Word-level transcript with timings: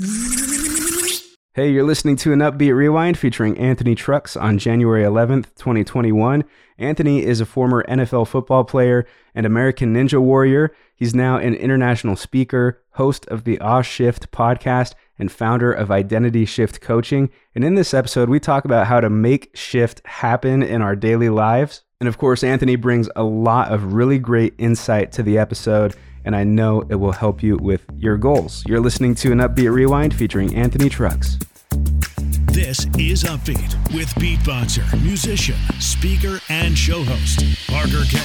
Hey, 0.00 1.72
you're 1.72 1.82
listening 1.82 2.14
to 2.18 2.32
an 2.32 2.38
upbeat 2.38 2.72
rewind 2.72 3.18
featuring 3.18 3.58
Anthony 3.58 3.96
Trucks 3.96 4.36
on 4.36 4.56
January 4.56 5.02
11th, 5.02 5.46
2021. 5.56 6.44
Anthony 6.78 7.24
is 7.24 7.40
a 7.40 7.46
former 7.46 7.84
NFL 7.88 8.28
football 8.28 8.62
player 8.62 9.08
and 9.34 9.44
American 9.44 9.92
Ninja 9.92 10.20
Warrior. 10.22 10.72
He's 10.94 11.16
now 11.16 11.38
an 11.38 11.54
international 11.54 12.14
speaker, 12.14 12.80
host 12.92 13.26
of 13.26 13.42
the 13.42 13.56
Aww 13.56 13.82
Shift 13.82 14.30
podcast, 14.30 14.94
and 15.18 15.32
founder 15.32 15.72
of 15.72 15.90
Identity 15.90 16.44
Shift 16.44 16.80
Coaching. 16.80 17.28
And 17.56 17.64
in 17.64 17.74
this 17.74 17.92
episode, 17.92 18.28
we 18.28 18.38
talk 18.38 18.64
about 18.64 18.86
how 18.86 19.00
to 19.00 19.10
make 19.10 19.50
shift 19.56 20.00
happen 20.06 20.62
in 20.62 20.80
our 20.80 20.94
daily 20.94 21.28
lives. 21.28 21.82
And 22.00 22.06
of 22.06 22.18
course, 22.18 22.44
Anthony 22.44 22.76
brings 22.76 23.08
a 23.16 23.24
lot 23.24 23.72
of 23.72 23.94
really 23.94 24.20
great 24.20 24.54
insight 24.58 25.10
to 25.12 25.24
the 25.24 25.38
episode 25.38 25.96
and 26.28 26.36
I 26.36 26.44
know 26.44 26.82
it 26.90 26.96
will 26.96 27.12
help 27.12 27.42
you 27.42 27.56
with 27.56 27.86
your 27.96 28.18
goals. 28.18 28.62
You're 28.66 28.80
listening 28.80 29.14
to 29.14 29.32
an 29.32 29.38
Upbeat 29.38 29.72
Rewind 29.72 30.14
featuring 30.14 30.54
Anthony 30.54 30.90
Trucks. 30.90 31.38
This 32.52 32.80
is 32.98 33.24
Upbeat 33.24 33.94
with 33.94 34.08
beatboxer, 34.16 35.02
musician, 35.02 35.56
speaker, 35.80 36.38
and 36.50 36.76
show 36.76 37.02
host, 37.02 37.40
Parker 37.70 38.04
K. 38.10 38.18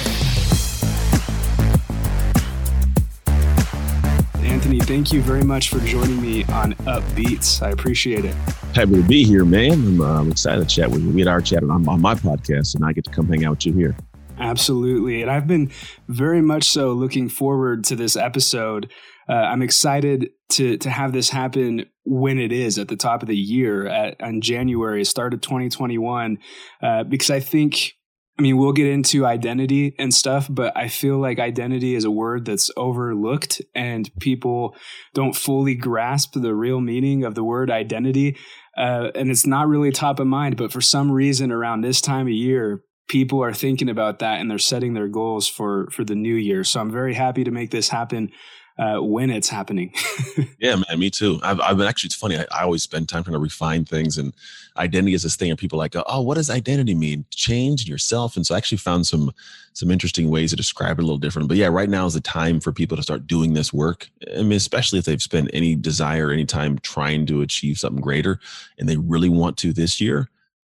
Anthony, 4.46 4.80
thank 4.80 5.10
you 5.10 5.22
very 5.22 5.42
much 5.42 5.70
for 5.70 5.78
joining 5.78 6.20
me 6.20 6.44
on 6.44 6.74
Upbeats. 6.84 7.62
I 7.62 7.70
appreciate 7.70 8.26
it. 8.26 8.34
Happy 8.74 8.96
to 8.96 9.02
be 9.02 9.24
here, 9.24 9.46
man. 9.46 9.72
I'm, 9.72 10.00
uh, 10.02 10.24
excited 10.26 10.68
to 10.68 10.74
chat 10.74 10.90
with 10.90 11.02
you. 11.02 11.08
We 11.08 11.22
had 11.22 11.28
our 11.28 11.40
chat 11.40 11.62
on, 11.62 11.88
on 11.88 12.02
my 12.02 12.14
podcast, 12.14 12.74
and 12.74 12.84
I 12.84 12.92
get 12.92 13.04
to 13.04 13.10
come 13.10 13.28
hang 13.28 13.46
out 13.46 13.52
with 13.52 13.64
you 13.64 13.72
here. 13.72 13.96
Absolutely. 14.38 15.22
And 15.22 15.30
I've 15.30 15.46
been 15.46 15.70
very 16.08 16.42
much 16.42 16.64
so 16.64 16.92
looking 16.92 17.28
forward 17.28 17.84
to 17.84 17.96
this 17.96 18.16
episode. 18.16 18.90
Uh, 19.28 19.32
I'm 19.34 19.62
excited 19.62 20.30
to 20.50 20.76
to 20.78 20.90
have 20.90 21.12
this 21.12 21.30
happen 21.30 21.86
when 22.04 22.38
it 22.38 22.52
is 22.52 22.78
at 22.78 22.88
the 22.88 22.96
top 22.96 23.22
of 23.22 23.28
the 23.28 23.36
year 23.36 23.86
at 23.86 24.20
on 24.20 24.40
January, 24.40 25.04
start 25.04 25.34
of 25.34 25.40
2021, 25.40 26.38
uh, 26.82 27.04
because 27.04 27.30
I 27.30 27.40
think. 27.40 27.92
I 28.36 28.42
mean, 28.42 28.56
we'll 28.56 28.72
get 28.72 28.88
into 28.88 29.24
identity 29.24 29.94
and 29.96 30.12
stuff, 30.12 30.48
but 30.50 30.76
I 30.76 30.88
feel 30.88 31.18
like 31.18 31.38
identity 31.38 31.94
is 31.94 32.02
a 32.02 32.10
word 32.10 32.46
that's 32.46 32.68
overlooked 32.76 33.62
and 33.76 34.10
people 34.18 34.74
don't 35.14 35.36
fully 35.36 35.76
grasp 35.76 36.32
the 36.32 36.52
real 36.52 36.80
meaning 36.80 37.22
of 37.22 37.36
the 37.36 37.44
word 37.44 37.70
identity. 37.70 38.36
Uh, 38.76 39.10
and 39.14 39.30
it's 39.30 39.46
not 39.46 39.68
really 39.68 39.92
top 39.92 40.18
of 40.18 40.26
mind, 40.26 40.56
but 40.56 40.72
for 40.72 40.80
some 40.80 41.12
reason 41.12 41.52
around 41.52 41.82
this 41.82 42.00
time 42.00 42.26
of 42.26 42.32
year, 42.32 42.82
people 43.08 43.42
are 43.42 43.52
thinking 43.52 43.88
about 43.88 44.18
that 44.20 44.40
and 44.40 44.50
they're 44.50 44.58
setting 44.58 44.94
their 44.94 45.08
goals 45.08 45.48
for 45.48 45.88
for 45.90 46.04
the 46.04 46.14
new 46.14 46.34
year. 46.34 46.64
So 46.64 46.80
I'm 46.80 46.90
very 46.90 47.14
happy 47.14 47.44
to 47.44 47.50
make 47.50 47.70
this 47.70 47.88
happen 47.88 48.30
uh, 48.78 48.98
when 48.98 49.30
it's 49.30 49.48
happening. 49.48 49.92
yeah, 50.58 50.74
man, 50.74 50.98
me 50.98 51.10
too. 51.10 51.38
I've, 51.42 51.60
I've 51.60 51.76
been 51.76 51.86
actually, 51.86 52.08
it's 52.08 52.16
funny. 52.16 52.38
I, 52.38 52.46
I, 52.50 52.62
always 52.64 52.82
spend 52.82 53.08
time 53.08 53.22
trying 53.22 53.34
to 53.34 53.38
refine 53.38 53.84
things 53.84 54.18
and 54.18 54.34
identity 54.76 55.14
is 55.14 55.22
this 55.22 55.36
thing 55.36 55.50
and 55.50 55.58
people 55.58 55.78
like, 55.78 55.94
oh, 55.94 56.22
what 56.22 56.34
does 56.34 56.50
identity 56.50 56.94
mean? 56.94 57.24
Change 57.30 57.88
yourself. 57.88 58.34
And 58.34 58.44
so 58.44 58.54
I 58.54 58.58
actually 58.58 58.78
found 58.78 59.06
some, 59.06 59.32
some 59.74 59.90
interesting 59.90 60.28
ways 60.28 60.50
to 60.50 60.56
describe 60.56 60.98
it 60.98 61.02
a 61.02 61.06
little 61.06 61.18
different, 61.18 61.48
but 61.48 61.56
yeah, 61.56 61.68
right 61.68 61.88
now 61.88 62.06
is 62.06 62.14
the 62.14 62.20
time 62.20 62.58
for 62.58 62.72
people 62.72 62.96
to 62.96 63.02
start 63.02 63.28
doing 63.28 63.54
this 63.54 63.72
work. 63.72 64.10
I 64.36 64.42
mean, 64.42 64.52
especially 64.52 64.98
if 64.98 65.04
they've 65.04 65.22
spent 65.22 65.50
any 65.52 65.76
desire, 65.76 66.32
any 66.32 66.44
time 66.44 66.78
trying 66.80 67.26
to 67.26 67.42
achieve 67.42 67.78
something 67.78 68.02
greater 68.02 68.40
and 68.78 68.88
they 68.88 68.96
really 68.96 69.28
want 69.28 69.56
to 69.58 69.72
this 69.72 70.00
year 70.00 70.28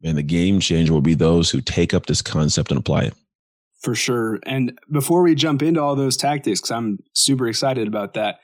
and 0.02 0.16
the 0.16 0.22
game 0.22 0.60
changer 0.60 0.92
will 0.92 1.00
be 1.00 1.14
those 1.14 1.50
who 1.50 1.60
take 1.60 1.94
up 1.94 2.06
this 2.06 2.22
concept 2.22 2.70
and 2.70 2.78
apply 2.78 3.02
it. 3.02 3.14
For 3.80 3.94
sure. 3.94 4.40
And 4.44 4.78
before 4.90 5.22
we 5.22 5.34
jump 5.34 5.62
into 5.62 5.80
all 5.80 5.96
those 5.96 6.16
tactics, 6.16 6.60
because 6.60 6.72
I'm 6.72 6.98
super 7.12 7.46
excited 7.46 7.86
about 7.86 8.14
that, 8.14 8.40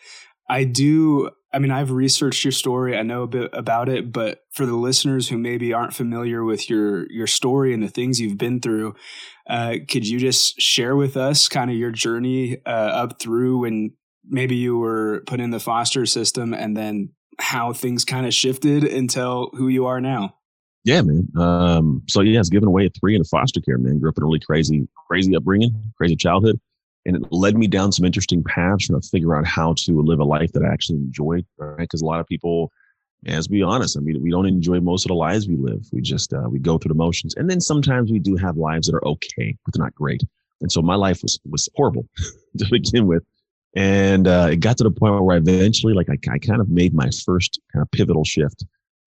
I 0.48 0.64
do. 0.64 1.30
I 1.54 1.58
mean, 1.58 1.70
I've 1.70 1.90
researched 1.90 2.44
your 2.44 2.52
story. 2.52 2.96
I 2.96 3.02
know 3.02 3.22
a 3.22 3.26
bit 3.26 3.50
about 3.52 3.88
it, 3.88 4.12
but 4.12 4.40
for 4.52 4.66
the 4.66 4.74
listeners 4.74 5.28
who 5.28 5.38
maybe 5.38 5.72
aren't 5.72 5.94
familiar 5.94 6.44
with 6.44 6.68
your 6.68 7.10
your 7.10 7.26
story 7.26 7.72
and 7.72 7.82
the 7.82 7.88
things 7.88 8.20
you've 8.20 8.38
been 8.38 8.60
through, 8.60 8.94
uh, 9.48 9.76
could 9.88 10.06
you 10.06 10.18
just 10.18 10.60
share 10.60 10.96
with 10.96 11.16
us 11.16 11.48
kind 11.48 11.70
of 11.70 11.76
your 11.76 11.90
journey 11.90 12.58
uh, 12.66 12.68
up 12.68 13.20
through 13.20 13.58
when 13.58 13.92
maybe 14.24 14.54
you 14.54 14.76
were 14.76 15.22
put 15.26 15.40
in 15.40 15.50
the 15.50 15.60
foster 15.60 16.06
system 16.06 16.54
and 16.54 16.76
then 16.76 17.10
how 17.38 17.72
things 17.72 18.04
kind 18.04 18.26
of 18.26 18.34
shifted 18.34 18.84
until 18.84 19.50
who 19.54 19.68
you 19.68 19.86
are 19.86 20.00
now? 20.00 20.34
Yeah, 20.84 21.02
man. 21.02 21.28
Um, 21.36 22.02
so 22.08 22.22
yeah, 22.22 22.38
I 22.38 22.40
was 22.40 22.50
given 22.50 22.68
away 22.68 22.86
at 22.86 22.92
three 22.98 23.14
in 23.14 23.20
a 23.20 23.24
foster 23.24 23.60
care, 23.60 23.78
man. 23.78 24.00
Grew 24.00 24.10
up 24.10 24.16
in 24.16 24.24
a 24.24 24.26
really 24.26 24.40
crazy, 24.40 24.88
crazy 25.08 25.36
upbringing, 25.36 25.72
crazy 25.96 26.16
childhood. 26.16 26.60
And 27.06 27.16
it 27.16 27.32
led 27.32 27.56
me 27.56 27.66
down 27.66 27.92
some 27.92 28.04
interesting 28.04 28.42
paths 28.44 28.86
trying 28.86 29.00
to 29.00 29.08
figure 29.08 29.36
out 29.36 29.46
how 29.46 29.74
to 29.78 30.02
live 30.02 30.20
a 30.20 30.24
life 30.24 30.52
that 30.52 30.64
I 30.64 30.72
actually 30.72 30.98
enjoyed, 30.98 31.44
right? 31.56 31.78
Because 31.78 32.02
a 32.02 32.06
lot 32.06 32.20
of 32.20 32.26
people, 32.26 32.70
as 33.26 33.48
be 33.48 33.62
honest, 33.62 33.96
I 33.96 34.00
mean, 34.00 34.22
we 34.22 34.30
don't 34.30 34.46
enjoy 34.46 34.80
most 34.80 35.04
of 35.04 35.08
the 35.08 35.14
lives 35.14 35.48
we 35.48 35.56
live. 35.56 35.84
We 35.92 36.00
just, 36.00 36.32
uh, 36.32 36.48
we 36.48 36.58
go 36.58 36.78
through 36.78 36.90
the 36.90 36.94
motions. 36.94 37.34
And 37.34 37.50
then 37.50 37.60
sometimes 37.60 38.10
we 38.10 38.18
do 38.18 38.36
have 38.36 38.56
lives 38.56 38.86
that 38.86 38.94
are 38.94 39.06
okay, 39.06 39.56
but 39.64 39.74
they're 39.74 39.84
not 39.84 39.94
great. 39.94 40.22
And 40.60 40.70
so 40.70 40.80
my 40.80 40.94
life 40.94 41.22
was, 41.22 41.40
was 41.48 41.68
horrible 41.74 42.08
to 42.58 42.66
begin 42.70 43.06
with. 43.06 43.24
And 43.74 44.28
uh, 44.28 44.48
it 44.52 44.60
got 44.60 44.78
to 44.78 44.84
the 44.84 44.90
point 44.90 45.20
where 45.20 45.36
I 45.36 45.38
eventually, 45.38 45.94
like, 45.94 46.08
I, 46.08 46.18
I 46.30 46.38
kind 46.38 46.60
of 46.60 46.68
made 46.68 46.94
my 46.94 47.08
first 47.24 47.58
kind 47.72 47.82
of 47.82 47.90
pivotal 47.90 48.24
shift 48.24 48.64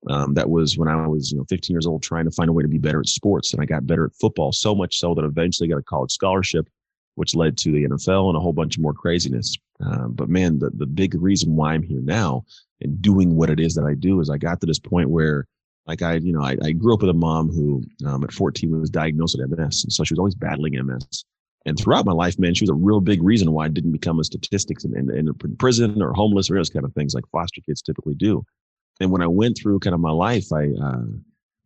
um, 0.09 0.35
that 0.35 0.51
was 0.51 0.77
when 0.77 0.89
I 0.89 1.07
was, 1.07 1.31
you 1.31 1.39
know, 1.39 1.45
15 1.49 1.75
years 1.75 1.87
old, 1.87 2.03
trying 2.03 2.25
to 2.25 2.31
find 2.31 2.51
a 2.51 2.53
way 2.53 2.63
to 2.63 2.69
be 2.69 2.79
better 2.79 3.01
at 3.01 3.07
sports, 3.07 3.53
and 3.53 3.63
I 3.63 3.67
got 3.67 3.87
better 3.87 4.07
at 4.07 4.15
football 4.21 4.53
so 4.53 4.75
much 4.75 4.99
so 4.99 5.15
that 5.15 5.25
eventually 5.25 5.69
got 5.69 5.79
a 5.79 5.83
college 5.83 6.11
scholarship, 6.11 6.69
which 7.15 7.35
led 7.35 7.57
to 7.59 7.71
the 7.71 7.85
NFL 7.85 8.29
and 8.29 8.37
a 8.37 8.41
whole 8.41 8.53
bunch 8.53 8.77
of 8.77 8.83
more 8.83 8.95
craziness. 8.95 9.57
Um, 9.81 10.13
but 10.13 10.29
man, 10.29 10.59
the 10.59 10.71
the 10.71 10.87
big 10.87 11.15
reason 11.15 11.55
why 11.55 11.75
I'm 11.75 11.83
here 11.83 12.01
now 12.01 12.45
and 12.81 13.01
doing 13.01 13.37
what 13.37 13.51
it 13.51 13.61
is 13.61 13.75
that 13.75 13.85
I 13.85 13.95
do 13.95 14.21
is 14.21 14.29
I 14.29 14.39
got 14.39 14.61
to 14.61 14.67
this 14.67 14.79
point 14.79 15.09
where, 15.09 15.47
like 15.87 16.03
I, 16.03 16.15
you 16.15 16.33
know, 16.33 16.43
I, 16.43 16.57
I 16.63 16.73
grew 16.73 16.95
up 16.95 17.01
with 17.01 17.11
a 17.11 17.15
mom 17.15 17.49
who 17.51 17.85
um, 18.05 18.25
at 18.25 18.33
14 18.33 18.81
was 18.81 18.91
diagnosed 18.91 19.39
with 19.39 19.51
MS, 19.51 19.85
and 19.85 19.93
so 19.93 20.03
she 20.03 20.15
was 20.15 20.19
always 20.19 20.35
battling 20.35 20.75
MS. 20.85 21.25
And 21.65 21.79
throughout 21.79 22.07
my 22.07 22.13
life, 22.13 22.41
man, 22.41 22.55
she 22.55 22.65
was 22.65 22.71
a 22.71 22.75
real 22.75 23.01
big 23.01 23.23
reason 23.23 23.53
why 23.53 23.67
I 23.67 23.69
didn't 23.69 23.93
become 23.93 24.19
a 24.19 24.25
statistics 24.25 24.85
in, 24.85 24.99
in, 24.99 25.11
in 25.29 25.57
prison 25.59 26.03
or 26.03 26.13
homeless 26.13 26.51
or 26.51 26.57
those 26.57 26.71
kind 26.71 26.85
of 26.85 26.93
things 26.95 27.15
like 27.15 27.25
foster 27.31 27.61
kids 27.65 27.83
typically 27.83 28.17
do. 28.17 28.45
And 29.01 29.11
when 29.11 29.23
I 29.23 29.27
went 29.27 29.59
through 29.59 29.81
kind 29.81 29.95
of 29.95 30.01
my 30.01 30.11
life, 30.11 30.53
I, 30.53 30.65
uh, 30.65 31.05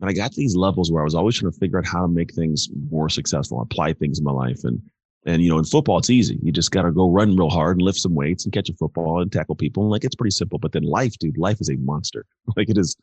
and 0.01 0.11
I 0.11 0.13
got 0.13 0.33
to 0.33 0.37
these 0.37 0.57
levels 0.57 0.91
where 0.91 1.03
I 1.03 1.05
was 1.05 1.15
always 1.15 1.39
trying 1.39 1.53
to 1.53 1.59
figure 1.59 1.79
out 1.79 1.87
how 1.87 2.03
to 2.03 2.09
make 2.09 2.35
things 2.35 2.69
more 2.91 3.09
successful, 3.09 3.61
apply 3.61 3.95
things 3.95 4.19
in 4.19 4.25
my 4.25 4.33
life. 4.33 4.61
And, 4.65 4.81
and, 5.25 5.43
you 5.43 5.49
know, 5.49 5.59
in 5.59 5.65
football, 5.65 5.99
it's 5.99 6.11
easy. 6.11 6.39
You 6.43 6.53
just 6.53 6.71
got 6.71 6.83
to 6.83 6.93
go 6.93 7.11
run 7.11 7.37
real 7.37 7.51
hard 7.51 7.79
and 7.79 7.83
lift 7.83 7.99
some 7.99 8.15
weights 8.15 8.45
and 8.45 8.53
catch 8.53 8.69
a 8.69 8.75
football 8.75 9.21
and 9.21 9.33
tackle 9.33 9.57
people. 9.57 9.83
And 9.83 9.91
like, 9.91 10.05
it's 10.05 10.15
pretty 10.15 10.31
simple. 10.33 10.59
But 10.59 10.73
then 10.73 10.85
life, 10.85 11.19
dude, 11.19 11.39
life 11.39 11.61
is 11.61 11.71
a 11.71 11.77
monster. 11.77 12.25
Like 12.57 12.71
it 12.71 12.79
is 12.79 12.97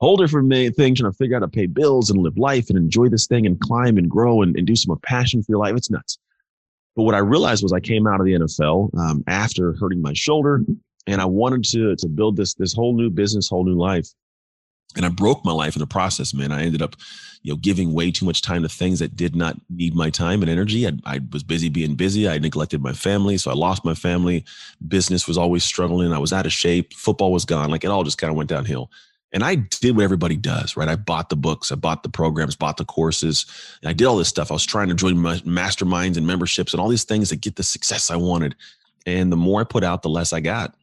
whole 0.00 0.16
different 0.16 0.50
thing 0.76 0.94
trying 0.94 1.10
to 1.10 1.16
figure 1.16 1.36
out 1.36 1.40
how 1.40 1.46
to 1.46 1.50
pay 1.50 1.66
bills 1.66 2.10
and 2.10 2.20
live 2.20 2.38
life 2.38 2.68
and 2.68 2.78
enjoy 2.78 3.08
this 3.08 3.26
thing 3.26 3.46
and 3.46 3.60
climb 3.60 3.98
and 3.98 4.08
grow 4.08 4.42
and, 4.42 4.56
and 4.56 4.66
do 4.66 4.76
some 4.76 4.96
passion 5.02 5.42
for 5.42 5.52
your 5.52 5.58
life. 5.58 5.74
It's 5.76 5.90
nuts. 5.90 6.18
But 6.94 7.02
what 7.02 7.14
I 7.14 7.18
realized 7.18 7.62
was 7.62 7.72
I 7.72 7.80
came 7.80 8.06
out 8.06 8.20
of 8.20 8.26
the 8.26 8.34
NFL 8.34 8.96
um, 8.98 9.24
after 9.26 9.74
hurting 9.74 10.02
my 10.02 10.12
shoulder 10.14 10.64
and 11.08 11.22
I 11.22 11.24
wanted 11.24 11.64
to 11.64 11.96
to 11.96 12.08
build 12.08 12.36
this 12.36 12.54
this 12.54 12.74
whole 12.74 12.94
new 12.94 13.10
business, 13.10 13.48
whole 13.48 13.64
new 13.64 13.76
life. 13.76 14.08
And 14.94 15.04
I 15.04 15.08
broke 15.08 15.44
my 15.44 15.52
life 15.52 15.74
in 15.76 15.80
the 15.80 15.86
process, 15.86 16.32
man. 16.32 16.50
I 16.50 16.62
ended 16.62 16.80
up, 16.80 16.96
you 17.42 17.52
know, 17.52 17.58
giving 17.58 17.92
way 17.92 18.10
too 18.10 18.24
much 18.24 18.40
time 18.40 18.62
to 18.62 18.68
things 18.68 18.98
that 19.00 19.16
did 19.16 19.36
not 19.36 19.56
need 19.68 19.94
my 19.94 20.08
time 20.08 20.40
and 20.42 20.50
energy. 20.50 20.86
I, 20.86 20.92
I 21.04 21.20
was 21.30 21.42
busy 21.42 21.68
being 21.68 21.94
busy. 21.94 22.28
I 22.28 22.38
neglected 22.38 22.82
my 22.82 22.92
family, 22.92 23.36
so 23.36 23.50
I 23.50 23.54
lost 23.54 23.84
my 23.84 23.94
family. 23.94 24.44
Business 24.86 25.28
was 25.28 25.36
always 25.36 25.62
struggling. 25.62 26.12
I 26.12 26.18
was 26.18 26.32
out 26.32 26.46
of 26.46 26.52
shape. 26.52 26.94
Football 26.94 27.32
was 27.32 27.44
gone. 27.44 27.70
Like 27.70 27.84
it 27.84 27.90
all 27.90 28.04
just 28.04 28.18
kind 28.18 28.30
of 28.30 28.36
went 28.36 28.50
downhill. 28.50 28.90
And 29.30 29.44
I 29.44 29.56
did 29.56 29.94
what 29.94 30.04
everybody 30.04 30.36
does, 30.36 30.74
right? 30.74 30.88
I 30.88 30.96
bought 30.96 31.28
the 31.28 31.36
books, 31.36 31.70
I 31.70 31.74
bought 31.74 32.02
the 32.02 32.08
programs, 32.08 32.56
bought 32.56 32.78
the 32.78 32.86
courses. 32.86 33.44
and 33.82 33.90
I 33.90 33.92
did 33.92 34.06
all 34.06 34.16
this 34.16 34.28
stuff. 34.28 34.50
I 34.50 34.54
was 34.54 34.64
trying 34.64 34.88
to 34.88 34.94
join 34.94 35.16
masterminds 35.16 36.16
and 36.16 36.26
memberships 36.26 36.72
and 36.72 36.80
all 36.80 36.88
these 36.88 37.04
things 37.04 37.28
to 37.28 37.36
get 37.36 37.56
the 37.56 37.62
success 37.62 38.10
I 38.10 38.16
wanted. 38.16 38.56
And 39.04 39.30
the 39.30 39.36
more 39.36 39.60
I 39.60 39.64
put 39.64 39.84
out, 39.84 40.00
the 40.00 40.08
less 40.08 40.32
I 40.32 40.40
got 40.40 40.74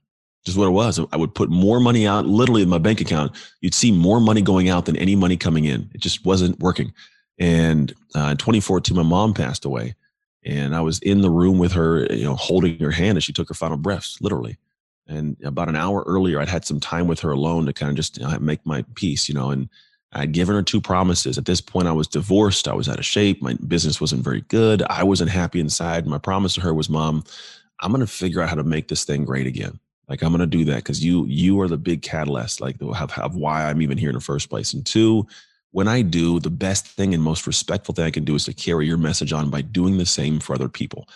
just 0.45 0.57
what 0.57 0.67
it 0.67 0.71
was. 0.71 0.99
I 1.11 1.17
would 1.17 1.33
put 1.33 1.49
more 1.49 1.79
money 1.79 2.07
out, 2.07 2.25
literally 2.25 2.61
in 2.61 2.69
my 2.69 2.77
bank 2.77 3.01
account. 3.01 3.31
You'd 3.61 3.73
see 3.73 3.91
more 3.91 4.21
money 4.21 4.41
going 4.41 4.69
out 4.69 4.85
than 4.85 4.95
any 4.95 5.15
money 5.15 5.37
coming 5.37 5.65
in. 5.65 5.89
It 5.93 6.01
just 6.01 6.25
wasn't 6.25 6.59
working. 6.59 6.93
And 7.39 7.93
uh, 8.15 8.29
in 8.31 8.37
2014, 8.37 8.95
my 8.95 9.03
mom 9.03 9.33
passed 9.33 9.65
away, 9.65 9.95
and 10.45 10.75
I 10.75 10.81
was 10.81 10.99
in 10.99 11.21
the 11.21 11.29
room 11.29 11.57
with 11.57 11.73
her, 11.73 12.05
you 12.13 12.23
know, 12.23 12.35
holding 12.35 12.79
her 12.79 12.91
hand 12.91 13.17
as 13.17 13.23
she 13.23 13.33
took 13.33 13.49
her 13.49 13.53
final 13.55 13.77
breaths, 13.77 14.19
literally. 14.21 14.57
And 15.07 15.35
about 15.43 15.69
an 15.69 15.75
hour 15.75 16.03
earlier, 16.07 16.39
I'd 16.39 16.47
had 16.47 16.65
some 16.65 16.79
time 16.79 17.07
with 17.07 17.19
her 17.21 17.31
alone 17.31 17.65
to 17.65 17.73
kind 17.73 17.89
of 17.89 17.95
just 17.95 18.17
you 18.17 18.23
know, 18.23 18.37
make 18.39 18.65
my 18.65 18.85
peace, 18.95 19.27
you 19.27 19.35
know. 19.35 19.51
And 19.51 19.69
I'd 20.13 20.31
given 20.31 20.55
her 20.55 20.63
two 20.63 20.79
promises. 20.79 21.37
At 21.37 21.45
this 21.45 21.61
point, 21.61 21.87
I 21.87 21.91
was 21.91 22.07
divorced. 22.07 22.67
I 22.67 22.73
was 22.73 22.87
out 22.87 22.99
of 22.99 23.05
shape. 23.05 23.41
My 23.41 23.55
business 23.67 23.99
wasn't 23.99 24.23
very 24.23 24.41
good. 24.41 24.81
I 24.83 25.03
wasn't 25.03 25.29
happy 25.29 25.59
inside. 25.59 26.07
My 26.07 26.17
promise 26.17 26.53
to 26.53 26.61
her 26.61 26.73
was, 26.73 26.89
"Mom, 26.89 27.23
I'm 27.81 27.91
going 27.91 27.99
to 27.99 28.07
figure 28.07 28.41
out 28.41 28.49
how 28.49 28.55
to 28.55 28.63
make 28.63 28.87
this 28.87 29.03
thing 29.03 29.25
great 29.25 29.45
again." 29.45 29.79
Like 30.07 30.21
I'm 30.21 30.31
gonna 30.31 30.45
do 30.45 30.65
that 30.65 30.77
because 30.77 31.03
you 31.03 31.25
you 31.25 31.59
are 31.61 31.67
the 31.67 31.77
big 31.77 32.01
catalyst, 32.01 32.61
like 32.61 32.79
have, 32.93 33.11
have 33.11 33.35
why 33.35 33.65
I'm 33.65 33.81
even 33.81 33.97
here 33.97 34.09
in 34.09 34.15
the 34.15 34.21
first 34.21 34.49
place. 34.49 34.73
And 34.73 34.85
two, 34.85 35.27
when 35.71 35.87
I 35.87 36.03
do, 36.03 36.39
the 36.39 36.51
best 36.51 36.87
thing 36.87 37.13
and 37.13 37.23
most 37.23 37.47
respectful 37.47 37.93
thing 37.93 38.05
I 38.05 38.11
can 38.11 38.23
do 38.23 38.35
is 38.35 38.45
to 38.45 38.53
carry 38.53 38.87
your 38.87 38.97
message 38.97 39.33
on 39.33 39.49
by 39.49 39.61
doing 39.61 39.97
the 39.97 40.05
same 40.05 40.39
for 40.39 40.53
other 40.53 40.69
people. 40.69 41.09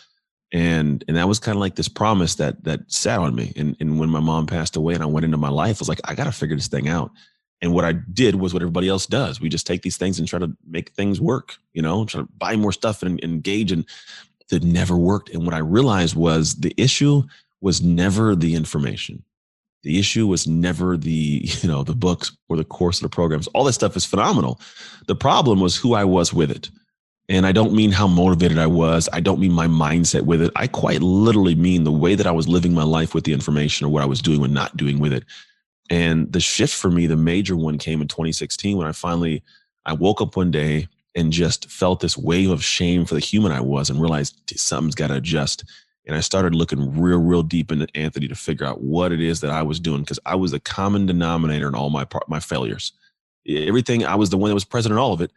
And 0.52 1.04
and 1.08 1.16
that 1.18 1.28
was 1.28 1.40
kind 1.40 1.56
of 1.56 1.60
like 1.60 1.76
this 1.76 1.88
promise 1.88 2.36
that 2.36 2.64
that 2.64 2.92
sat 2.92 3.20
on 3.20 3.36
me. 3.36 3.54
And 3.56 3.78
and 3.80 4.00
when 4.00 4.10
my 4.10 4.20
mom 4.20 4.48
passed 4.48 4.76
away 4.76 4.96
and 4.96 5.04
I 5.04 5.08
went 5.08 5.24
into 5.24 5.38
my 5.38 5.50
life, 5.50 5.78
I 5.78 5.82
was 5.82 5.90
like, 5.90 6.02
I 6.06 6.16
gotta 6.16 6.32
figure 6.32 6.56
this 6.56 6.68
thing 6.68 6.88
out. 6.90 7.12
And 7.62 7.74
what 7.74 7.86
I 7.86 7.92
did 7.92 8.36
was 8.36 8.54
what 8.54 8.64
everybody 8.64 8.88
else 8.88 9.06
does. 9.06 9.40
We 9.40 9.50
just 9.50 9.68
take 9.68 9.82
these 9.82 9.98
things 9.98 10.18
and 10.18 10.28
try 10.28 10.40
to 10.40 10.56
make 10.66 10.92
things 10.92 11.22
work, 11.22 11.58
you 11.74 11.82
know, 11.82 12.06
try 12.06 12.22
to 12.22 12.28
buy 12.38 12.56
more 12.56 12.72
stuff 12.72 13.04
and, 13.04 13.20
and 13.22 13.34
engage. 13.34 13.72
And 13.72 13.86
that 14.50 14.64
never 14.64 14.98
worked. 14.98 15.30
And 15.30 15.46
what 15.46 15.54
I 15.54 15.60
realized 15.60 16.16
was 16.16 16.56
the 16.56 16.74
issue 16.78 17.24
was 17.62 17.82
never 17.82 18.36
the 18.36 18.56
information. 18.56 19.24
The 19.84 20.00
issue 20.00 20.28
was 20.28 20.48
never 20.48 20.98
the, 20.98 21.42
you 21.44 21.70
know, 21.70 21.84
the 21.84 21.96
books 21.96 22.36
or 22.50 22.58
the 22.58 22.66
course 22.66 23.02
or 23.02 23.06
the 23.06 23.10
programs. 23.10 23.48
All 23.48 23.64
that 23.66 23.74
stuff 23.74 23.96
is 23.96 24.06
phenomenal. 24.06 24.60
The 25.08 25.16
problem 25.16 25.60
was 25.60 25.76
who 25.76 25.94
I 25.94 26.04
was 26.04 26.34
with 26.34 26.52
it. 26.52 26.70
And 27.30 27.46
I 27.46 27.52
don't 27.52 27.74
mean 27.74 27.92
how 27.92 28.08
motivated 28.08 28.58
I 28.58 28.66
was. 28.66 29.08
I 29.14 29.20
don't 29.20 29.40
mean 29.40 29.52
my 29.52 29.68
mindset 29.68 30.24
with 30.24 30.42
it. 30.42 30.52
I 30.56 30.66
quite 30.66 31.02
literally 31.02 31.54
mean 31.54 31.84
the 31.84 31.92
way 31.92 32.16
that 32.16 32.26
I 32.26 32.32
was 32.32 32.48
living 32.48 32.74
my 32.74 32.84
life 32.84 33.14
with 33.14 33.24
the 33.24 33.34
information 33.34 33.86
or 33.86 33.90
what 33.90 34.02
I 34.02 34.08
was 34.08 34.20
doing 34.20 34.44
and 34.44 34.54
not 34.54 34.76
doing 34.76 35.00
with 35.00 35.14
it. 35.14 35.24
And 35.92 36.32
the 36.34 36.40
shift 36.40 36.74
for 36.74 36.90
me, 36.90 37.06
the 37.06 37.16
major 37.16 37.56
one 37.56 37.78
came 37.78 38.02
in 38.02 38.08
2016 38.08 38.78
when 38.78 38.88
I 38.88 38.94
finally 38.94 39.44
I 39.86 39.94
woke 39.94 40.22
up 40.22 40.36
one 40.36 40.50
day 40.50 40.88
and 41.16 41.32
just 41.32 41.70
felt 41.70 42.00
this 42.00 42.18
wave 42.18 42.50
of 42.50 42.64
shame 42.64 43.06
for 43.06 43.14
the 43.14 43.20
human 43.20 43.52
I 43.52 43.62
was 43.62 43.90
and 43.90 44.02
realized 44.02 44.36
something's 44.56 44.96
got 44.96 45.08
to 45.08 45.16
adjust. 45.16 45.64
And 46.10 46.18
I 46.18 46.22
started 46.22 46.56
looking 46.56 47.00
real, 47.00 47.20
real 47.20 47.44
deep 47.44 47.72
into 47.72 47.88
Anthony 47.94 48.28
to 48.28 48.34
figure 48.34 48.66
out 48.66 48.82
what 48.82 49.12
it 49.12 49.22
is 49.22 49.42
that 49.42 49.52
I 49.52 49.62
was 49.62 49.80
doing 49.80 50.02
because 50.02 50.18
I 50.26 50.34
was 50.34 50.50
the 50.50 50.60
common 50.60 51.06
denominator 51.06 51.68
in 51.68 51.76
all 51.76 51.92
my 51.92 52.08
my 52.28 52.40
failures. 52.40 52.94
Everything 53.48 54.04
I 54.04 54.16
was 54.16 54.32
the 54.32 54.38
one 54.38 54.50
that 54.50 54.56
was 54.56 54.66
present 54.66 54.92
in 54.92 54.98
all 54.98 55.14
of 55.14 55.22
it. 55.22 55.32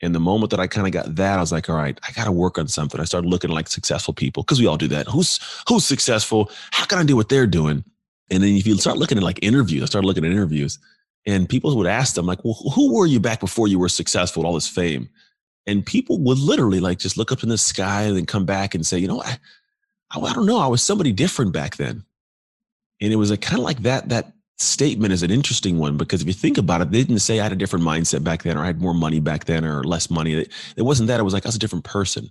And 0.00 0.14
the 0.14 0.20
moment 0.20 0.50
that 0.50 0.60
I 0.60 0.66
kind 0.66 0.86
of 0.86 0.94
got 0.94 1.14
that, 1.16 1.36
I 1.36 1.40
was 1.42 1.52
like, 1.52 1.68
all 1.68 1.76
right, 1.76 2.00
I 2.08 2.12
got 2.12 2.24
to 2.24 2.32
work 2.32 2.56
on 2.56 2.68
something. 2.68 3.02
I 3.02 3.04
started 3.04 3.28
looking 3.28 3.50
like 3.50 3.68
successful 3.68 4.14
people 4.14 4.42
because 4.42 4.58
we 4.58 4.66
all 4.66 4.78
do 4.78 4.88
that. 4.88 5.06
Who's 5.08 5.40
who's 5.68 5.84
successful? 5.84 6.50
How 6.70 6.86
can 6.86 6.98
I 6.98 7.04
do 7.04 7.16
what 7.16 7.28
they're 7.28 7.46
doing? 7.46 7.84
And 8.30 8.42
then 8.42 8.54
if 8.56 8.66
you 8.66 8.78
start 8.78 8.96
looking 8.96 9.18
at 9.18 9.24
like 9.24 9.38
interviews, 9.42 9.82
I 9.82 9.86
started 9.86 10.06
looking 10.06 10.24
at 10.24 10.32
interviews 10.32 10.78
and 11.26 11.46
people 11.50 11.76
would 11.76 11.86
ask 11.86 12.14
them 12.14 12.24
like, 12.24 12.42
well, 12.46 12.54
who 12.74 12.94
were 12.94 13.06
you 13.06 13.20
back 13.20 13.40
before 13.40 13.68
you 13.68 13.78
were 13.78 13.90
successful 13.90 14.42
with 14.42 14.46
all 14.46 14.54
this 14.54 14.68
fame? 14.68 15.10
And 15.66 15.84
people 15.84 16.18
would 16.20 16.38
literally 16.38 16.80
like 16.80 16.98
just 16.98 17.18
look 17.18 17.30
up 17.30 17.42
in 17.42 17.50
the 17.50 17.58
sky 17.58 18.04
and 18.04 18.16
then 18.16 18.24
come 18.24 18.46
back 18.46 18.74
and 18.74 18.86
say, 18.86 18.98
you 18.98 19.08
know, 19.08 19.20
I, 19.22 19.38
I, 20.10 20.20
I 20.20 20.32
don't 20.32 20.46
know. 20.46 20.58
I 20.58 20.66
was 20.66 20.82
somebody 20.82 21.12
different 21.12 21.52
back 21.52 21.76
then. 21.76 22.04
And 23.00 23.12
it 23.12 23.16
was 23.16 23.30
a 23.30 23.36
kind 23.36 23.58
of 23.58 23.64
like 23.64 23.82
that, 23.82 24.08
that 24.08 24.32
statement 24.58 25.12
is 25.12 25.22
an 25.22 25.30
interesting 25.30 25.78
one 25.78 25.96
because 25.96 26.22
if 26.22 26.26
you 26.26 26.32
think 26.32 26.58
about 26.58 26.80
it, 26.80 26.90
they 26.90 27.02
didn't 27.02 27.18
say 27.20 27.40
I 27.40 27.42
had 27.42 27.52
a 27.52 27.56
different 27.56 27.84
mindset 27.84 28.22
back 28.22 28.44
then 28.44 28.56
or 28.56 28.62
I 28.62 28.66
had 28.66 28.80
more 28.80 28.94
money 28.94 29.20
back 29.20 29.44
then 29.44 29.64
or 29.64 29.82
less 29.82 30.10
money. 30.10 30.34
It, 30.34 30.52
it 30.76 30.82
wasn't 30.82 31.08
that. 31.08 31.20
It 31.20 31.24
was 31.24 31.34
like 31.34 31.44
I 31.44 31.48
was 31.48 31.56
a 31.56 31.60
different 31.60 31.84
person. 31.84 32.30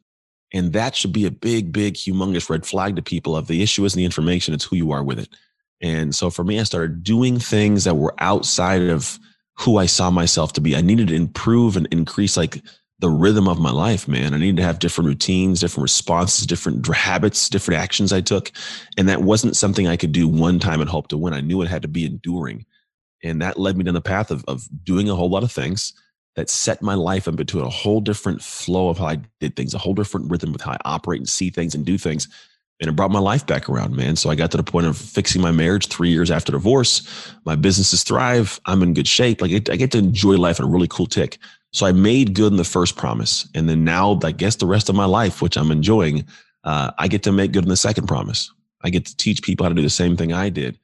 And 0.53 0.71
that 0.73 0.95
should 0.95 1.11
be 1.11 1.25
a 1.25 1.31
big, 1.31 1.73
big, 1.73 1.95
humongous 1.95 2.49
red 2.49 2.65
flag 2.65 2.95
to 2.95 3.01
people 3.01 3.35
of 3.35 3.47
the 3.47 3.61
issue 3.63 3.85
isn't 3.85 3.97
the 3.97 4.05
information, 4.05 4.53
it's 4.53 4.63
who 4.63 4.75
you 4.75 4.91
are 4.91 5.03
with 5.03 5.19
it. 5.19 5.29
And 5.81 6.15
so 6.15 6.29
for 6.29 6.43
me, 6.43 6.59
I 6.59 6.63
started 6.63 7.03
doing 7.03 7.39
things 7.39 7.83
that 7.83 7.97
were 7.97 8.13
outside 8.19 8.83
of 8.83 9.19
who 9.59 9.77
I 9.77 9.85
saw 9.85 10.09
myself 10.09 10.53
to 10.53 10.61
be. 10.61 10.75
I 10.75 10.81
needed 10.81 11.09
to 11.09 11.15
improve 11.15 11.75
and 11.75 11.87
increase 11.91 12.37
like 12.37 12.63
the 13.03 13.09
rhythm 13.09 13.49
of 13.49 13.59
my 13.59 13.69
life, 13.69 14.07
man. 14.07 14.33
I 14.33 14.37
needed 14.37 14.55
to 14.55 14.63
have 14.63 14.79
different 14.79 15.09
routines, 15.09 15.59
different 15.59 15.83
responses, 15.83 16.47
different 16.47 16.87
habits, 16.87 17.49
different 17.49 17.81
actions 17.81 18.13
I 18.13 18.21
took. 18.21 18.49
And 18.97 19.09
that 19.09 19.23
wasn't 19.23 19.57
something 19.57 19.87
I 19.87 19.97
could 19.97 20.13
do 20.13 20.25
one 20.25 20.57
time 20.57 20.79
and 20.79 20.89
hope 20.89 21.09
to 21.09 21.17
win. 21.17 21.33
I 21.33 21.41
knew 21.41 21.61
it 21.61 21.67
had 21.67 21.81
to 21.81 21.89
be 21.89 22.05
enduring. 22.05 22.65
And 23.21 23.41
that 23.41 23.59
led 23.59 23.75
me 23.75 23.83
down 23.83 23.93
the 23.93 23.99
path 23.99 24.31
of, 24.31 24.45
of 24.47 24.69
doing 24.85 25.09
a 25.09 25.15
whole 25.15 25.29
lot 25.29 25.43
of 25.43 25.51
things 25.51 25.91
that 26.37 26.49
set 26.49 26.81
my 26.81 26.93
life 26.93 27.27
up 27.27 27.37
into 27.37 27.59
a 27.59 27.69
whole 27.69 27.99
different 27.99 28.41
flow 28.41 28.87
of 28.87 28.99
how 28.99 29.07
I 29.07 29.19
did 29.41 29.57
things, 29.57 29.73
a 29.73 29.79
whole 29.79 29.93
different 29.93 30.31
rhythm 30.31 30.53
with 30.53 30.61
how 30.61 30.71
I 30.71 30.77
operate 30.85 31.19
and 31.19 31.27
see 31.27 31.49
things 31.49 31.75
and 31.75 31.85
do 31.85 31.97
things 31.97 32.29
and 32.83 32.89
it 32.89 32.95
brought 32.95 33.11
my 33.11 33.19
life 33.19 33.45
back 33.45 33.69
around, 33.69 33.95
man. 33.95 34.17
So 34.17 34.29
I 34.29 34.35
got 34.35 34.51
to 34.51 34.57
the 34.57 34.63
point 34.63 34.87
of 34.87 34.97
fixing 34.97 35.41
my 35.41 35.51
marriage 35.51 35.87
three 35.87 36.09
years 36.09 36.31
after 36.31 36.51
divorce. 36.51 37.31
My 37.45 37.55
businesses 37.55 38.03
thrive. 38.03 38.59
I'm 38.65 38.83
in 38.83 38.93
good 38.93 39.07
shape. 39.07 39.41
Like 39.41 39.51
I 39.69 39.75
get 39.77 39.91
to 39.91 39.99
enjoy 39.99 40.35
life 40.35 40.59
in 40.59 40.65
a 40.65 40.67
really 40.67 40.89
cool 40.89 41.05
tick. 41.05 41.37
So 41.73 41.85
I 41.85 41.91
made 41.91 42.35
good 42.35 42.51
in 42.51 42.57
the 42.57 42.63
first 42.63 42.95
promise, 42.95 43.47
and 43.55 43.67
then 43.67 43.83
now 43.83 44.19
I 44.23 44.31
guess 44.31 44.55
the 44.55 44.67
rest 44.67 44.89
of 44.89 44.95
my 44.95 45.05
life, 45.05 45.41
which 45.41 45.57
I'm 45.57 45.71
enjoying, 45.71 46.25
uh, 46.63 46.91
I 46.99 47.07
get 47.07 47.23
to 47.23 47.31
make 47.31 47.51
good 47.51 47.63
in 47.63 47.69
the 47.69 47.75
second 47.77 48.07
promise. 48.07 48.51
I 48.83 48.89
get 48.89 49.05
to 49.05 49.17
teach 49.17 49.41
people 49.41 49.63
how 49.63 49.69
to 49.69 49.75
do 49.75 49.81
the 49.81 49.89
same 49.89 50.15
thing 50.15 50.33
I 50.33 50.49
did. 50.49 50.77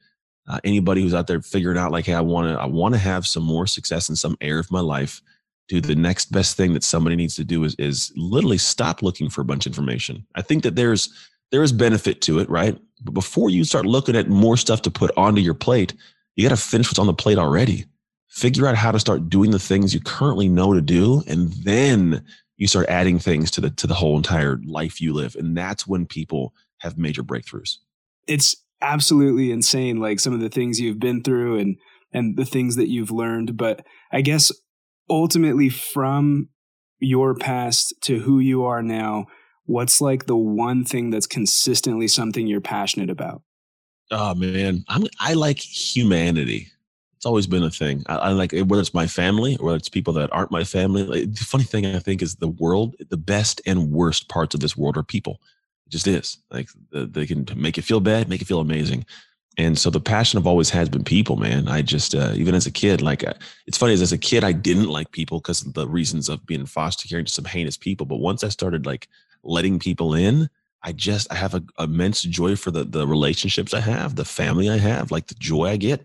Uh, 0.48 0.58
anybody 0.64 1.02
who's 1.02 1.14
out 1.14 1.28
there 1.28 1.40
figuring 1.40 1.78
out 1.78 1.92
like, 1.92 2.06
hey, 2.06 2.14
I 2.14 2.20
want 2.20 2.48
to, 2.48 2.60
I 2.60 2.66
want 2.66 2.94
to 2.94 2.98
have 2.98 3.26
some 3.26 3.44
more 3.44 3.66
success 3.66 4.08
in 4.08 4.16
some 4.16 4.36
area 4.40 4.58
of 4.58 4.70
my 4.72 4.80
life. 4.80 5.22
Do 5.68 5.80
the 5.80 5.94
next 5.94 6.32
best 6.32 6.56
thing 6.56 6.74
that 6.74 6.82
somebody 6.82 7.14
needs 7.14 7.36
to 7.36 7.44
do 7.44 7.62
is 7.62 7.76
is 7.78 8.12
literally 8.16 8.58
stop 8.58 9.02
looking 9.02 9.30
for 9.30 9.42
a 9.42 9.44
bunch 9.44 9.66
of 9.66 9.70
information. 9.70 10.26
I 10.34 10.42
think 10.42 10.64
that 10.64 10.74
there's 10.74 11.08
there 11.52 11.62
is 11.62 11.72
benefit 11.72 12.20
to 12.22 12.40
it, 12.40 12.50
right? 12.50 12.76
But 13.02 13.14
before 13.14 13.50
you 13.50 13.62
start 13.62 13.86
looking 13.86 14.16
at 14.16 14.28
more 14.28 14.56
stuff 14.56 14.82
to 14.82 14.90
put 14.90 15.12
onto 15.16 15.40
your 15.40 15.54
plate, 15.54 15.94
you 16.34 16.48
got 16.48 16.56
to 16.56 16.60
finish 16.60 16.88
what's 16.88 16.98
on 16.98 17.06
the 17.06 17.14
plate 17.14 17.38
already. 17.38 17.84
Figure 18.30 18.66
out 18.66 18.76
how 18.76 18.92
to 18.92 19.00
start 19.00 19.28
doing 19.28 19.50
the 19.50 19.58
things 19.58 19.92
you 19.92 20.00
currently 20.00 20.48
know 20.48 20.72
to 20.72 20.80
do, 20.80 21.22
and 21.26 21.52
then 21.52 22.24
you 22.56 22.66
start 22.66 22.88
adding 22.88 23.18
things 23.18 23.50
to 23.50 23.60
the 23.60 23.70
to 23.70 23.86
the 23.86 23.94
whole 23.94 24.16
entire 24.16 24.60
life 24.64 25.00
you 25.00 25.12
live. 25.12 25.34
And 25.34 25.56
that's 25.56 25.86
when 25.86 26.06
people 26.06 26.54
have 26.78 26.96
major 26.96 27.22
breakthroughs. 27.22 27.76
It's 28.26 28.56
absolutely 28.80 29.50
insane, 29.50 29.98
like 29.98 30.20
some 30.20 30.32
of 30.32 30.40
the 30.40 30.48
things 30.48 30.80
you've 30.80 31.00
been 31.00 31.22
through 31.22 31.58
and 31.58 31.76
and 32.12 32.36
the 32.36 32.44
things 32.44 32.76
that 32.76 32.88
you've 32.88 33.10
learned. 33.10 33.56
But 33.56 33.84
I 34.12 34.20
guess 34.20 34.52
ultimately 35.08 35.68
from 35.68 36.48
your 37.00 37.34
past 37.34 37.94
to 38.02 38.20
who 38.20 38.38
you 38.38 38.64
are 38.64 38.82
now, 38.82 39.26
what's 39.64 40.00
like 40.00 40.26
the 40.26 40.36
one 40.36 40.84
thing 40.84 41.10
that's 41.10 41.26
consistently 41.26 42.08
something 42.08 42.46
you're 42.46 42.60
passionate 42.60 43.10
about? 43.10 43.42
Oh 44.10 44.34
man, 44.34 44.84
I'm, 44.88 45.04
I 45.18 45.34
like 45.34 45.58
humanity. 45.58 46.68
It's 47.20 47.26
always 47.26 47.46
been 47.46 47.64
a 47.64 47.68
thing. 47.68 48.02
I, 48.06 48.14
I 48.16 48.28
like 48.30 48.52
whether 48.52 48.80
it's 48.80 48.94
my 48.94 49.06
family 49.06 49.58
or 49.58 49.66
whether 49.66 49.76
it's 49.76 49.90
people 49.90 50.14
that 50.14 50.32
aren't 50.32 50.50
my 50.50 50.64
family. 50.64 51.02
Like, 51.02 51.34
the 51.34 51.44
funny 51.44 51.64
thing 51.64 51.84
I 51.84 51.98
think 51.98 52.22
is 52.22 52.36
the 52.36 52.48
world, 52.48 52.96
the 53.10 53.18
best 53.18 53.60
and 53.66 53.92
worst 53.92 54.30
parts 54.30 54.54
of 54.54 54.62
this 54.62 54.74
world 54.74 54.96
are 54.96 55.02
people. 55.02 55.38
It 55.86 55.90
just 55.90 56.06
is. 56.06 56.38
Like 56.50 56.70
they 56.90 57.26
can 57.26 57.46
make 57.54 57.76
you 57.76 57.82
feel 57.82 58.00
bad, 58.00 58.30
make 58.30 58.40
you 58.40 58.46
feel 58.46 58.60
amazing. 58.60 59.04
And 59.58 59.78
so 59.78 59.90
the 59.90 60.00
passion 60.00 60.38
of 60.38 60.46
always 60.46 60.70
has 60.70 60.88
been 60.88 61.04
people, 61.04 61.36
man. 61.36 61.68
I 61.68 61.82
just, 61.82 62.14
uh, 62.14 62.32
even 62.36 62.54
as 62.54 62.64
a 62.64 62.70
kid, 62.70 63.02
like 63.02 63.22
uh, 63.22 63.34
it's 63.66 63.76
funny 63.76 63.92
as 63.92 64.12
a 64.12 64.16
kid, 64.16 64.42
I 64.42 64.52
didn't 64.52 64.88
like 64.88 65.12
people 65.12 65.40
because 65.40 65.66
of 65.66 65.74
the 65.74 65.86
reasons 65.86 66.30
of 66.30 66.46
being 66.46 66.64
foster 66.64 67.06
care 67.06 67.18
and 67.18 67.28
some 67.28 67.44
heinous 67.44 67.76
people. 67.76 68.06
But 68.06 68.20
once 68.20 68.42
I 68.42 68.48
started 68.48 68.86
like 68.86 69.08
letting 69.42 69.78
people 69.78 70.14
in, 70.14 70.48
I 70.82 70.92
just 70.92 71.30
I 71.30 71.34
have 71.34 71.54
a 71.54 71.62
immense 71.78 72.22
joy 72.22 72.56
for 72.56 72.70
the 72.70 72.84
the 72.84 73.06
relationships 73.06 73.74
I 73.74 73.80
have, 73.80 74.16
the 74.16 74.24
family 74.24 74.70
I 74.70 74.78
have, 74.78 75.10
like 75.10 75.26
the 75.26 75.34
joy 75.34 75.66
I 75.66 75.76
get. 75.76 76.02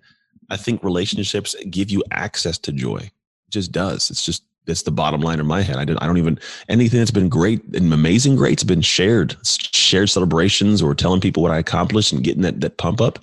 I 0.49 0.57
think 0.57 0.83
relationships 0.83 1.55
give 1.69 1.89
you 1.89 2.03
access 2.11 2.57
to 2.59 2.71
joy. 2.71 2.97
It 2.97 3.51
just 3.51 3.71
does. 3.71 4.09
It's 4.09 4.25
just 4.25 4.43
it's 4.67 4.83
the 4.83 4.91
bottom 4.91 5.21
line 5.21 5.39
in 5.39 5.45
my 5.45 5.61
head. 5.61 5.77
I 5.77 5.85
don't 5.85 6.01
I 6.01 6.07
don't 6.07 6.17
even 6.17 6.39
anything 6.69 6.99
that's 6.99 7.11
been 7.11 7.29
great 7.29 7.63
and 7.75 7.93
amazing 7.93 8.35
great's 8.35 8.63
been 8.63 8.81
shared, 8.81 9.35
shared 9.43 10.09
celebrations 10.09 10.81
or 10.81 10.95
telling 10.95 11.21
people 11.21 11.43
what 11.43 11.51
I 11.51 11.59
accomplished 11.59 12.11
and 12.11 12.23
getting 12.23 12.41
that 12.43 12.61
that 12.61 12.77
pump 12.77 13.01
up. 13.01 13.19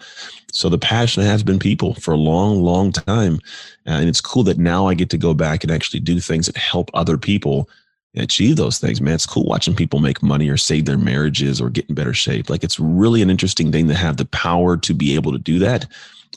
So 0.53 0.69
the 0.69 0.79
passion 0.79 1.23
has 1.23 1.43
been 1.43 1.59
people 1.59 1.95
for 1.95 2.13
a 2.13 2.17
long, 2.17 2.63
long 2.63 2.93
time, 2.93 3.41
uh, 3.87 3.93
and 3.93 4.09
it's 4.09 4.21
cool 4.21 4.43
that 4.45 4.59
now 4.59 4.87
I 4.87 4.95
get 4.95 5.09
to 5.11 5.19
go 5.19 5.33
back 5.33 5.65
and 5.65 5.71
actually 5.73 6.01
do 6.01 6.21
things 6.21 6.47
that 6.47 6.59
help 6.59 6.91
other 6.93 7.17
people 7.17 7.71
achieve 8.15 8.57
those 8.57 8.79
things, 8.79 9.01
man. 9.01 9.15
It's 9.15 9.25
cool 9.25 9.45
watching 9.45 9.75
people 9.75 9.99
make 9.99 10.23
money 10.23 10.51
or 10.51 10.59
save 10.59 10.85
their 10.85 10.99
marriages 10.99 11.59
or 11.59 11.71
get 11.71 11.89
in 11.89 11.95
better 11.95 12.13
shape. 12.13 12.51
Like 12.51 12.63
it's 12.63 12.79
really 12.79 13.23
an 13.23 13.31
interesting 13.31 13.73
thing 13.73 13.89
to 13.89 13.95
have 13.95 14.19
the 14.19 14.27
power 14.27 14.77
to 14.77 14.93
be 14.93 15.15
able 15.15 15.33
to 15.33 15.39
do 15.39 15.59
that 15.61 15.87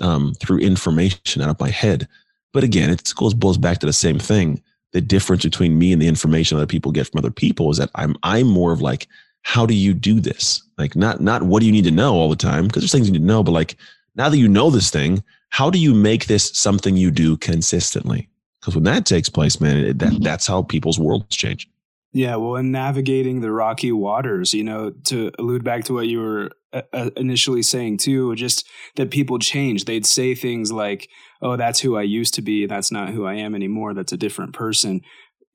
um, 0.01 0.33
through 0.35 0.59
information 0.59 1.41
out 1.41 1.49
of 1.49 1.59
my 1.59 1.69
head. 1.69 2.07
But 2.53 2.63
again, 2.63 2.89
it 2.89 3.13
goes 3.15 3.33
boils 3.33 3.57
back 3.57 3.79
to 3.79 3.85
the 3.85 3.93
same 3.93 4.19
thing. 4.19 4.61
The 4.93 5.01
difference 5.01 5.43
between 5.43 5.77
me 5.77 5.91
and 5.91 6.01
the 6.01 6.07
information 6.07 6.57
that 6.57 6.69
people 6.69 6.91
get 6.91 7.07
from 7.07 7.19
other 7.19 7.31
people 7.31 7.69
is 7.69 7.77
that 7.77 7.91
I'm 7.95 8.15
I'm 8.23 8.47
more 8.47 8.71
of 8.71 8.81
like, 8.81 9.07
how 9.41 9.65
do 9.65 9.73
you 9.73 9.93
do 9.93 10.19
this? 10.19 10.63
Like 10.77 10.95
not 10.95 11.19
not 11.21 11.43
what 11.43 11.59
do 11.59 11.65
you 11.65 11.71
need 11.71 11.83
to 11.85 11.91
know 11.91 12.13
all 12.13 12.29
the 12.29 12.35
time 12.35 12.67
because 12.67 12.81
there's 12.81 12.91
things 12.91 13.07
you 13.07 13.13
need 13.13 13.19
to 13.19 13.25
know, 13.25 13.43
but 13.43 13.51
like 13.51 13.75
now 14.15 14.29
that 14.29 14.37
you 14.37 14.47
know 14.47 14.69
this 14.69 14.89
thing, 14.89 15.23
how 15.49 15.69
do 15.69 15.79
you 15.79 15.93
make 15.93 16.27
this 16.27 16.49
something 16.51 16.95
you 16.95 17.11
do 17.11 17.37
consistently? 17.37 18.29
Because 18.59 18.75
when 18.75 18.85
that 18.85 19.05
takes 19.05 19.29
place, 19.29 19.61
man, 19.61 19.77
it, 19.77 19.99
that 19.99 20.23
that's 20.23 20.47
how 20.47 20.63
people's 20.63 20.99
worlds 20.99 21.35
change. 21.35 21.69
Yeah, 22.13 22.37
well, 22.37 22.55
in 22.55 22.71
navigating 22.71 23.41
the 23.41 23.51
rocky 23.51 23.91
waters, 23.91 24.53
you 24.53 24.63
know, 24.63 24.91
to 25.05 25.31
allude 25.37 25.65
back 25.65 25.83
to 25.85 25.93
what 25.93 26.07
you 26.07 26.19
were 26.19 26.51
uh, 26.75 26.81
uh, 26.93 27.09
initially 27.15 27.63
saying 27.63 27.97
too, 27.97 28.35
just 28.35 28.67
that 28.97 29.09
people 29.09 29.39
change. 29.39 29.85
They'd 29.85 30.05
say 30.05 30.35
things 30.35 30.71
like, 30.71 31.09
"Oh, 31.41 31.55
that's 31.55 31.79
who 31.79 31.95
I 31.95 32.01
used 32.01 32.33
to 32.35 32.41
be. 32.41 32.65
That's 32.65 32.91
not 32.91 33.09
who 33.09 33.25
I 33.25 33.35
am 33.35 33.55
anymore. 33.55 33.93
That's 33.93 34.11
a 34.11 34.17
different 34.17 34.53
person." 34.53 35.01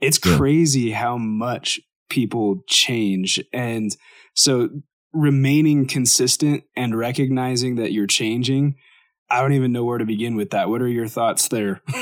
It's 0.00 0.18
yeah. 0.24 0.36
crazy 0.36 0.92
how 0.92 1.18
much 1.18 1.78
people 2.08 2.62
change, 2.66 3.42
and 3.52 3.94
so 4.34 4.70
remaining 5.12 5.86
consistent 5.86 6.64
and 6.74 6.96
recognizing 6.96 7.76
that 7.76 7.92
you're 7.92 8.06
changing. 8.06 8.76
I 9.28 9.42
don't 9.42 9.52
even 9.52 9.72
know 9.72 9.84
where 9.84 9.98
to 9.98 10.06
begin 10.06 10.36
with 10.36 10.50
that. 10.50 10.68
What 10.68 10.82
are 10.82 10.88
your 10.88 11.06
thoughts 11.06 11.48
there? 11.48 11.82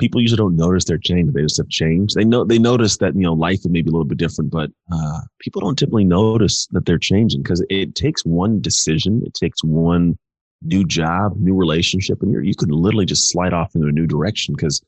people 0.00 0.20
usually 0.20 0.38
don't 0.38 0.56
notice 0.56 0.86
their 0.86 0.98
change. 0.98 1.32
They 1.32 1.42
just 1.42 1.58
have 1.58 1.68
changed. 1.68 2.16
They 2.16 2.24
know 2.24 2.44
they 2.44 2.58
notice 2.58 2.96
that 2.96 3.14
you 3.14 3.22
know 3.22 3.34
life 3.34 3.60
is 3.60 3.68
maybe 3.68 3.88
a 3.88 3.92
little 3.92 4.06
bit 4.06 4.18
different, 4.18 4.50
but 4.50 4.70
uh, 4.92 5.20
people 5.38 5.60
don't 5.60 5.78
typically 5.78 6.04
notice 6.04 6.66
that 6.72 6.86
they're 6.86 6.98
changing 6.98 7.42
because 7.42 7.64
it 7.70 7.94
takes 7.94 8.24
one 8.24 8.60
decision, 8.60 9.22
it 9.24 9.34
takes 9.34 9.62
one 9.62 10.18
new 10.62 10.84
job, 10.84 11.36
new 11.36 11.54
relationship, 11.54 12.20
and 12.22 12.32
you 12.32 12.40
you 12.40 12.54
can 12.54 12.70
literally 12.70 13.06
just 13.06 13.30
slide 13.30 13.52
off 13.52 13.74
into 13.74 13.86
a 13.86 13.92
new 13.92 14.06
direction 14.06 14.54
because 14.54 14.82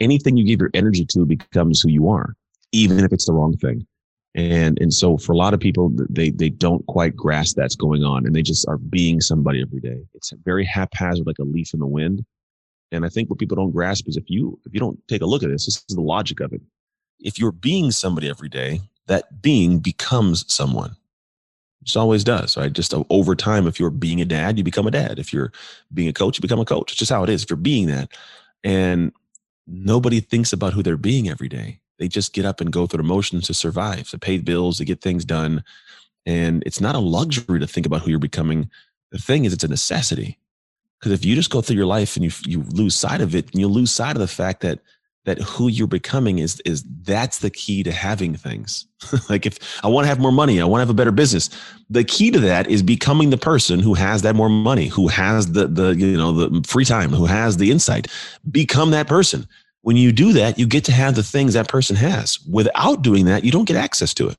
anything 0.00 0.36
you 0.36 0.44
give 0.44 0.60
your 0.60 0.70
energy 0.74 1.06
to 1.06 1.24
becomes 1.24 1.80
who 1.80 1.88
you 1.88 2.08
are, 2.10 2.34
even 2.72 3.04
if 3.04 3.12
it's 3.12 3.26
the 3.26 3.32
wrong 3.32 3.56
thing. 3.56 3.86
And 4.34 4.78
and 4.82 4.92
so 4.92 5.16
for 5.16 5.32
a 5.32 5.36
lot 5.36 5.54
of 5.54 5.60
people, 5.60 5.90
they 6.10 6.30
they 6.30 6.50
don't 6.50 6.84
quite 6.86 7.16
grasp 7.16 7.56
that's 7.56 7.76
going 7.76 8.04
on, 8.04 8.26
and 8.26 8.34
they 8.34 8.42
just 8.42 8.68
are 8.68 8.76
being 8.76 9.20
somebody 9.20 9.62
every 9.62 9.80
day. 9.80 10.00
It's 10.12 10.32
very 10.44 10.64
haphazard, 10.64 11.26
like 11.26 11.38
a 11.38 11.44
leaf 11.44 11.72
in 11.72 11.80
the 11.80 11.86
wind 11.86 12.24
and 12.92 13.04
I 13.04 13.08
think 13.08 13.28
what 13.28 13.38
people 13.38 13.56
don't 13.56 13.72
grasp 13.72 14.08
is 14.08 14.16
if 14.16 14.28
you 14.28 14.58
if 14.64 14.72
you 14.72 14.80
don't 14.80 14.98
take 15.08 15.22
a 15.22 15.26
look 15.26 15.42
at 15.42 15.50
this, 15.50 15.66
this 15.66 15.84
is 15.88 15.94
the 15.94 16.00
logic 16.00 16.40
of 16.40 16.52
it. 16.52 16.60
If 17.18 17.38
you're 17.38 17.52
being 17.52 17.90
somebody 17.90 18.28
every 18.28 18.48
day, 18.48 18.80
that 19.06 19.42
being 19.42 19.78
becomes 19.78 20.50
someone. 20.52 20.96
It 21.82 21.96
always 21.96 22.24
does, 22.24 22.56
right? 22.56 22.72
Just 22.72 22.92
over 23.10 23.36
time, 23.36 23.68
if 23.68 23.78
you're 23.78 23.90
being 23.90 24.20
a 24.20 24.24
dad, 24.24 24.58
you 24.58 24.64
become 24.64 24.88
a 24.88 24.90
dad. 24.90 25.20
If 25.20 25.32
you're 25.32 25.52
being 25.94 26.08
a 26.08 26.12
coach, 26.12 26.36
you 26.36 26.42
become 26.42 26.58
a 26.58 26.64
coach. 26.64 26.90
It's 26.90 26.98
just 26.98 27.12
how 27.12 27.22
it 27.22 27.30
is. 27.30 27.44
If 27.44 27.50
you're 27.50 27.56
being 27.56 27.86
that, 27.86 28.10
and 28.64 29.12
nobody 29.68 30.20
thinks 30.20 30.52
about 30.52 30.72
who 30.72 30.82
they're 30.82 30.96
being 30.96 31.28
every 31.28 31.48
day. 31.48 31.78
They 31.98 32.08
just 32.08 32.32
get 32.32 32.44
up 32.44 32.60
and 32.60 32.72
go 32.72 32.86
through 32.86 33.02
the 33.02 33.08
motions 33.08 33.46
to 33.46 33.54
survive, 33.54 34.10
to 34.10 34.18
pay 34.18 34.38
bills, 34.38 34.78
to 34.78 34.84
get 34.84 35.00
things 35.00 35.24
done. 35.24 35.62
And 36.26 36.62
it's 36.66 36.80
not 36.80 36.96
a 36.96 37.00
luxury 37.00 37.60
to 37.60 37.66
think 37.66 37.86
about 37.86 38.02
who 38.02 38.10
you're 38.10 38.18
becoming. 38.18 38.68
The 39.12 39.18
thing 39.18 39.44
is, 39.44 39.52
it's 39.52 39.64
a 39.64 39.68
necessity. 39.68 40.38
Because 40.98 41.12
if 41.12 41.24
you 41.24 41.34
just 41.34 41.50
go 41.50 41.60
through 41.60 41.76
your 41.76 41.86
life 41.86 42.16
and 42.16 42.24
you 42.24 42.30
you 42.46 42.62
lose 42.70 42.94
sight 42.94 43.20
of 43.20 43.34
it, 43.34 43.50
and 43.52 43.60
you 43.60 43.68
lose 43.68 43.90
sight 43.90 44.16
of 44.16 44.20
the 44.20 44.28
fact 44.28 44.60
that 44.62 44.80
that 45.26 45.40
who 45.42 45.68
you're 45.68 45.86
becoming 45.86 46.38
is 46.38 46.60
is 46.64 46.84
that's 47.02 47.40
the 47.40 47.50
key 47.50 47.82
to 47.82 47.92
having 47.92 48.34
things. 48.34 48.86
like 49.28 49.44
if 49.44 49.58
I 49.84 49.88
want 49.88 50.04
to 50.04 50.08
have 50.08 50.20
more 50.20 50.32
money, 50.32 50.60
I 50.60 50.64
want 50.64 50.78
to 50.78 50.82
have 50.82 50.90
a 50.90 50.94
better 50.94 51.12
business. 51.12 51.50
The 51.90 52.04
key 52.04 52.30
to 52.30 52.40
that 52.40 52.70
is 52.70 52.82
becoming 52.82 53.30
the 53.30 53.36
person 53.36 53.80
who 53.80 53.94
has 53.94 54.22
that 54.22 54.36
more 54.36 54.48
money, 54.48 54.86
who 54.86 55.08
has 55.08 55.52
the 55.52 55.66
the 55.66 55.94
you 55.94 56.16
know 56.16 56.32
the 56.32 56.66
free 56.66 56.84
time, 56.84 57.10
who 57.10 57.26
has 57.26 57.58
the 57.58 57.70
insight. 57.70 58.08
Become 58.50 58.92
that 58.92 59.06
person. 59.06 59.46
When 59.82 59.96
you 59.96 60.10
do 60.10 60.32
that, 60.32 60.58
you 60.58 60.66
get 60.66 60.84
to 60.86 60.92
have 60.92 61.14
the 61.14 61.22
things 61.22 61.54
that 61.54 61.68
person 61.68 61.94
has. 61.94 62.40
Without 62.50 63.02
doing 63.02 63.26
that, 63.26 63.44
you 63.44 63.52
don't 63.52 63.66
get 63.66 63.76
access 63.76 64.12
to 64.14 64.28
it. 64.28 64.36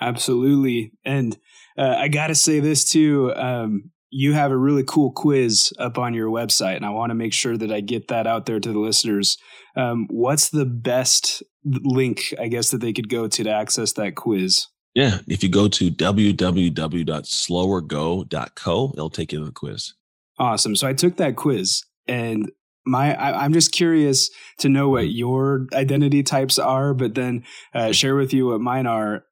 Absolutely. 0.00 0.92
And 1.04 1.36
uh, 1.76 1.94
I 1.98 2.08
got 2.08 2.28
to 2.28 2.34
say 2.34 2.58
this 2.58 2.90
too. 2.90 3.32
Um, 3.36 3.90
you 4.10 4.32
have 4.32 4.50
a 4.50 4.56
really 4.56 4.84
cool 4.84 5.12
quiz 5.12 5.72
up 5.78 5.98
on 5.98 6.14
your 6.14 6.30
website, 6.30 6.76
and 6.76 6.86
I 6.86 6.90
want 6.90 7.10
to 7.10 7.14
make 7.14 7.32
sure 7.32 7.56
that 7.56 7.72
I 7.72 7.80
get 7.80 8.08
that 8.08 8.26
out 8.26 8.46
there 8.46 8.58
to 8.60 8.72
the 8.72 8.78
listeners. 8.78 9.38
Um, 9.76 10.06
what's 10.10 10.48
the 10.48 10.64
best 10.64 11.42
link, 11.64 12.34
I 12.38 12.48
guess, 12.48 12.70
that 12.70 12.80
they 12.80 12.92
could 12.92 13.08
go 13.08 13.28
to 13.28 13.44
to 13.44 13.50
access 13.50 13.92
that 13.92 14.16
quiz? 14.16 14.66
Yeah, 14.94 15.18
if 15.28 15.42
you 15.42 15.50
go 15.50 15.68
to 15.68 15.90
www.slowergo.co, 15.90 18.90
it'll 18.94 19.10
take 19.10 19.32
you 19.32 19.38
to 19.38 19.44
the 19.44 19.52
quiz. 19.52 19.92
Awesome. 20.38 20.74
So 20.74 20.88
I 20.88 20.94
took 20.94 21.16
that 21.16 21.36
quiz, 21.36 21.84
and 22.06 22.50
my 22.86 23.14
I, 23.14 23.44
am 23.44 23.52
just 23.52 23.72
curious 23.72 24.30
to 24.58 24.68
know 24.68 24.88
what 24.88 25.10
your 25.10 25.66
identity 25.72 26.22
types 26.22 26.58
are, 26.58 26.94
but 26.94 27.14
then 27.14 27.44
uh, 27.74 27.92
share 27.92 28.16
with 28.16 28.32
you 28.32 28.46
what 28.46 28.60
mine 28.60 28.86
are. 28.86 29.24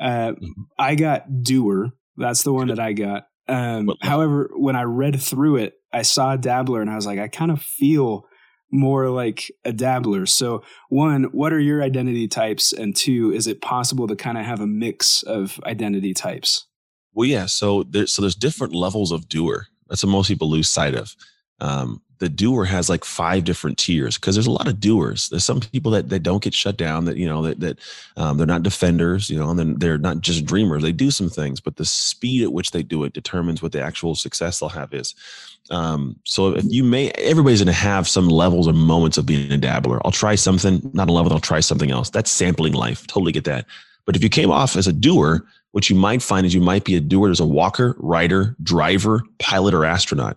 Uh, 0.00 0.32
mm-hmm. 0.32 0.62
I 0.78 0.94
got 0.94 1.42
doer. 1.42 1.90
That's 2.16 2.42
the 2.42 2.52
one 2.52 2.68
that 2.68 2.80
I 2.80 2.92
got. 2.92 3.24
Um, 3.48 3.90
however, 4.00 4.50
when 4.54 4.76
I 4.76 4.82
read 4.82 5.20
through 5.20 5.56
it, 5.56 5.74
I 5.92 6.02
saw 6.02 6.32
a 6.32 6.38
dabbler 6.38 6.80
and 6.80 6.90
I 6.90 6.96
was 6.96 7.06
like, 7.06 7.18
I 7.18 7.28
kind 7.28 7.50
of 7.50 7.60
feel 7.60 8.26
more 8.70 9.10
like 9.10 9.50
a 9.64 9.72
dabbler. 9.72 10.26
So, 10.26 10.62
one, 10.88 11.24
what 11.24 11.52
are 11.52 11.60
your 11.60 11.82
identity 11.82 12.26
types? 12.26 12.72
And 12.72 12.96
two, 12.96 13.32
is 13.32 13.46
it 13.46 13.60
possible 13.60 14.06
to 14.08 14.16
kind 14.16 14.38
of 14.38 14.44
have 14.44 14.60
a 14.60 14.66
mix 14.66 15.22
of 15.22 15.60
identity 15.64 16.14
types? 16.14 16.66
Well, 17.12 17.28
yeah. 17.28 17.46
So 17.46 17.82
there's 17.82 18.12
so 18.12 18.22
there's 18.22 18.34
different 18.34 18.74
levels 18.74 19.12
of 19.12 19.28
doer. 19.28 19.66
That's 19.88 20.02
what 20.02 20.10
most 20.10 20.28
people 20.28 20.48
lose 20.48 20.68
sight 20.68 20.94
of. 20.94 21.14
Um, 21.62 22.02
the 22.18 22.28
doer 22.28 22.64
has 22.64 22.88
like 22.88 23.04
five 23.04 23.42
different 23.42 23.78
tiers 23.78 24.16
because 24.16 24.36
there's 24.36 24.46
a 24.46 24.50
lot 24.50 24.68
of 24.68 24.78
doers. 24.78 25.28
There's 25.28 25.44
some 25.44 25.58
people 25.58 25.90
that, 25.90 26.08
that 26.10 26.22
don't 26.22 26.42
get 26.42 26.54
shut 26.54 26.76
down 26.76 27.04
that, 27.06 27.16
you 27.16 27.28
know, 27.28 27.42
that, 27.42 27.58
that 27.58 27.78
um, 28.16 28.36
they're 28.36 28.46
not 28.46 28.62
defenders, 28.62 29.28
you 29.28 29.36
know, 29.36 29.50
and 29.50 29.58
then 29.58 29.78
they're 29.78 29.98
not 29.98 30.20
just 30.20 30.44
dreamers. 30.44 30.82
They 30.82 30.92
do 30.92 31.10
some 31.10 31.28
things, 31.28 31.60
but 31.60 31.76
the 31.76 31.84
speed 31.84 32.44
at 32.44 32.52
which 32.52 32.70
they 32.70 32.84
do 32.84 33.02
it 33.02 33.12
determines 33.12 33.60
what 33.60 33.72
the 33.72 33.82
actual 33.82 34.14
success 34.14 34.60
they'll 34.60 34.68
have 34.68 34.94
is. 34.94 35.16
Um, 35.70 36.14
so 36.24 36.54
if 36.54 36.64
you 36.68 36.84
may, 36.84 37.10
everybody's 37.12 37.60
going 37.60 37.74
to 37.74 37.80
have 37.80 38.06
some 38.06 38.28
levels 38.28 38.68
or 38.68 38.72
moments 38.72 39.18
of 39.18 39.26
being 39.26 39.50
a 39.50 39.58
dabbler. 39.58 40.00
I'll 40.04 40.12
try 40.12 40.36
something, 40.36 40.90
not 40.92 41.08
a 41.08 41.12
level, 41.12 41.32
I'll 41.32 41.40
try 41.40 41.58
something 41.58 41.90
else. 41.90 42.10
That's 42.10 42.30
sampling 42.30 42.74
life. 42.74 43.04
Totally 43.08 43.32
get 43.32 43.44
that. 43.44 43.66
But 44.04 44.14
if 44.14 44.22
you 44.22 44.28
came 44.28 44.50
off 44.50 44.76
as 44.76 44.86
a 44.86 44.92
doer, 44.92 45.44
what 45.72 45.90
you 45.90 45.96
might 45.96 46.22
find 46.22 46.46
is 46.46 46.54
you 46.54 46.60
might 46.60 46.84
be 46.84 46.94
a 46.94 47.00
doer 47.00 47.30
as 47.30 47.40
a 47.40 47.46
walker, 47.46 47.96
rider, 47.98 48.54
driver, 48.62 49.22
pilot, 49.40 49.74
or 49.74 49.84
astronaut. 49.84 50.36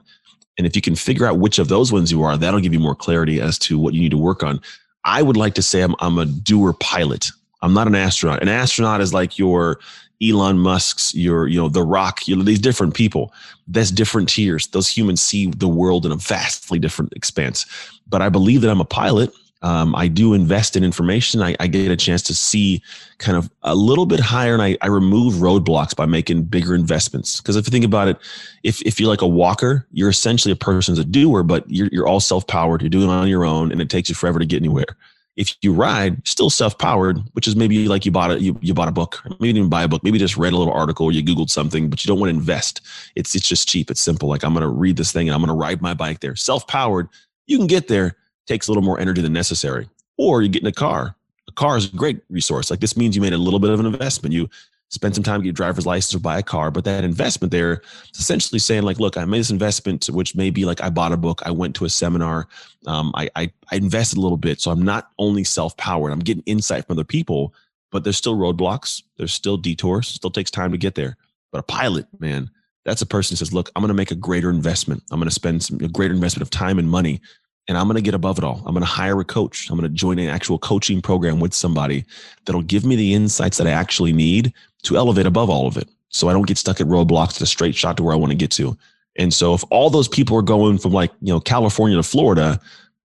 And 0.58 0.66
if 0.66 0.76
you 0.76 0.82
can 0.82 0.96
figure 0.96 1.26
out 1.26 1.40
which 1.40 1.60
of 1.60 1.68
those 1.68 1.92
ones 1.92 2.12
you 2.12 2.24
are, 2.24 2.38
that'll 2.38 2.60
give 2.60 2.74
you 2.74 2.80
more 2.80 2.96
clarity 2.96 3.42
as 3.42 3.60
to 3.60 3.78
what 3.78 3.94
you 3.94 4.02
need 4.02 4.12
to 4.12 4.18
work 4.18 4.44
on. 4.44 4.62
I 5.04 5.22
would 5.22 5.38
like 5.38 5.54
to 5.56 5.62
say 5.62 5.82
I'm, 5.82 5.96
I'm 6.00 6.18
a 6.18 6.26
doer 6.26 6.74
pilot. 6.74 7.30
I'm 7.62 7.74
not 7.74 7.88
an 7.88 7.96
astronaut. 7.96 8.42
An 8.42 8.50
astronaut 8.50 9.02
is 9.02 9.14
like 9.14 9.38
your 9.38 9.80
Elon 10.24 10.60
Musk's, 10.60 11.14
your, 11.14 11.48
you 11.48 11.60
know, 11.60 11.70
The 11.70 11.84
Rock, 11.84 12.28
you 12.28 12.36
know, 12.36 12.44
these 12.44 12.60
different 12.60 12.94
people. 12.94 13.34
That's 13.68 13.92
different 13.92 14.30
tiers. 14.30 14.68
Those 14.68 14.90
humans 14.90 15.22
see 15.22 15.48
the 15.48 15.68
world 15.68 16.06
in 16.06 16.12
a 16.12 16.16
vastly 16.16 16.80
different 16.80 17.14
expanse. 17.14 17.66
But 18.08 18.22
I 18.22 18.30
believe 18.30 18.62
that 18.62 18.72
I'm 18.72 18.82
a 18.82 18.86
pilot 18.86 19.34
um, 19.66 19.96
I 19.96 20.08
do 20.08 20.36
invest 20.36 20.76
in 20.76 20.84
information. 20.84 21.42
I, 21.42 21.56
I, 21.60 21.66
get 21.66 21.90
a 21.90 21.98
chance 21.98 22.22
to 22.24 22.36
see 22.36 22.84
kind 23.18 23.36
of 23.36 23.50
a 23.64 23.74
little 23.74 24.06
bit 24.06 24.20
higher, 24.20 24.54
and 24.54 24.62
I, 24.62 24.78
I 24.84 24.88
remove 24.88 25.36
roadblocks 25.36 25.96
by 25.96 26.06
making 26.06 26.44
bigger 26.44 26.76
investments. 26.76 27.42
Because 27.42 27.56
if 27.56 27.66
you 27.66 27.72
think 27.72 27.84
about 27.84 28.08
it, 28.08 28.18
if 28.62 28.80
if 28.84 29.00
you're 29.00 29.10
like 29.10 29.24
a 29.24 29.28
walker, 29.28 29.88
you're 29.92 30.10
essentially 30.10 30.52
a 30.52 30.56
person's 30.56 31.00
a 31.00 31.04
doer, 31.04 31.42
but 31.42 31.68
you're 31.68 31.90
you're 31.92 32.08
all 32.08 32.20
self 32.20 32.46
powered. 32.46 32.84
You're 32.84 32.90
doing 32.90 33.10
it 33.10 33.14
on 33.14 33.28
your 33.28 33.44
own, 33.44 33.72
and 33.72 33.82
it 33.82 33.90
takes 33.90 34.08
you 34.08 34.14
forever 34.14 34.38
to 34.38 34.46
get 34.46 34.58
anywhere. 34.58 34.98
If 35.36 35.56
you 35.64 35.74
ride, 35.74 36.26
still 36.28 36.52
self 36.52 36.78
powered, 36.78 37.18
which 37.34 37.48
is 37.48 37.56
maybe 37.56 37.88
like 37.88 38.06
you 38.06 38.12
bought 38.12 38.30
a 38.30 38.40
you, 38.40 38.60
you 38.62 38.76
bought 38.76 38.88
a 38.88 38.92
book, 38.92 39.20
maybe 39.40 39.54
didn't 39.54 39.70
buy 39.70 39.82
a 39.82 39.88
book, 39.88 40.04
maybe 40.04 40.20
just 40.20 40.38
read 40.38 40.54
a 40.54 40.58
little 40.58 40.76
article 40.76 41.08
or 41.08 41.12
you 41.12 41.24
googled 41.24 41.50
something, 41.50 41.90
but 41.90 42.06
you 42.06 42.08
don't 42.08 42.20
want 42.20 42.30
to 42.30 42.38
invest. 42.38 42.82
It's 43.16 43.34
it's 43.34 43.50
just 43.50 43.68
cheap. 43.68 43.90
It's 43.90 44.00
simple. 44.00 44.30
Like 44.30 44.44
I'm 44.44 44.54
going 44.54 44.62
to 44.62 44.70
read 44.70 44.96
this 44.96 45.12
thing 45.12 45.28
and 45.28 45.34
I'm 45.34 45.42
going 45.42 45.48
to 45.48 45.60
ride 45.60 45.82
my 45.82 45.96
bike 45.96 46.20
there. 46.20 46.36
Self 46.36 46.68
powered, 46.68 47.10
you 47.48 47.58
can 47.58 47.66
get 47.66 47.88
there 47.88 48.16
takes 48.48 48.68
a 48.68 48.72
little 48.72 48.84
more 48.84 49.00
energy 49.00 49.22
than 49.22 49.34
necessary. 49.34 49.90
Or 50.18 50.42
you 50.42 50.50
get 50.50 50.62
in 50.62 50.68
a 50.68 50.72
car. 50.72 51.16
A 51.48 51.52
car 51.52 51.78
is 51.78 51.92
a 51.92 51.96
great 51.96 52.22
resource. 52.30 52.70
Like 52.70 52.80
this 52.80 52.98
means 52.98 53.16
you 53.16 53.22
made 53.22 53.34
a 53.34 53.38
little 53.38 53.60
bit 53.60 53.72
of 53.72 53.80
an 53.80 53.86
investment. 53.86 54.34
You 54.34 54.50
spend 54.90 55.16
some 55.16 55.24
time 55.24 55.42
get 55.42 55.46
your 55.46 55.54
driver's 55.54 55.86
license 55.86 56.16
or 56.16 56.20
buy 56.20 56.38
a 56.38 56.44
car, 56.44 56.72
but 56.72 56.84
that 56.86 57.04
investment 57.04 57.52
there 57.52 57.82
is 58.14 58.20
essentially 58.20 58.60
saying 58.60 58.84
like, 58.84 59.00
look, 59.00 59.18
I 59.18 59.26
made 59.26 59.40
this 59.40 59.50
investment, 59.50 60.06
which 60.08 60.36
may 60.36 60.50
be 60.50 60.66
like 60.66 60.82
I 60.82 60.90
bought 60.90 61.12
a 61.12 61.18
book, 61.18 61.42
I 61.46 61.52
went 61.52 61.76
to 61.76 61.86
a 61.86 61.90
seminar, 61.90 62.48
um, 62.88 63.12
I, 63.16 63.30
I, 63.36 63.52
I 63.72 63.76
invested 63.78 64.18
a 64.18 64.22
little 64.22 64.38
bit. 64.38 64.62
So 64.62 64.72
I'm 64.72 64.84
not 64.84 65.12
only 65.18 65.44
self-powered, 65.44 66.12
I'm 66.12 66.20
getting 66.20 66.44
insight 66.46 66.86
from 66.86 66.96
other 66.96 67.04
people, 67.04 67.54
but 67.92 68.04
there's 68.04 68.18
still 68.18 68.36
roadblocks, 68.36 69.04
there's 69.18 69.34
still 69.34 69.58
detours, 69.58 70.08
still 70.08 70.32
takes 70.32 70.52
time 70.52 70.72
to 70.72 70.78
get 70.78 70.96
there. 70.96 71.18
But 71.52 71.60
a 71.60 71.64
pilot, 71.64 72.08
man, 72.20 72.50
that's 72.84 73.02
a 73.02 73.06
person 73.06 73.34
who 73.34 73.38
says, 73.38 73.54
look, 73.54 73.72
I'm 73.76 73.82
going 73.82 73.88
to 73.88 73.96
make 73.96 74.12
a 74.12 74.16
greater 74.16 74.50
investment. 74.50 75.04
I'm 75.12 75.20
going 75.20 75.30
to 75.30 75.34
spend 75.34 75.64
some, 75.64 75.80
a 75.82 75.88
greater 75.88 76.14
investment 76.14 76.44
of 76.44 76.52
time 76.52 76.78
and 76.78 76.90
money 76.90 77.22
and 77.68 77.78
I'm 77.78 77.88
going 77.88 77.96
to 77.96 78.02
get 78.02 78.14
above 78.14 78.38
it 78.38 78.44
all. 78.44 78.62
I'm 78.66 78.74
going 78.74 78.82
to 78.82 78.86
hire 78.86 79.20
a 79.20 79.26
coach. 79.26 79.70
I'm 79.70 79.78
going 79.78 79.90
to 79.90 79.96
join 79.96 80.20
an 80.20 80.30
actual 80.30 80.60
coaching 80.60 81.02
program 81.02 81.40
with 81.40 81.54
somebody 81.54 82.06
that'll 82.46 82.62
give 82.62 82.86
me 82.86 82.96
the 82.96 83.14
insights 83.14 83.58
that 83.58 83.68
I 83.68 83.72
actually 83.72 84.14
need 84.14 84.54
to 84.84 84.98
elevate 84.98 85.26
above 85.26 85.50
all 85.50 85.68
of 85.68 85.78
it. 85.78 85.90
So 86.10 86.30
I 86.30 86.34
don't 86.34 86.48
get 86.48 86.58
stuck 86.58 86.80
at 86.80 86.88
roadblocks, 86.88 87.42
a 87.42 87.46
straight 87.46 87.76
shot 87.76 87.98
to 87.98 88.04
where 88.04 88.14
I 88.14 88.18
want 88.18 88.32
to 88.32 88.38
get 88.38 88.52
to. 88.52 88.78
And 89.18 89.34
so 89.34 89.54
if 89.54 89.64
all 89.70 89.90
those 89.90 90.08
people 90.08 90.38
are 90.38 90.44
going 90.44 90.78
from 90.78 90.92
like, 90.92 91.12
you 91.22 91.34
know, 91.34 91.40
California 91.40 91.98
to 91.98 92.04
Florida, 92.04 92.60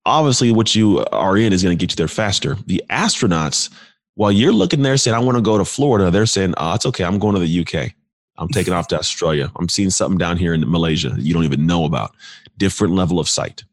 obviously 0.06 0.52
what 0.52 0.74
you 0.74 1.04
are 1.12 1.36
in 1.36 1.52
is 1.52 1.62
going 1.62 1.76
to 1.76 1.80
get 1.80 1.92
you 1.92 1.96
there 1.96 2.08
faster. 2.08 2.56
The 2.66 2.82
astronauts, 2.90 3.70
while 4.14 4.32
you're 4.32 4.52
looking 4.52 4.82
there 4.82 4.96
saying, 4.96 5.14
I 5.14 5.20
want 5.20 5.38
to 5.38 5.42
go 5.42 5.56
to 5.56 5.64
Florida, 5.64 6.10
they're 6.10 6.26
saying, 6.26 6.54
oh, 6.56 6.74
it's 6.74 6.86
okay. 6.86 7.04
I'm 7.04 7.18
going 7.18 7.34
to 7.34 7.40
the 7.40 7.60
UK. 7.60 7.92
I'm 8.36 8.48
taking 8.48 8.72
off 8.74 8.88
to 8.88 8.98
Australia. 8.98 9.50
I'm 9.56 9.68
seeing 9.68 9.90
something 9.90 10.18
down 10.18 10.36
here 10.36 10.52
in 10.52 10.68
Malaysia 10.70 11.14
you 11.18 11.32
don't 11.32 11.44
even 11.44 11.66
know 11.66 11.84
about. 11.84 12.14
Different 12.58 12.94
level 12.94 13.18
of 13.18 13.28
sight. 13.28 13.64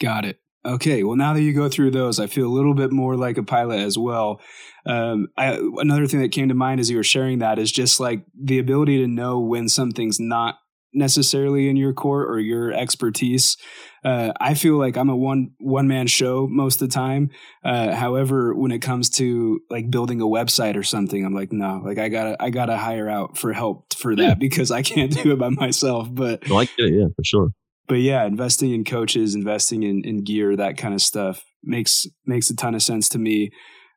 Got 0.00 0.24
it. 0.24 0.40
Okay. 0.64 1.04
Well, 1.04 1.16
now 1.16 1.32
that 1.32 1.42
you 1.42 1.52
go 1.52 1.68
through 1.68 1.92
those, 1.92 2.18
I 2.18 2.26
feel 2.26 2.46
a 2.46 2.52
little 2.52 2.74
bit 2.74 2.90
more 2.90 3.16
like 3.16 3.38
a 3.38 3.42
pilot 3.42 3.80
as 3.80 3.96
well. 3.96 4.40
Um, 4.84 5.28
I, 5.36 5.58
another 5.76 6.06
thing 6.06 6.20
that 6.20 6.32
came 6.32 6.48
to 6.48 6.54
mind 6.54 6.80
as 6.80 6.90
you 6.90 6.96
were 6.96 7.04
sharing 7.04 7.38
that 7.38 7.58
is 7.58 7.70
just 7.70 8.00
like 8.00 8.24
the 8.34 8.58
ability 8.58 8.98
to 8.98 9.06
know 9.06 9.38
when 9.38 9.68
something's 9.68 10.18
not 10.18 10.56
necessarily 10.92 11.68
in 11.68 11.76
your 11.76 11.92
court 11.92 12.28
or 12.30 12.40
your 12.40 12.72
expertise. 12.72 13.56
Uh, 14.04 14.32
I 14.40 14.54
feel 14.54 14.76
like 14.76 14.96
I'm 14.96 15.08
a 15.08 15.16
one 15.16 15.50
one 15.58 15.86
man 15.86 16.06
show 16.08 16.48
most 16.48 16.80
of 16.80 16.88
the 16.88 16.94
time. 16.94 17.30
Uh, 17.64 17.92
however, 17.92 18.54
when 18.54 18.72
it 18.72 18.80
comes 18.80 19.10
to 19.10 19.60
like 19.70 19.90
building 19.90 20.20
a 20.20 20.26
website 20.26 20.76
or 20.76 20.82
something, 20.82 21.24
I'm 21.24 21.34
like, 21.34 21.52
no, 21.52 21.82
like 21.84 21.98
I 21.98 22.08
gotta 22.08 22.36
I 22.40 22.50
gotta 22.50 22.76
hire 22.76 23.08
out 23.08 23.36
for 23.36 23.52
help 23.52 23.94
for 23.94 24.16
that 24.16 24.22
yeah. 24.22 24.34
because 24.34 24.70
I 24.70 24.82
can't 24.82 25.12
do 25.12 25.32
it 25.32 25.38
by 25.38 25.50
myself. 25.50 26.08
But 26.10 26.48
I 26.50 26.54
like 26.54 26.70
it, 26.78 26.92
yeah, 26.92 27.06
for 27.14 27.24
sure 27.24 27.50
but 27.88 27.96
yeah, 27.96 28.24
investing 28.24 28.72
in 28.72 28.84
coaches, 28.84 29.34
investing 29.34 29.82
in, 29.82 30.02
in 30.04 30.24
gear, 30.24 30.56
that 30.56 30.76
kind 30.76 30.94
of 30.94 31.02
stuff 31.02 31.44
makes 31.62 32.06
makes 32.24 32.50
a 32.50 32.56
ton 32.56 32.74
of 32.74 32.82
sense 32.82 33.08
to 33.10 33.18
me. 33.18 33.50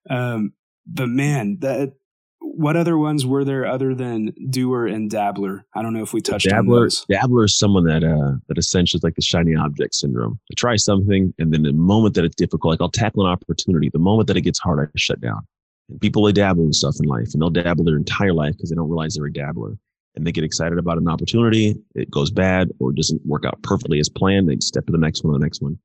Um, 0.10 0.54
but 0.86 1.10
man, 1.10 1.58
that 1.62 1.94
what 2.42 2.76
other 2.76 2.98
ones 2.98 3.26
were 3.26 3.44
there 3.44 3.66
other 3.66 3.94
than 3.94 4.34
doer 4.50 4.88
and 4.88 5.10
dabbler? 5.10 5.66
I 5.76 5.82
don't 5.82 5.94
know 5.94 6.04
if 6.04 6.14
we 6.14 6.22
touched 6.22 6.48
dabbler, 6.50 6.78
on 6.78 6.84
those. 6.84 7.06
Dabbler 7.10 7.46
is 7.46 7.58
someone 7.58 7.86
that 7.86 8.04
uh, 8.04 8.38
that 8.48 8.58
essentially 8.58 9.00
is 9.00 9.04
like 9.04 9.16
the 9.16 9.22
shiny 9.22 9.56
object 9.56 9.96
syndrome. 9.96 10.40
I 10.52 10.54
try 10.58 10.76
something, 10.76 11.34
and 11.38 11.54
then 11.54 11.64
the 11.64 11.74
moment 11.74 12.16
that 12.16 12.26
it's 12.26 12.36
difficult, 12.36 12.72
like 12.72 12.82
I'll 12.82 12.90
tackle 12.90 13.26
an 13.26 13.32
opportunity. 13.32 13.90
The 13.92 14.00
moment 14.00 14.28
that 14.28 14.38
it 14.38 14.42
gets 14.42 14.60
hard, 14.60 14.80
I 14.80 14.92
shut 14.98 15.22
down. 15.22 15.42
And 15.90 16.00
people 16.00 16.24
they 16.24 16.32
dabble 16.32 16.66
in 16.66 16.74
stuff 16.74 16.96
in 17.00 17.08
life, 17.08 17.30
and 17.34 17.42
they'll 17.42 17.50
dabble 17.50 17.84
their 17.84 17.98
entire 17.98 18.34
life 18.34 18.54
because 18.56 18.70
they 18.70 18.76
don't 18.76 18.90
realize 18.90 19.16
they're 19.16 19.26
a 19.26 19.34
dabbler. 19.34 19.78
And 20.20 20.28
they 20.28 20.34
get 20.34 20.44
excited 20.44 20.78
about 20.78 20.98
an 20.98 21.08
opportunity, 21.08 21.76
it 21.96 22.12
goes 22.12 22.30
bad 22.30 22.72
or 22.80 22.92
doesn't 22.92 23.26
work 23.26 23.46
out 23.46 23.62
perfectly 23.64 24.00
as 24.00 24.10
planned. 24.10 24.50
They 24.50 24.58
step 24.60 24.86
to 24.88 24.92
the 24.92 24.98
next 24.98 25.24
one, 25.24 25.32
the 25.32 25.40
next 25.40 25.62
one. 25.62 25.80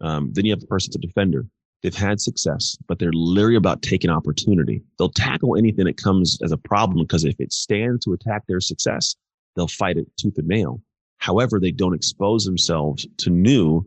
Um, 0.00 0.32
then 0.32 0.44
you 0.44 0.52
have 0.52 0.60
the 0.60 0.68
person 0.68 0.90
that's 0.90 1.04
a 1.04 1.06
defender. 1.06 1.46
They've 1.82 1.92
had 1.92 2.20
success, 2.20 2.76
but 2.86 3.00
they're 3.00 3.12
leery 3.12 3.56
about 3.56 3.82
taking 3.82 4.08
opportunity. 4.08 4.84
They'll 4.98 5.08
tackle 5.08 5.56
anything 5.56 5.84
that 5.86 5.96
comes 5.96 6.38
as 6.44 6.52
a 6.52 6.56
problem 6.56 7.04
because 7.04 7.24
if 7.24 7.40
it 7.40 7.52
stands 7.52 8.04
to 8.04 8.12
attack 8.12 8.44
their 8.46 8.60
success, 8.60 9.16
they'll 9.56 9.66
fight 9.66 9.96
it 9.96 10.06
tooth 10.16 10.38
and 10.38 10.46
nail. 10.46 10.80
However, 11.18 11.58
they 11.58 11.72
don't 11.72 11.94
expose 11.94 12.44
themselves 12.44 13.04
to 13.18 13.30
new 13.30 13.84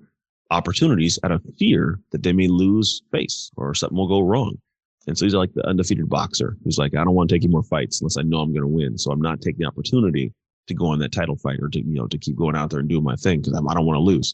opportunities 0.52 1.18
out 1.24 1.32
of 1.32 1.42
fear 1.58 2.02
that 2.12 2.24
they 2.24 2.34
may 2.34 2.48
lose 2.48 3.02
face 3.14 3.50
or 3.56 3.74
something 3.74 3.98
will 3.98 4.10
go 4.10 4.20
wrong. 4.20 4.58
And 5.08 5.18
so 5.18 5.26
he's 5.26 5.36
like 5.36 5.54
the 5.54 5.68
undefeated 5.68 6.10
boxer 6.10 6.58
who's 6.64 6.78
like, 6.78 6.96
I 6.96 7.04
don't 7.04 7.14
want 7.14 7.30
to 7.30 7.36
take 7.36 7.44
any 7.44 7.52
more 7.52 7.64
fights 7.64 8.02
unless 8.02 8.18
I 8.18 8.24
know 8.24 8.40
I'm 8.40 8.54
going 8.54 8.62
to 8.62 8.68
win. 8.68 8.98
So 8.98 9.12
I'm 9.12 9.22
not 9.22 9.42
taking 9.42 9.60
the 9.60 9.68
opportunity 9.68 10.34
to 10.68 10.74
go 10.74 10.88
on 10.88 11.00
that 11.00 11.12
title 11.12 11.36
fight 11.36 11.60
or 11.62 11.70
to, 11.70 11.80
you 11.80 11.96
know, 11.96 12.08
to 12.08 12.18
keep 12.18 12.36
going 12.36 12.56
out 12.56 12.72
there 12.72 12.80
and 12.80 12.90
doing 12.90 13.04
my 13.04 13.16
thing 13.16 13.42
because 13.42 13.54
I 13.54 13.74
don't 13.74 13.86
want 13.86 13.98
to 13.98 14.02
lose. 14.02 14.34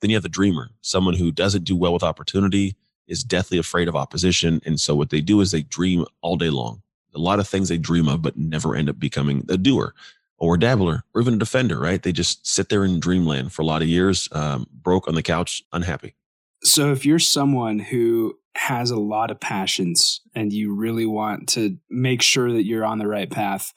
Then 0.00 0.10
you 0.10 0.16
have 0.16 0.22
the 0.22 0.28
dreamer, 0.28 0.70
someone 0.80 1.14
who 1.14 1.30
doesn't 1.30 1.64
do 1.64 1.76
well 1.76 1.92
with 1.92 2.02
opportunity, 2.02 2.74
is 3.06 3.22
deathly 3.22 3.58
afraid 3.58 3.88
of 3.88 3.96
opposition. 3.96 4.60
And 4.64 4.80
so 4.80 4.94
what 4.94 5.10
they 5.10 5.20
do 5.20 5.40
is 5.40 5.50
they 5.50 5.62
dream 5.62 6.04
all 6.22 6.36
day 6.36 6.50
long. 6.50 6.82
A 7.14 7.18
lot 7.18 7.40
of 7.40 7.48
things 7.48 7.68
they 7.68 7.78
dream 7.78 8.08
of, 8.08 8.22
but 8.22 8.36
never 8.36 8.74
end 8.74 8.88
up 8.88 8.98
becoming 8.98 9.44
a 9.48 9.56
doer 9.56 9.94
or 10.38 10.54
a 10.54 10.58
dabbler 10.58 11.04
or 11.12 11.20
even 11.20 11.34
a 11.34 11.38
defender, 11.38 11.78
right? 11.78 12.02
They 12.02 12.12
just 12.12 12.46
sit 12.46 12.68
there 12.68 12.84
in 12.84 13.00
dreamland 13.00 13.52
for 13.52 13.62
a 13.62 13.66
lot 13.66 13.82
of 13.82 13.88
years, 13.88 14.28
um, 14.32 14.66
broke 14.72 15.06
on 15.06 15.14
the 15.14 15.22
couch, 15.22 15.62
unhappy. 15.72 16.14
So 16.62 16.92
if 16.92 17.06
you're 17.06 17.18
someone 17.18 17.78
who 17.78 18.34
has 18.54 18.90
a 18.90 18.98
lot 18.98 19.30
of 19.30 19.40
passions 19.40 20.20
and 20.34 20.52
you 20.52 20.74
really 20.74 21.06
want 21.06 21.48
to 21.50 21.78
make 21.88 22.20
sure 22.20 22.52
that 22.52 22.66
you're 22.66 22.84
on 22.84 22.98
the 22.98 23.06
right 23.06 23.30
path, 23.30 23.72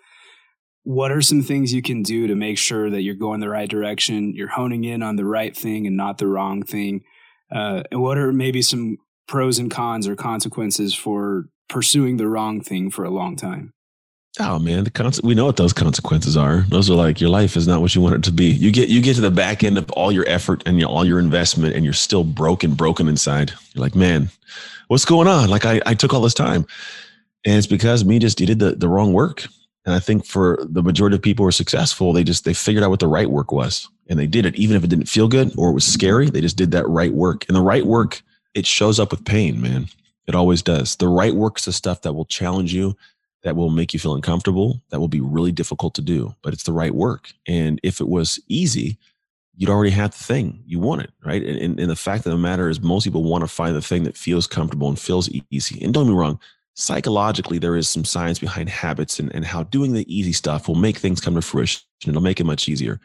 what 0.83 1.11
are 1.11 1.21
some 1.21 1.41
things 1.41 1.73
you 1.73 1.81
can 1.81 2.03
do 2.03 2.27
to 2.27 2.35
make 2.35 2.57
sure 2.57 2.89
that 2.89 3.01
you're 3.01 3.15
going 3.15 3.39
the 3.39 3.49
right 3.49 3.69
direction, 3.69 4.33
you're 4.35 4.49
honing 4.49 4.83
in 4.83 5.01
on 5.01 5.15
the 5.15 5.25
right 5.25 5.55
thing 5.55 5.87
and 5.87 5.95
not 5.95 6.17
the 6.17 6.27
wrong 6.27 6.63
thing? 6.63 7.01
Uh, 7.53 7.83
and 7.91 8.01
what 8.01 8.17
are 8.17 8.33
maybe 8.33 8.61
some 8.61 8.97
pros 9.27 9.59
and 9.59 9.71
cons 9.71 10.07
or 10.07 10.15
consequences 10.15 10.93
for 10.93 11.45
pursuing 11.69 12.17
the 12.17 12.27
wrong 12.27 12.59
thing 12.59 12.91
for 12.91 13.05
a 13.05 13.09
long 13.09 13.35
time? 13.35 13.73
Oh 14.39 14.57
man, 14.57 14.83
the 14.83 14.89
cons- 14.89 15.21
we 15.21 15.35
know 15.35 15.45
what 15.45 15.57
those 15.57 15.73
consequences 15.73 16.35
are. 16.35 16.61
Those 16.69 16.89
are 16.89 16.95
like 16.95 17.21
your 17.21 17.29
life 17.29 17.55
is 17.55 17.67
not 17.67 17.81
what 17.81 17.93
you 17.93 18.01
want 18.01 18.15
it 18.15 18.23
to 18.23 18.31
be. 18.31 18.45
You 18.45 18.71
get 18.71 18.89
you 18.89 18.99
get 18.99 19.15
to 19.15 19.21
the 19.21 19.29
back 19.29 19.63
end 19.63 19.77
of 19.77 19.91
all 19.91 20.11
your 20.11 20.27
effort 20.27 20.63
and 20.65 20.83
all 20.83 21.05
your 21.05 21.19
investment, 21.19 21.75
and 21.75 21.83
you're 21.83 21.93
still 21.93 22.23
broken, 22.23 22.73
broken 22.73 23.07
inside. 23.07 23.51
You're 23.73 23.83
like, 23.83 23.95
man, 23.95 24.29
what's 24.87 25.05
going 25.05 25.27
on? 25.27 25.49
Like 25.49 25.65
I, 25.65 25.81
I 25.85 25.93
took 25.93 26.15
all 26.15 26.21
this 26.21 26.33
time, 26.33 26.65
and 27.45 27.57
it's 27.57 27.67
because 27.67 28.05
me 28.05 28.17
just 28.17 28.39
did 28.39 28.57
the 28.57 28.71
the 28.71 28.87
wrong 28.87 29.13
work. 29.13 29.45
And 29.85 29.93
I 29.93 29.99
think 29.99 30.25
for 30.25 30.57
the 30.67 30.81
majority 30.81 31.15
of 31.15 31.21
people 31.21 31.43
who 31.43 31.49
are 31.49 31.51
successful, 31.51 32.11
they 32.11 32.23
just 32.23 32.43
they 32.43 32.53
figured 32.55 32.83
out 32.83 32.89
what 32.89 33.01
the 33.01 33.07
right 33.07 33.29
work 33.29 33.51
was, 33.51 33.87
and 34.09 34.17
they 34.17 34.27
did 34.27 34.47
it, 34.47 34.55
even 34.55 34.75
if 34.75 34.83
it 34.83 34.89
didn't 34.89 35.09
feel 35.09 35.27
good 35.27 35.53
or 35.59 35.69
it 35.69 35.73
was 35.73 35.85
scary. 35.85 36.31
They 36.31 36.41
just 36.41 36.57
did 36.57 36.71
that 36.71 36.89
right 36.89 37.13
work, 37.13 37.45
and 37.47 37.55
the 37.55 37.61
right 37.61 37.85
work 37.85 38.23
it 38.55 38.65
shows 38.65 38.99
up 38.99 39.11
with 39.11 39.25
pain, 39.25 39.61
man. 39.61 39.89
It 40.25 40.35
always 40.35 40.61
does. 40.61 40.95
The 40.95 41.07
right 41.07 41.35
work 41.35 41.59
is 41.59 41.65
the 41.65 41.73
stuff 41.73 42.01
that 42.01 42.13
will 42.13 42.25
challenge 42.25 42.73
you, 42.73 42.95
that 43.43 43.55
will 43.55 43.69
make 43.69 43.93
you 43.93 43.99
feel 43.99 44.15
uncomfortable, 44.15 44.81
that 44.89 44.99
will 44.99 45.07
be 45.07 45.21
really 45.21 45.51
difficult 45.51 45.93
to 45.95 46.01
do, 46.01 46.33
but 46.41 46.53
it's 46.53 46.63
the 46.63 46.73
right 46.73 46.95
work. 46.95 47.33
And 47.47 47.79
if 47.83 47.99
it 47.99 48.07
was 48.07 48.39
easy, 48.47 48.97
you'd 49.55 49.69
already 49.69 49.91
have 49.91 50.11
the 50.11 50.23
thing 50.23 50.63
you 50.65 50.79
wanted, 50.79 51.11
right? 51.23 51.43
And, 51.43 51.57
and, 51.59 51.79
and 51.79 51.89
the 51.89 51.95
fact 51.95 52.25
of 52.25 52.31
the 52.31 52.37
matter 52.37 52.69
is, 52.69 52.81
most 52.81 53.03
people 53.03 53.23
want 53.23 53.43
to 53.43 53.47
find 53.47 53.75
the 53.75 53.81
thing 53.81 54.03
that 54.03 54.17
feels 54.17 54.47
comfortable 54.47 54.87
and 54.87 54.97
feels 54.97 55.29
easy. 55.51 55.83
And 55.83 55.93
don't 55.93 56.07
me 56.07 56.13
wrong, 56.13 56.39
psychologically, 56.75 57.59
there 57.59 57.75
is 57.75 57.87
some 57.87 58.05
science 58.05 58.39
behind 58.39 58.69
habits 58.69 59.19
and, 59.19 59.33
and 59.35 59.45
how 59.45 59.63
doing 59.63 59.93
the 59.93 60.11
easy 60.13 60.33
stuff 60.33 60.67
will 60.67 60.75
make 60.75 60.97
things 60.97 61.21
come 61.21 61.35
to 61.35 61.41
fruition. 61.41 61.81
It'll 62.07 62.21
make 62.21 62.39
it 62.39 62.45
much 62.45 62.67
easier. 62.67 62.99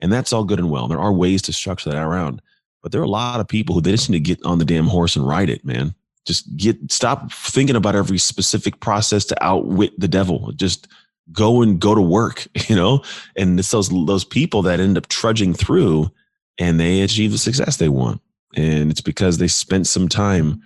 And 0.00 0.12
that's 0.12 0.32
all 0.32 0.44
good 0.44 0.58
and 0.58 0.70
well. 0.70 0.88
There 0.88 1.00
are 1.00 1.12
ways 1.12 1.40
to 1.42 1.52
structure 1.52 1.90
that 1.90 2.02
around. 2.02 2.42
But 2.82 2.92
there 2.92 3.00
are 3.00 3.04
a 3.04 3.08
lot 3.08 3.40
of 3.40 3.48
people 3.48 3.74
who 3.74 3.80
they 3.80 3.92
just 3.92 4.10
need 4.10 4.24
to 4.24 4.34
get 4.34 4.44
on 4.44 4.58
the 4.58 4.64
damn 4.66 4.86
horse 4.86 5.16
and 5.16 5.26
ride 5.26 5.48
it, 5.48 5.64
man. 5.64 5.94
Just 6.24 6.56
get 6.56 6.90
stop 6.90 7.30
thinking 7.32 7.76
about 7.76 7.94
every 7.94 8.18
specific 8.18 8.80
process 8.80 9.24
to 9.26 9.44
outwit 9.44 9.98
the 9.98 10.08
devil. 10.08 10.52
Just 10.52 10.88
go 11.32 11.62
and 11.62 11.80
go 11.80 11.94
to 11.94 12.00
work, 12.00 12.46
you 12.68 12.76
know? 12.76 13.02
And 13.36 13.58
it's 13.58 13.70
those 13.70 13.88
those 13.88 14.24
people 14.24 14.62
that 14.62 14.80
end 14.80 14.96
up 14.96 15.08
trudging 15.08 15.54
through 15.54 16.10
and 16.58 16.78
they 16.78 17.00
achieve 17.02 17.32
the 17.32 17.38
success 17.38 17.76
they 17.76 17.88
want. 17.88 18.20
And 18.54 18.90
it's 18.90 19.00
because 19.00 19.38
they 19.38 19.48
spent 19.48 19.86
some 19.86 20.08
time 20.08 20.62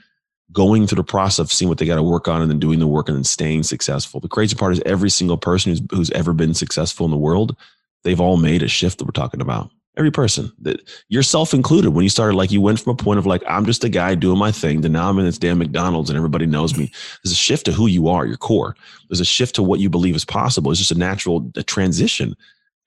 going 0.52 0.86
through 0.86 0.96
the 0.96 1.04
process 1.04 1.38
of 1.38 1.52
seeing 1.52 1.68
what 1.68 1.78
they 1.78 1.86
got 1.86 1.96
to 1.96 2.02
work 2.02 2.28
on 2.28 2.40
and 2.40 2.50
then 2.50 2.58
doing 2.58 2.78
the 2.78 2.86
work 2.86 3.08
and 3.08 3.16
then 3.16 3.24
staying 3.24 3.62
successful. 3.62 4.20
The 4.20 4.28
crazy 4.28 4.56
part 4.56 4.72
is 4.72 4.82
every 4.86 5.10
single 5.10 5.36
person 5.36 5.70
who's, 5.70 5.82
who's 5.90 6.10
ever 6.10 6.32
been 6.32 6.54
successful 6.54 7.04
in 7.04 7.10
the 7.10 7.18
world, 7.18 7.56
they've 8.02 8.20
all 8.20 8.36
made 8.36 8.62
a 8.62 8.68
shift 8.68 8.98
that 8.98 9.04
we're 9.04 9.10
talking 9.12 9.40
about 9.40 9.70
every 9.96 10.10
person 10.12 10.52
that 10.60 10.80
yourself 11.08 11.52
included 11.52 11.90
when 11.90 12.04
you 12.04 12.08
started 12.08 12.36
like 12.36 12.52
you 12.52 12.60
went 12.60 12.80
from 12.80 12.92
a 12.92 12.96
point 12.96 13.18
of 13.18 13.26
like 13.26 13.42
i'm 13.48 13.66
just 13.66 13.84
a 13.84 13.88
guy 13.88 14.14
doing 14.14 14.38
my 14.38 14.52
thing 14.52 14.80
to 14.80 14.88
now 14.88 15.08
i'm 15.08 15.18
in 15.18 15.24
this 15.24 15.38
damn 15.38 15.58
mcdonald's 15.58 16.10
and 16.10 16.16
everybody 16.16 16.46
knows 16.46 16.76
me. 16.76 16.90
There's 17.22 17.32
a 17.32 17.36
shift 17.36 17.64
to 17.66 17.72
who 17.72 17.86
you 17.86 18.08
are 18.08 18.26
your 18.26 18.36
core. 18.36 18.76
There's 19.08 19.20
a 19.20 19.24
shift 19.24 19.54
to 19.56 19.62
what 19.62 19.80
you 19.80 19.90
believe 19.90 20.16
is 20.16 20.24
possible. 20.24 20.70
It's 20.70 20.80
just 20.80 20.92
a 20.92 20.98
natural 20.98 21.50
a 21.56 21.62
transition. 21.62 22.34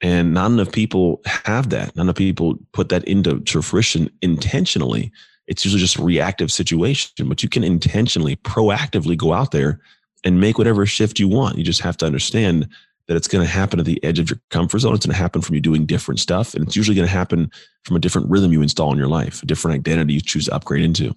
And 0.02 0.34
not 0.34 0.50
enough 0.52 0.72
people 0.72 1.22
have 1.26 1.70
that. 1.70 1.96
Not 1.96 2.04
enough 2.04 2.16
people 2.16 2.58
put 2.74 2.90
that 2.90 3.04
into 3.04 3.40
to 3.40 3.62
fruition 3.62 4.10
intentionally. 4.22 5.12
It's 5.48 5.64
usually 5.64 5.82
just 5.82 6.00
reactive 6.00 6.52
situation 6.52 7.28
but 7.28 7.44
you 7.44 7.50
can 7.50 7.64
intentionally 7.64 8.36
proactively 8.38 9.18
go 9.18 9.34
out 9.34 9.52
there 9.52 9.80
and 10.24 10.40
make 10.40 10.58
whatever 10.58 10.86
shift 10.86 11.20
you 11.20 11.28
want. 11.28 11.58
You 11.58 11.64
just 11.64 11.82
have 11.82 11.98
to 11.98 12.06
understand 12.06 12.68
that 13.12 13.17
it's 13.17 13.28
going 13.28 13.45
to 13.45 13.52
happen 13.52 13.78
at 13.78 13.86
the 13.86 14.02
edge 14.06 14.19
of 14.19 14.30
your 14.30 14.39
comfort 14.52 14.80
zone. 14.80 14.95
It's 14.95 15.06
going 15.06 15.13
to 15.13 15.21
happen 15.21 15.41
from 15.41 15.54
you 15.54 15.60
doing 15.60 15.86
different 15.86 16.21
stuff. 16.21 16.54
And 16.54 16.65
it's 16.65 16.78
usually 16.78 16.95
going 16.95 17.10
to 17.10 17.13
happen 17.13 17.52
from 17.84 17.97
a 17.97 18.00
different 18.00 18.30
rhythm 18.30 18.54
you 18.54 18.62
install 18.62 18.89
in 18.93 18.97
your 18.97 19.10
life, 19.10 19.43
a 19.43 19.45
different 19.45 19.76
identity 19.76 20.13
you 20.13 20.21
choose 20.21 20.45
to 20.45 20.56
upgrade 20.56 20.82
into. 20.82 21.13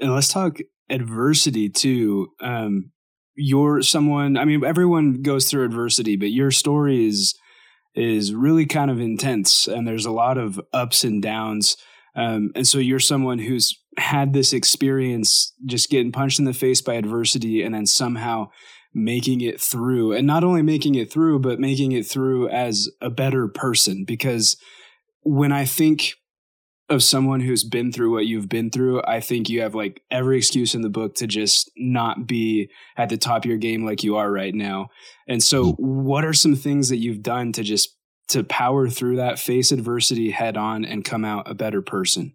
And 0.00 0.12
let's 0.12 0.26
talk 0.26 0.58
adversity 0.88 1.68
too. 1.68 2.32
Um, 2.40 2.90
you're 3.36 3.80
someone, 3.80 4.36
I 4.36 4.44
mean, 4.44 4.64
everyone 4.64 5.22
goes 5.22 5.48
through 5.48 5.66
adversity, 5.66 6.16
but 6.16 6.32
your 6.32 6.50
story 6.50 7.06
is, 7.06 7.36
is 7.94 8.34
really 8.34 8.66
kind 8.66 8.90
of 8.90 8.98
intense 8.98 9.68
and 9.68 9.86
there's 9.86 10.06
a 10.06 10.10
lot 10.10 10.36
of 10.36 10.60
ups 10.72 11.04
and 11.04 11.22
downs. 11.22 11.76
Um, 12.16 12.50
and 12.56 12.66
so 12.66 12.78
you're 12.78 12.98
someone 12.98 13.38
who's 13.38 13.80
had 13.98 14.32
this 14.32 14.52
experience 14.52 15.54
just 15.64 15.90
getting 15.90 16.10
punched 16.10 16.40
in 16.40 16.44
the 16.44 16.52
face 16.52 16.82
by 16.82 16.94
adversity 16.94 17.62
and 17.62 17.72
then 17.72 17.86
somehow 17.86 18.48
making 18.92 19.40
it 19.40 19.60
through 19.60 20.12
and 20.12 20.26
not 20.26 20.44
only 20.44 20.62
making 20.62 20.94
it 20.94 21.10
through, 21.10 21.38
but 21.38 21.60
making 21.60 21.92
it 21.92 22.06
through 22.06 22.48
as 22.48 22.88
a 23.00 23.10
better 23.10 23.48
person. 23.48 24.04
Because 24.04 24.56
when 25.22 25.52
I 25.52 25.64
think 25.64 26.14
of 26.88 27.04
someone 27.04 27.40
who's 27.40 27.62
been 27.62 27.92
through 27.92 28.12
what 28.12 28.26
you've 28.26 28.48
been 28.48 28.68
through, 28.68 29.00
I 29.04 29.20
think 29.20 29.48
you 29.48 29.60
have 29.60 29.76
like 29.76 30.02
every 30.10 30.36
excuse 30.36 30.74
in 30.74 30.82
the 30.82 30.88
book 30.88 31.14
to 31.16 31.26
just 31.28 31.70
not 31.76 32.26
be 32.26 32.68
at 32.96 33.08
the 33.08 33.16
top 33.16 33.44
of 33.44 33.48
your 33.48 33.58
game 33.58 33.86
like 33.86 34.02
you 34.02 34.16
are 34.16 34.30
right 34.30 34.54
now. 34.54 34.88
And 35.28 35.40
so 35.40 35.72
what 35.78 36.24
are 36.24 36.32
some 36.32 36.56
things 36.56 36.88
that 36.88 36.96
you've 36.96 37.22
done 37.22 37.52
to 37.52 37.62
just 37.62 37.96
to 38.28 38.42
power 38.42 38.88
through 38.88 39.16
that, 39.16 39.38
face 39.38 39.70
adversity 39.70 40.30
head 40.30 40.56
on 40.56 40.84
and 40.84 41.04
come 41.04 41.24
out 41.24 41.48
a 41.48 41.54
better 41.54 41.80
person? 41.80 42.34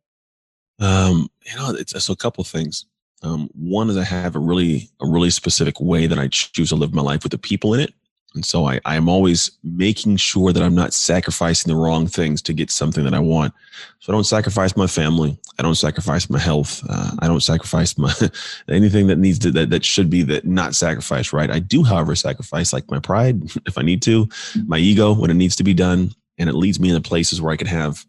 Um, 0.80 1.30
you 1.46 1.56
know, 1.58 1.72
it's, 1.72 1.94
it's 1.94 2.10
a 2.10 2.16
couple 2.16 2.44
things. 2.46 2.86
Um, 3.24 3.50
one 3.54 3.90
is 3.90 3.98
I 3.98 4.04
have 4.04 4.36
a 4.36 4.40
really 4.40 4.90
a 5.02 5.08
really 5.08 5.30
specific 5.30 5.80
way 5.80 6.08
that 6.08 6.20
I 6.20 6.28
choose 6.28 6.70
to 6.70 6.76
live 6.76 6.94
my 6.94 7.02
life 7.02 7.24
with 7.24 7.32
the 7.32 7.38
people 7.38 7.74
in 7.74 7.80
it. 7.80 7.94
And 8.36 8.46
so 8.46 8.68
I, 8.68 8.82
I 8.84 8.98
am 8.98 9.08
always 9.08 9.50
making 9.64 10.18
sure 10.18 10.52
that 10.52 10.62
I'm 10.62 10.76
not 10.76 10.94
sacrificing 10.94 11.74
the 11.74 11.80
wrong 11.80 12.06
things 12.06 12.42
to 12.44 12.54
get 12.54 12.70
something 12.70 13.06
that 13.06 13.14
I 13.14 13.20
want. 13.20 13.54
So 14.00 14.12
I 14.12 14.14
don't 14.14 14.26
sacrifice 14.26 14.76
my 14.76 14.88
family. 14.88 15.38
I 15.58 15.64
don't 15.64 15.76
sacrifice 15.76 16.30
my 16.30 16.38
health. 16.38 16.84
Uh, 16.90 17.12
I 17.20 17.28
don't 17.28 17.42
sacrifice 17.42 17.98
my 17.98 18.14
anything 18.70 19.08
that 19.08 19.18
needs 19.18 19.40
to 19.40 19.52
that, 19.52 19.70
that 19.70 19.86
should 19.86 20.10
be 20.10 20.22
that 20.24 20.46
not 20.46 20.76
sacrificed, 20.76 21.32
right? 21.32 21.50
I 21.50 21.60
do, 21.60 21.84
however, 21.84 22.14
sacrifice 22.14 22.74
like 22.74 22.92
my 22.92 23.00
pride 23.00 23.42
if 23.66 23.78
I 23.78 23.82
need 23.82 24.02
to, 24.04 24.28
my 24.68 24.78
ego 24.78 25.14
when 25.14 25.32
it 25.32 25.36
needs 25.36 25.56
to 25.56 25.64
be 25.64 25.74
done. 25.74 26.12
And 26.38 26.50
it 26.50 26.56
leads 26.56 26.82
me 26.82 26.90
into 26.90 27.08
places 27.08 27.42
where 27.42 27.54
I 27.54 27.58
can 27.58 27.68
have 27.68 28.06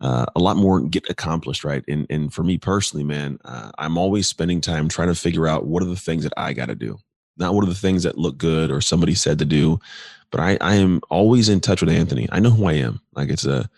uh, 0.00 0.26
a 0.36 0.40
lot 0.40 0.56
more 0.56 0.80
get 0.80 1.08
accomplished, 1.10 1.64
right? 1.64 1.84
And 1.88 2.06
and 2.10 2.32
for 2.32 2.42
me 2.44 2.58
personally, 2.58 3.04
man, 3.04 3.38
uh, 3.44 3.70
I'm 3.78 3.98
always 3.98 4.28
spending 4.28 4.60
time 4.60 4.88
trying 4.88 5.08
to 5.08 5.14
figure 5.14 5.48
out 5.48 5.66
what 5.66 5.82
are 5.82 5.86
the 5.86 5.96
things 5.96 6.24
that 6.24 6.32
I 6.36 6.52
got 6.52 6.66
to 6.66 6.74
do, 6.74 6.98
not 7.36 7.54
what 7.54 7.64
are 7.64 7.68
the 7.68 7.74
things 7.74 8.04
that 8.04 8.18
look 8.18 8.38
good 8.38 8.70
or 8.70 8.80
somebody 8.80 9.14
said 9.14 9.38
to 9.40 9.44
do, 9.44 9.80
but 10.30 10.40
I 10.40 10.58
I 10.60 10.74
am 10.74 11.00
always 11.10 11.48
in 11.48 11.60
touch 11.60 11.80
with 11.80 11.90
Anthony. 11.90 12.28
I 12.30 12.40
know 12.40 12.50
who 12.50 12.66
I 12.66 12.74
am. 12.74 13.00
Like 13.14 13.28
it's 13.28 13.44
a 13.46 13.68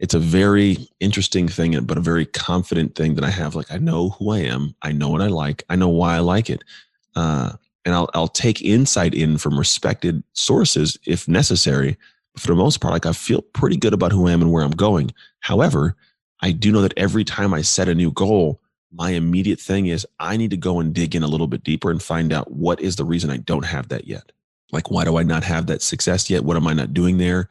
it's 0.00 0.14
a 0.14 0.20
very 0.20 0.88
interesting 1.00 1.48
thing, 1.48 1.80
but 1.84 1.98
a 1.98 2.02
very 2.02 2.26
confident 2.26 2.94
thing 2.94 3.14
that 3.14 3.24
I 3.24 3.30
have. 3.30 3.54
Like 3.54 3.70
I 3.70 3.78
know 3.78 4.10
who 4.10 4.30
I 4.30 4.38
am, 4.38 4.74
I 4.82 4.92
know 4.92 5.08
what 5.08 5.22
I 5.22 5.26
like, 5.26 5.64
I 5.68 5.76
know 5.76 5.88
why 5.88 6.16
I 6.16 6.20
like 6.20 6.50
it, 6.50 6.64
uh, 7.14 7.52
and 7.84 7.94
I'll 7.94 8.10
I'll 8.14 8.28
take 8.28 8.62
insight 8.62 9.14
in 9.14 9.38
from 9.38 9.58
respected 9.58 10.24
sources 10.32 10.98
if 11.06 11.28
necessary. 11.28 11.96
For 12.38 12.48
the 12.48 12.54
most 12.54 12.80
part, 12.80 12.92
like 12.92 13.06
I 13.06 13.12
feel 13.12 13.42
pretty 13.42 13.76
good 13.76 13.92
about 13.92 14.12
who 14.12 14.28
I 14.28 14.32
am 14.32 14.42
and 14.42 14.52
where 14.52 14.64
I'm 14.64 14.70
going. 14.70 15.12
However, 15.40 15.96
I 16.40 16.52
do 16.52 16.70
know 16.72 16.82
that 16.82 16.96
every 16.96 17.24
time 17.24 17.52
I 17.52 17.62
set 17.62 17.88
a 17.88 17.94
new 17.94 18.10
goal, 18.12 18.60
my 18.92 19.10
immediate 19.10 19.60
thing 19.60 19.86
is 19.86 20.06
I 20.18 20.36
need 20.36 20.50
to 20.50 20.56
go 20.56 20.80
and 20.80 20.94
dig 20.94 21.14
in 21.14 21.22
a 21.22 21.28
little 21.28 21.46
bit 21.46 21.64
deeper 21.64 21.90
and 21.90 22.02
find 22.02 22.32
out 22.32 22.52
what 22.52 22.80
is 22.80 22.96
the 22.96 23.04
reason 23.04 23.30
I 23.30 23.38
don't 23.38 23.64
have 23.64 23.88
that 23.88 24.06
yet. 24.06 24.32
Like, 24.72 24.90
why 24.90 25.04
do 25.04 25.16
I 25.16 25.22
not 25.22 25.44
have 25.44 25.66
that 25.66 25.82
success 25.82 26.30
yet? 26.30 26.44
What 26.44 26.56
am 26.56 26.66
I 26.66 26.74
not 26.74 26.94
doing 26.94 27.18
there? 27.18 27.48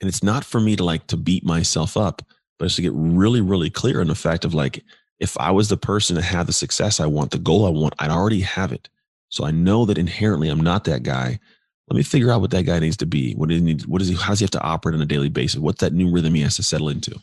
And 0.00 0.08
it's 0.08 0.22
not 0.22 0.44
for 0.44 0.60
me 0.60 0.76
to 0.76 0.84
like 0.84 1.06
to 1.08 1.16
beat 1.16 1.44
myself 1.44 1.96
up, 1.96 2.22
but 2.58 2.66
it's 2.66 2.76
to 2.76 2.82
get 2.82 2.92
really, 2.94 3.40
really 3.40 3.70
clear 3.70 4.00
on 4.00 4.06
the 4.06 4.14
fact 4.14 4.44
of 4.44 4.54
like, 4.54 4.82
if 5.18 5.36
I 5.38 5.50
was 5.50 5.68
the 5.68 5.76
person 5.76 6.16
to 6.16 6.22
have 6.22 6.46
the 6.46 6.52
success 6.52 6.98
I 6.98 7.06
want, 7.06 7.30
the 7.30 7.38
goal 7.38 7.66
I 7.66 7.70
want, 7.70 7.94
I'd 7.98 8.10
already 8.10 8.40
have 8.40 8.72
it. 8.72 8.88
So 9.28 9.44
I 9.44 9.50
know 9.50 9.84
that 9.84 9.98
inherently 9.98 10.48
I'm 10.48 10.60
not 10.60 10.84
that 10.84 11.02
guy. 11.02 11.38
Let 11.90 11.96
me 11.96 12.02
figure 12.04 12.30
out 12.30 12.40
what 12.40 12.52
that 12.52 12.66
guy 12.66 12.78
needs 12.78 12.96
to 12.98 13.06
be. 13.06 13.34
What 13.34 13.48
does 13.48 13.58
he 13.58 13.64
need, 13.64 13.86
what 13.86 13.98
does 13.98 14.08
he, 14.08 14.14
how 14.14 14.28
does 14.28 14.38
he 14.38 14.44
have 14.44 14.50
to 14.52 14.62
operate 14.62 14.94
on 14.94 15.02
a 15.02 15.06
daily 15.06 15.28
basis? 15.28 15.58
What's 15.58 15.80
that 15.80 15.92
new 15.92 16.10
rhythm 16.10 16.34
he 16.34 16.42
has 16.42 16.56
to 16.56 16.62
settle 16.62 16.88
into? 16.88 17.18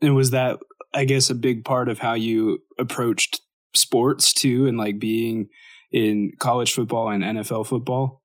And 0.00 0.14
was 0.14 0.30
that, 0.30 0.60
I 0.94 1.04
guess, 1.04 1.28
a 1.28 1.34
big 1.34 1.64
part 1.64 1.88
of 1.88 1.98
how 1.98 2.14
you 2.14 2.62
approached 2.78 3.40
sports 3.74 4.32
too, 4.32 4.66
and 4.66 4.78
like 4.78 4.98
being 4.98 5.48
in 5.90 6.32
college 6.38 6.72
football 6.72 7.08
and 7.08 7.24
NFL 7.24 7.66
football? 7.66 8.22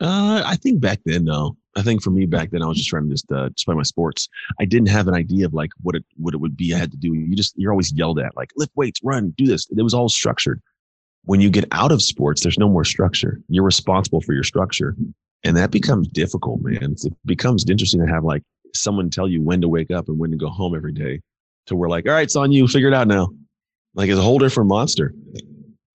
Uh, 0.00 0.42
I 0.44 0.56
think 0.56 0.80
back 0.80 1.00
then, 1.04 1.24
no. 1.24 1.56
I 1.76 1.82
think 1.82 2.02
for 2.02 2.10
me 2.10 2.26
back 2.26 2.50
then, 2.50 2.62
I 2.62 2.66
was 2.66 2.76
just 2.76 2.90
trying 2.90 3.04
to 3.04 3.10
just 3.10 3.30
uh, 3.32 3.48
just 3.50 3.64
play 3.64 3.74
my 3.74 3.82
sports. 3.82 4.28
I 4.60 4.64
didn't 4.64 4.88
have 4.88 5.08
an 5.08 5.14
idea 5.14 5.46
of 5.46 5.54
like 5.54 5.70
what 5.80 5.94
it 5.94 6.04
what 6.16 6.34
it 6.34 6.38
would 6.38 6.56
be. 6.56 6.74
I 6.74 6.78
had 6.78 6.90
to 6.90 6.98
do. 6.98 7.14
You 7.14 7.34
just 7.34 7.54
you're 7.56 7.70
always 7.70 7.92
yelled 7.92 8.18
at 8.18 8.36
like 8.36 8.50
lift 8.56 8.72
weights, 8.74 9.00
run, 9.02 9.32
do 9.36 9.46
this. 9.46 9.66
It 9.70 9.82
was 9.82 9.94
all 9.94 10.08
structured. 10.08 10.60
When 11.24 11.40
you 11.40 11.50
get 11.50 11.66
out 11.70 11.92
of 11.92 12.02
sports, 12.02 12.42
there's 12.42 12.58
no 12.58 12.68
more 12.68 12.84
structure. 12.84 13.40
You're 13.48 13.64
responsible 13.64 14.20
for 14.20 14.32
your 14.32 14.42
structure, 14.42 14.96
and 15.44 15.56
that 15.56 15.70
becomes 15.70 16.08
difficult, 16.08 16.60
man. 16.62 16.96
It 17.02 17.12
becomes 17.24 17.64
interesting 17.68 18.04
to 18.04 18.12
have 18.12 18.24
like 18.24 18.42
someone 18.74 19.10
tell 19.10 19.28
you 19.28 19.40
when 19.42 19.60
to 19.60 19.68
wake 19.68 19.90
up 19.90 20.08
and 20.08 20.18
when 20.18 20.30
to 20.30 20.36
go 20.36 20.48
home 20.48 20.74
every 20.74 20.92
day. 20.92 21.20
To 21.66 21.76
where 21.76 21.88
like, 21.88 22.08
all 22.08 22.14
right, 22.14 22.24
it's 22.24 22.34
on 22.34 22.50
you. 22.50 22.66
Figure 22.66 22.88
it 22.88 22.94
out 22.94 23.06
now. 23.06 23.30
Like 23.94 24.08
it's 24.08 24.18
a 24.18 24.22
whole 24.22 24.38
different 24.38 24.68
monster 24.68 25.14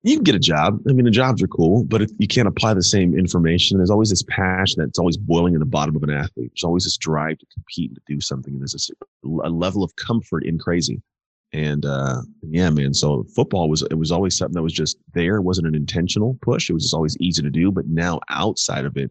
you 0.07 0.15
can 0.15 0.23
get 0.23 0.37
a 0.37 0.41
job. 0.41 0.81
I 0.89 0.93
mean, 0.93 1.05
the 1.05 1.11
jobs 1.11 1.43
are 1.43 1.49
cool, 1.49 1.83
but 1.83 2.09
you 2.19 2.29
can't 2.29 2.47
apply 2.47 2.75
the 2.75 2.83
same 2.83 3.19
information. 3.19 3.77
There's 3.77 3.91
always 3.91 4.11
this 4.11 4.23
passion 4.23 4.81
that's 4.81 5.01
always 5.01 5.17
boiling 5.17 5.55
in 5.55 5.61
the 5.61 5.67
bottom 5.67 5.97
of 5.97 6.03
an 6.05 6.11
athlete. 6.11 6.53
There's 6.55 6.63
always 6.63 6.85
this 6.85 6.97
drive 6.97 7.39
to 7.39 7.47
compete 7.53 7.91
and 7.91 7.97
to 7.97 8.15
do 8.15 8.21
something. 8.21 8.53
And 8.53 8.61
there's 8.61 8.73
this, 8.73 8.91
a 9.25 9.51
level 9.51 9.83
of 9.83 9.97
comfort 9.97 10.45
in 10.45 10.59
crazy. 10.59 11.03
And 11.53 11.85
uh, 11.87 12.23
yeah, 12.43 12.71
man. 12.71 12.93
So 12.93 13.25
football 13.35 13.69
was 13.69 13.83
it 13.83 13.99
was 13.99 14.13
always 14.13 14.37
something 14.37 14.55
that 14.55 14.63
was 14.63 14.73
just 14.73 14.99
there. 15.15 15.37
It 15.37 15.43
wasn't 15.43 15.69
an 15.69 15.75
intentional 15.75 16.39
push. 16.43 16.69
It 16.69 16.75
was 16.75 16.85
just 16.85 16.95
always 16.95 17.17
easy 17.19 17.43
to 17.43 17.51
do. 17.51 17.71
But 17.71 17.87
now 17.87 18.21
outside 18.29 18.85
of 18.85 18.97
it, 18.97 19.11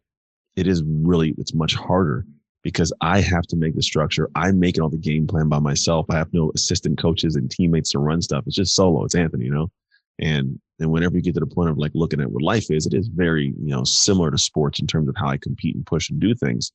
it 0.56 0.68
is 0.68 0.84
really 0.86 1.34
it's 1.38 1.54
much 1.54 1.76
harder 1.76 2.26
because 2.64 2.92
I 3.02 3.22
have 3.22 3.44
to 3.48 3.56
make 3.56 3.76
the 3.76 3.84
structure. 3.84 4.30
I'm 4.36 4.60
making 4.60 4.82
all 4.82 4.90
the 4.90 4.98
game 4.98 5.28
plan 5.28 5.48
by 5.48 5.60
myself. 5.60 6.08
I 6.10 6.16
have 6.16 6.34
no 6.34 6.52
assistant 6.56 6.98
coaches 6.98 7.36
and 7.36 7.50
teammates 7.50 7.92
to 7.92 8.00
run 8.00 8.22
stuff. 8.22 8.44
It's 8.48 8.56
just 8.56 8.76
solo. 8.76 9.04
It's 9.06 9.16
Anthony, 9.16 9.46
you 9.46 9.52
know. 9.52 9.72
And 10.20 10.60
and 10.80 10.92
whenever 10.92 11.16
you 11.16 11.22
get 11.22 11.36
to 11.36 11.40
the 11.40 11.46
point 11.46 11.70
of 11.70 11.78
like 11.78 11.92
looking 11.94 12.20
at 12.20 12.32
what 12.32 12.42
life 12.42 12.70
is, 12.70 12.86
it 12.86 12.94
is 12.94 13.08
very, 13.08 13.54
you 13.58 13.70
know, 13.70 13.84
similar 13.84 14.30
to 14.32 14.38
sports 14.38 14.80
in 14.80 14.88
terms 14.88 15.08
of 15.08 15.16
how 15.18 15.28
I 15.28 15.38
compete 15.38 15.76
and 15.76 15.86
push 15.86 16.10
and 16.10 16.20
do 16.20 16.36
things. 16.36 16.72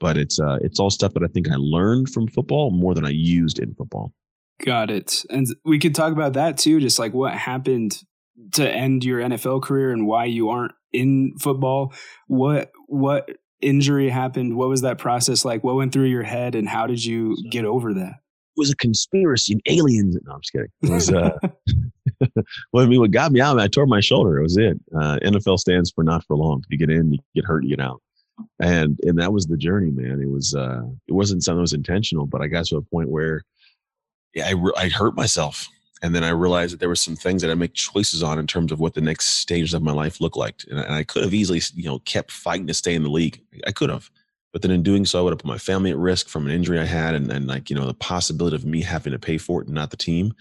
But 0.00 0.16
it's 0.16 0.38
uh 0.38 0.58
it's 0.60 0.78
all 0.78 0.90
stuff 0.90 1.14
that 1.14 1.22
I 1.22 1.28
think 1.28 1.50
I 1.50 1.56
learned 1.56 2.10
from 2.10 2.28
football 2.28 2.70
more 2.70 2.94
than 2.94 3.06
I 3.06 3.10
used 3.10 3.58
in 3.58 3.74
football. 3.74 4.12
Got 4.64 4.90
it. 4.90 5.24
And 5.30 5.46
we 5.64 5.78
could 5.78 5.94
talk 5.94 6.12
about 6.12 6.32
that 6.34 6.58
too, 6.58 6.80
just 6.80 6.98
like 6.98 7.14
what 7.14 7.32
happened 7.32 8.02
to 8.52 8.68
end 8.68 9.04
your 9.04 9.20
NFL 9.20 9.62
career 9.62 9.92
and 9.92 10.06
why 10.06 10.24
you 10.24 10.48
aren't 10.48 10.72
in 10.92 11.34
football. 11.38 11.94
What 12.26 12.72
what 12.86 13.28
injury 13.60 14.08
happened? 14.08 14.56
What 14.56 14.68
was 14.68 14.82
that 14.82 14.98
process 14.98 15.44
like? 15.44 15.62
What 15.62 15.76
went 15.76 15.92
through 15.92 16.06
your 16.06 16.22
head 16.22 16.54
and 16.54 16.68
how 16.68 16.86
did 16.86 17.04
you 17.04 17.36
get 17.50 17.64
over 17.64 17.94
that? 17.94 18.14
It 18.56 18.60
was 18.60 18.72
a 18.72 18.76
conspiracy 18.76 19.52
and 19.52 19.62
aliens. 19.66 20.16
No, 20.24 20.32
I'm 20.32 20.40
just 20.40 20.52
kidding. 20.52 20.68
It 20.82 20.90
was 20.90 21.12
uh 21.12 21.36
well, 22.72 22.84
I 22.84 22.86
mean, 22.86 23.00
what 23.00 23.10
got 23.10 23.32
me 23.32 23.40
out, 23.40 23.58
I 23.60 23.68
tore 23.68 23.86
my 23.86 24.00
shoulder. 24.00 24.38
It 24.38 24.42
was 24.42 24.56
it. 24.56 24.78
Uh, 24.94 25.18
NFL 25.22 25.58
stands 25.58 25.90
for 25.90 26.04
not 26.04 26.24
for 26.24 26.36
long. 26.36 26.62
You 26.68 26.78
get 26.78 26.90
in, 26.90 27.12
you 27.12 27.18
get 27.34 27.44
hurt, 27.44 27.64
you 27.64 27.76
get 27.76 27.84
out. 27.84 28.02
And 28.60 28.98
and 29.02 29.18
that 29.18 29.32
was 29.32 29.46
the 29.46 29.56
journey, 29.56 29.90
man. 29.90 30.20
It 30.20 30.30
was 30.30 30.54
uh, 30.54 30.82
it 31.08 31.12
wasn't 31.12 31.42
something 31.42 31.58
that 31.58 31.62
was 31.62 31.72
intentional, 31.72 32.26
but 32.26 32.40
I 32.40 32.46
got 32.46 32.66
to 32.66 32.76
a 32.76 32.82
point 32.82 33.08
where, 33.08 33.42
I 34.36 34.52
re- 34.52 34.72
I 34.76 34.88
hurt 34.88 35.14
myself, 35.14 35.68
and 36.02 36.14
then 36.14 36.24
I 36.24 36.30
realized 36.30 36.72
that 36.72 36.80
there 36.80 36.88
were 36.88 36.94
some 36.94 37.16
things 37.16 37.42
that 37.42 37.50
I 37.50 37.54
make 37.54 37.74
choices 37.74 38.22
on 38.22 38.38
in 38.38 38.46
terms 38.46 38.72
of 38.72 38.80
what 38.80 38.94
the 38.94 39.00
next 39.00 39.40
stages 39.40 39.74
of 39.74 39.82
my 39.82 39.92
life 39.92 40.20
look 40.20 40.36
like, 40.36 40.62
and, 40.70 40.78
and 40.78 40.94
I 40.94 41.04
could 41.04 41.24
have 41.24 41.34
easily, 41.34 41.60
you 41.74 41.88
know, 41.88 41.98
kept 42.00 42.30
fighting 42.30 42.66
to 42.66 42.74
stay 42.74 42.94
in 42.94 43.02
the 43.02 43.10
league. 43.10 43.40
I 43.66 43.72
could 43.72 43.90
have, 43.90 44.10
but 44.52 44.62
then 44.62 44.70
in 44.70 44.82
doing 44.82 45.04
so, 45.04 45.18
I 45.18 45.22
would 45.22 45.32
have 45.32 45.40
put 45.40 45.46
my 45.46 45.58
family 45.58 45.90
at 45.90 45.96
risk 45.96 46.28
from 46.28 46.46
an 46.46 46.52
injury 46.52 46.78
I 46.78 46.84
had, 46.84 47.14
and, 47.14 47.30
and 47.30 47.46
like 47.46 47.70
you 47.70 47.76
know 47.76 47.86
the 47.86 47.94
possibility 47.94 48.56
of 48.56 48.64
me 48.64 48.82
having 48.82 49.12
to 49.12 49.18
pay 49.18 49.38
for 49.38 49.60
it 49.60 49.66
and 49.66 49.74
not 49.74 49.90
the 49.90 49.96
team. 49.96 50.34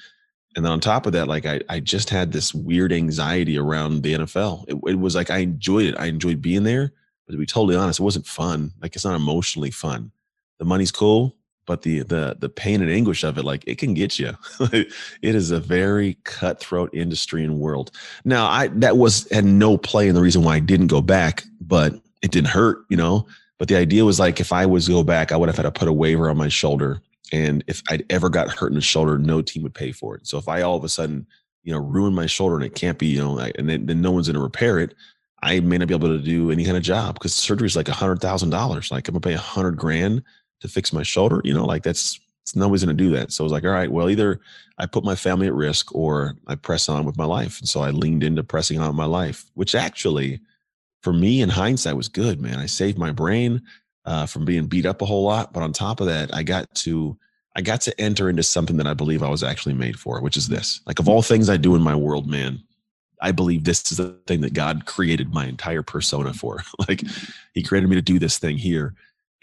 And 0.56 0.66
then 0.66 0.72
on 0.72 0.80
top 0.80 1.06
of 1.06 1.12
that, 1.14 1.28
like 1.28 1.46
I, 1.46 1.62
I 1.70 1.80
just 1.80 2.10
had 2.10 2.32
this 2.32 2.52
weird 2.52 2.92
anxiety 2.92 3.60
around 3.60 4.02
the 4.02 4.14
NFL. 4.16 4.66
It, 4.68 4.92
it, 4.92 4.96
was 4.96 5.14
like 5.14 5.30
I 5.30 5.38
enjoyed 5.38 5.86
it. 5.86 5.96
I 6.00 6.08
enjoyed 6.08 6.42
being 6.42 6.64
there, 6.64 6.94
but 7.28 7.34
to 7.34 7.38
be 7.38 7.46
totally 7.46 7.76
honest, 7.76 8.00
it 8.00 8.04
wasn't 8.04 8.26
fun. 8.26 8.72
Like 8.82 8.96
it's 8.96 9.06
not 9.06 9.16
emotionally 9.16 9.70
fun. 9.70 10.12
The 10.58 10.66
money's 10.66 10.92
cool, 10.92 11.36
but 11.68 11.84
the 11.84 12.00
the 12.00 12.36
the 12.40 12.50
pain 12.50 12.82
and 12.82 12.90
anguish 12.90 13.24
of 13.24 13.38
it, 13.38 13.44
like 13.44 13.64
it 13.68 13.78
can 13.78 13.94
get 13.94 14.18
you. 14.18 14.32
it 14.60 14.92
is 15.22 15.52
a 15.52 15.60
very 15.60 16.16
cutthroat 16.24 16.90
industry 16.94 17.44
and 17.44 17.60
world. 17.60 17.92
Now, 18.26 18.48
I 18.48 18.68
that 18.68 18.98
was 18.98 19.30
had 19.32 19.46
no 19.46 19.78
play 19.78 20.08
in 20.08 20.16
the 20.16 20.22
reason 20.22 20.44
why 20.44 20.56
I 20.56 20.60
didn't 20.60 20.88
go 20.88 21.02
back, 21.02 21.44
but 21.62 21.94
it 22.24 22.32
didn't 22.32 22.50
hurt, 22.50 22.80
you 22.90 22.98
know. 22.98 23.28
But 23.60 23.68
the 23.68 23.76
idea 23.76 24.06
was 24.06 24.20
like 24.20 24.40
if 24.40 24.52
I 24.52 24.66
was 24.66 24.88
go 24.88 25.04
back, 25.04 25.32
I 25.32 25.38
would 25.38 25.50
have 25.50 25.58
had 25.58 25.64
to 25.64 25.72
put 25.72 25.88
a 25.88 25.94
waiver 25.94 26.30
on 26.30 26.38
my 26.38 26.48
shoulder 26.48 27.02
and 27.32 27.64
if 27.68 27.82
I'd 27.90 28.06
ever 28.10 28.30
got 28.30 28.50
hurt 28.50 28.68
in 28.68 28.76
the 28.76 28.82
shoulder, 28.82 29.18
no 29.18 29.42
team 29.42 29.64
would 29.64 29.74
pay 29.74 29.92
for 29.92 30.16
it. 30.16 30.28
So 30.28 30.38
if 30.38 30.48
I 30.48 30.62
all 30.62 30.78
of 30.78 30.84
a 30.84 30.90
sudden, 30.90 31.28
you 31.64 31.74
know, 31.74 31.80
ruin 31.80 32.14
my 32.14 32.26
shoulder 32.26 32.56
and 32.56 32.64
it 32.64 32.76
can't 32.76 32.98
be, 32.98 33.08
you 33.08 33.20
know, 33.20 33.38
and 33.38 33.70
then, 33.70 33.86
then 33.86 34.02
no 34.02 34.12
one's 34.12 34.28
going 34.28 34.36
to 34.36 34.42
repair 34.42 34.80
it, 34.80 34.96
I 35.44 35.60
may 35.60 35.78
not 35.78 35.88
be 35.88 35.94
able 35.94 36.08
to 36.08 36.20
do 36.20 36.52
any 36.52 36.64
kind 36.64 36.78
of 36.78 36.84
job 36.84 37.16
because 37.16 37.34
surgery 37.34 37.68
is 37.68 37.76
like 37.76 37.90
a 37.90 37.94
hundred 37.94 38.22
thousand 38.22 38.50
dollars. 38.50 38.90
Like 38.92 39.08
I'm 39.08 39.14
gonna 39.14 39.22
pay 39.22 39.34
a 39.34 39.38
hundred 39.38 39.78
grand 39.78 40.24
to 40.62 40.68
fix 40.68 40.94
my 40.94 41.04
shoulder. 41.04 41.42
You 41.44 41.54
know, 41.54 41.66
like 41.66 41.84
that's 41.84 42.20
nobody's 42.56 42.84
gonna 42.84 42.96
do 42.96 43.12
that. 43.12 43.32
So 43.32 43.44
I 43.44 43.46
was 43.46 43.52
like, 43.52 43.64
all 43.64 43.72
right, 43.72 43.92
well, 43.92 44.10
either 44.10 44.40
I 44.78 44.86
put 44.86 45.04
my 45.04 45.16
family 45.16 45.48
at 45.48 45.54
risk 45.54 45.94
or 45.94 46.36
I 46.48 46.56
press 46.56 46.88
on 46.90 47.06
with 47.06 47.18
my 47.18 47.26
life. 47.26 47.60
And 47.60 47.68
so 47.68 47.82
I 47.82 47.90
leaned 47.90 48.24
into 48.24 48.44
pressing 48.44 48.80
on 48.80 48.96
my 48.96 49.06
life, 49.06 49.46
which 49.56 49.76
actually, 49.76 50.40
for 51.02 51.14
me 51.14 51.42
in 51.42 51.50
hindsight, 51.50 51.98
was 51.98 52.08
good, 52.08 52.40
man. 52.40 52.60
I 52.60 52.66
saved 52.66 52.98
my 52.98 53.12
brain 53.12 53.62
uh, 54.08 54.26
from 54.26 54.46
being 54.46 54.66
beat 54.66 54.86
up 54.86 55.02
a 55.02 55.06
whole 55.06 55.24
lot. 55.24 55.54
But 55.54 55.64
on 55.64 55.74
top 55.74 56.00
of 56.00 56.08
that, 56.08 56.34
I 56.34 56.44
got 56.44 56.74
to 56.76 57.18
I 57.56 57.62
got 57.62 57.82
to 57.82 58.02
enter 58.02 58.30
into 58.30 58.44
something 58.44 58.78
that 58.78 58.88
I 58.88 58.94
believe 58.94 59.24
I 59.24 59.30
was 59.30 59.44
actually 59.44 59.74
made 59.74 60.00
for, 60.00 60.22
which 60.22 60.38
is 60.38 60.48
this. 60.48 60.80
Like 60.86 61.00
of 61.00 61.10
all 61.10 61.22
things 61.22 61.50
I 61.50 61.58
do 61.58 61.76
in 61.76 61.82
my 61.82 61.96
world, 61.96 62.28
man, 62.28 62.62
I 63.22 63.32
believe 63.32 63.64
this 63.64 63.92
is 63.92 63.98
the 63.98 64.16
thing 64.28 64.42
that 64.42 64.54
God 64.54 64.86
created 64.86 65.34
my 65.34 65.48
entire 65.48 65.82
persona 65.82 66.34
for. 66.34 66.64
like 66.88 67.02
He 67.54 67.64
created 67.64 67.90
me 67.90 67.96
to 67.96 68.02
do 68.02 68.20
this 68.20 68.38
thing 68.38 68.58
here, 68.58 68.94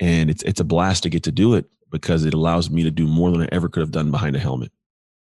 and 0.01 0.31
it's 0.31 0.43
it's 0.43 0.61
a 0.61 0.65
blast 0.65 1.03
to 1.05 1.11
get 1.11 1.23
to 1.25 1.33
do 1.33 1.55
it 1.55 1.67
because 1.91 2.25
it 2.25 2.35
allows 2.35 2.71
me 2.71 2.83
to 2.83 2.91
do 2.91 3.07
more 3.07 3.31
than 3.31 3.43
I 3.43 3.49
ever 3.53 3.69
could 3.69 3.81
have 3.81 3.93
done 3.93 4.11
behind 4.11 4.37
a 4.37 4.41
helmet. 4.41 4.73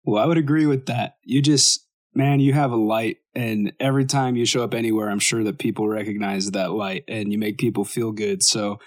Well, 0.04 0.24
I 0.24 0.26
would 0.26 0.38
agree 0.38 0.66
with 0.66 0.86
that. 0.88 1.18
You 1.24 1.42
just 1.42 1.88
man, 2.18 2.40
you 2.40 2.52
have 2.52 2.72
a 2.72 2.76
light. 2.76 3.18
And 3.36 3.72
every 3.80 4.06
time 4.06 4.36
you 4.36 4.46
show 4.46 4.64
up 4.64 4.74
anywhere, 4.74 5.10
I'm 5.10 5.20
sure 5.20 5.44
that 5.44 5.60
people 5.60 5.88
recognize 5.88 6.50
that 6.52 6.72
light 6.72 7.04
and 7.08 7.32
you 7.32 7.38
make 7.38 7.60
people 7.60 7.86
feel 7.86 8.12
good. 8.12 8.42
So 8.42 8.80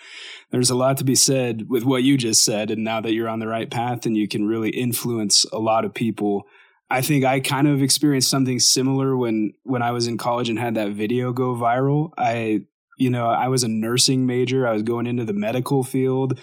there's 0.50 0.70
a 0.70 0.74
lot 0.74 0.96
to 0.96 1.04
be 1.04 1.14
said 1.14 1.70
with 1.70 1.84
what 1.84 2.02
you 2.02 2.18
just 2.18 2.44
said. 2.44 2.72
And 2.72 2.82
now 2.82 3.00
that 3.00 3.12
you're 3.12 3.28
on 3.28 3.38
the 3.38 3.46
right 3.46 3.70
path 3.70 4.04
and 4.04 4.16
you 4.16 4.26
can 4.26 4.48
really 4.48 4.70
influence 4.70 5.44
a 5.52 5.60
lot 5.60 5.84
of 5.84 5.94
people. 5.94 6.42
I 6.90 7.02
think 7.02 7.24
I 7.24 7.38
kind 7.38 7.68
of 7.68 7.82
experienced 7.82 8.28
something 8.28 8.58
similar 8.58 9.16
when 9.16 9.52
when 9.62 9.80
I 9.80 9.92
was 9.92 10.08
in 10.08 10.18
college 10.18 10.48
and 10.48 10.58
had 10.58 10.74
that 10.74 10.90
video 10.90 11.32
go 11.32 11.54
viral. 11.54 12.10
I 12.18 12.62
you 13.00 13.08
know, 13.08 13.26
I 13.26 13.48
was 13.48 13.64
a 13.64 13.68
nursing 13.68 14.26
major. 14.26 14.66
I 14.66 14.72
was 14.72 14.82
going 14.82 15.06
into 15.06 15.24
the 15.24 15.32
medical 15.32 15.82
field. 15.82 16.38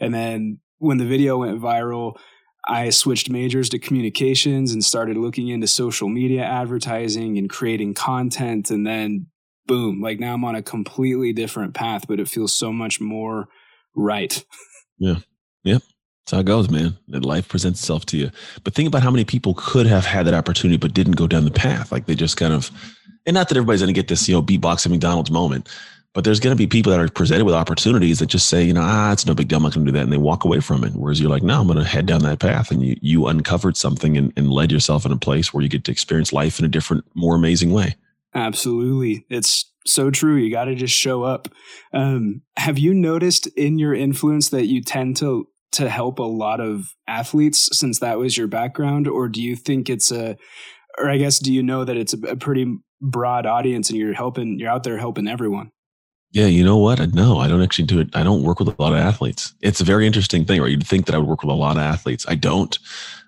And 0.00 0.14
then 0.14 0.58
when 0.78 0.96
the 0.96 1.04
video 1.04 1.38
went 1.38 1.60
viral, 1.60 2.16
I 2.66 2.90
switched 2.90 3.28
majors 3.28 3.68
to 3.70 3.78
communications 3.78 4.72
and 4.72 4.82
started 4.82 5.18
looking 5.18 5.48
into 5.48 5.66
social 5.66 6.08
media 6.08 6.44
advertising 6.44 7.36
and 7.36 7.48
creating 7.48 7.94
content. 7.94 8.70
And 8.70 8.86
then, 8.86 9.26
boom, 9.66 10.00
like 10.00 10.18
now 10.18 10.34
I'm 10.34 10.44
on 10.44 10.54
a 10.54 10.62
completely 10.62 11.34
different 11.34 11.74
path, 11.74 12.06
but 12.08 12.20
it 12.20 12.28
feels 12.28 12.54
so 12.54 12.72
much 12.72 13.00
more 13.00 13.48
right. 13.94 14.42
Yeah. 14.98 15.16
Yep. 15.64 15.82
That's 16.24 16.32
how 16.32 16.40
it 16.40 16.46
goes, 16.46 16.70
man. 16.70 16.98
That 17.08 17.24
life 17.24 17.48
presents 17.48 17.80
itself 17.80 18.04
to 18.06 18.16
you. 18.16 18.30
But 18.64 18.74
think 18.74 18.88
about 18.88 19.02
how 19.02 19.10
many 19.10 19.24
people 19.24 19.54
could 19.54 19.86
have 19.86 20.04
had 20.04 20.26
that 20.26 20.34
opportunity 20.34 20.76
but 20.78 20.94
didn't 20.94 21.16
go 21.16 21.26
down 21.26 21.44
the 21.44 21.50
path. 21.50 21.92
Like 21.92 22.06
they 22.06 22.14
just 22.14 22.36
kind 22.36 22.52
of, 22.52 22.70
and 23.26 23.34
not 23.34 23.48
that 23.48 23.56
everybody's 23.56 23.80
going 23.80 23.94
to 23.94 23.98
get 23.98 24.08
this, 24.08 24.28
you 24.28 24.34
know, 24.34 24.42
beatboxing 24.42 24.90
McDonald's 24.90 25.30
moment, 25.30 25.68
But 26.14 26.24
there's 26.24 26.40
going 26.40 26.56
to 26.56 26.58
be 26.58 26.66
people 26.66 26.90
that 26.90 27.00
are 27.00 27.08
presented 27.08 27.44
with 27.44 27.54
opportunities 27.54 28.18
that 28.18 28.26
just 28.26 28.48
say, 28.48 28.62
you 28.62 28.72
know, 28.72 28.82
ah, 28.82 29.12
it's 29.12 29.26
no 29.26 29.34
big 29.34 29.48
deal. 29.48 29.58
I'm 29.58 29.62
not 29.62 29.74
going 29.74 29.86
to 29.86 29.92
do 29.92 29.96
that. 29.96 30.04
And 30.04 30.12
they 30.12 30.16
walk 30.16 30.44
away 30.44 30.60
from 30.60 30.82
it. 30.82 30.94
Whereas 30.94 31.20
you're 31.20 31.30
like, 31.30 31.42
no, 31.42 31.60
I'm 31.60 31.66
going 31.66 31.78
to 31.78 31.84
head 31.84 32.06
down 32.06 32.22
that 32.22 32.40
path. 32.40 32.70
And 32.70 32.82
you, 32.82 32.96
you 33.00 33.26
uncovered 33.26 33.76
something 33.76 34.16
and, 34.16 34.32
and 34.36 34.50
led 34.50 34.72
yourself 34.72 35.04
in 35.04 35.12
a 35.12 35.18
place 35.18 35.52
where 35.52 35.62
you 35.62 35.68
get 35.68 35.84
to 35.84 35.92
experience 35.92 36.32
life 36.32 36.58
in 36.58 36.64
a 36.64 36.68
different, 36.68 37.04
more 37.14 37.36
amazing 37.36 37.72
way. 37.72 37.94
Absolutely. 38.34 39.26
It's 39.28 39.70
so 39.86 40.10
true. 40.10 40.36
You 40.36 40.50
got 40.50 40.64
to 40.64 40.74
just 40.74 40.94
show 40.94 41.22
up. 41.22 41.48
Um, 41.92 42.42
have 42.56 42.78
you 42.78 42.94
noticed 42.94 43.46
in 43.48 43.78
your 43.78 43.94
influence 43.94 44.50
that 44.50 44.66
you 44.66 44.82
tend 44.82 45.16
to 45.18 45.48
to 45.70 45.88
help 45.88 46.18
a 46.18 46.22
lot 46.24 46.60
of 46.60 46.94
athletes 47.06 47.68
since 47.72 47.98
that 47.98 48.18
was 48.18 48.38
your 48.38 48.46
background 48.46 49.06
or 49.06 49.28
do 49.28 49.42
you 49.42 49.54
think 49.54 49.90
it's 49.90 50.10
a 50.10 50.34
or 50.96 51.10
I 51.10 51.18
guess 51.18 51.38
do 51.38 51.52
you 51.52 51.62
know 51.62 51.84
that 51.84 51.96
it's 51.96 52.14
a, 52.14 52.18
a 52.28 52.36
pretty 52.36 52.78
broad 53.02 53.44
audience 53.44 53.90
and 53.90 53.98
you're 53.98 54.14
helping 54.14 54.58
you're 54.58 54.70
out 54.70 54.82
there 54.82 54.98
helping 54.98 55.28
everyone? 55.28 55.70
Yeah, 56.30 56.46
you 56.46 56.62
know 56.62 56.76
what? 56.76 57.14
No, 57.14 57.38
I 57.38 57.48
don't 57.48 57.62
actually 57.62 57.86
do 57.86 58.00
it. 58.00 58.08
I 58.14 58.22
don't 58.22 58.42
work 58.42 58.58
with 58.58 58.68
a 58.68 58.82
lot 58.82 58.92
of 58.92 58.98
athletes. 58.98 59.54
It's 59.62 59.80
a 59.80 59.84
very 59.84 60.06
interesting 60.06 60.44
thing, 60.44 60.60
right? 60.60 60.70
You'd 60.70 60.86
think 60.86 61.06
that 61.06 61.14
I 61.14 61.18
would 61.18 61.28
work 61.28 61.42
with 61.42 61.50
a 61.50 61.54
lot 61.54 61.76
of 61.76 61.82
athletes. 61.82 62.26
I 62.28 62.34
don't. 62.34 62.78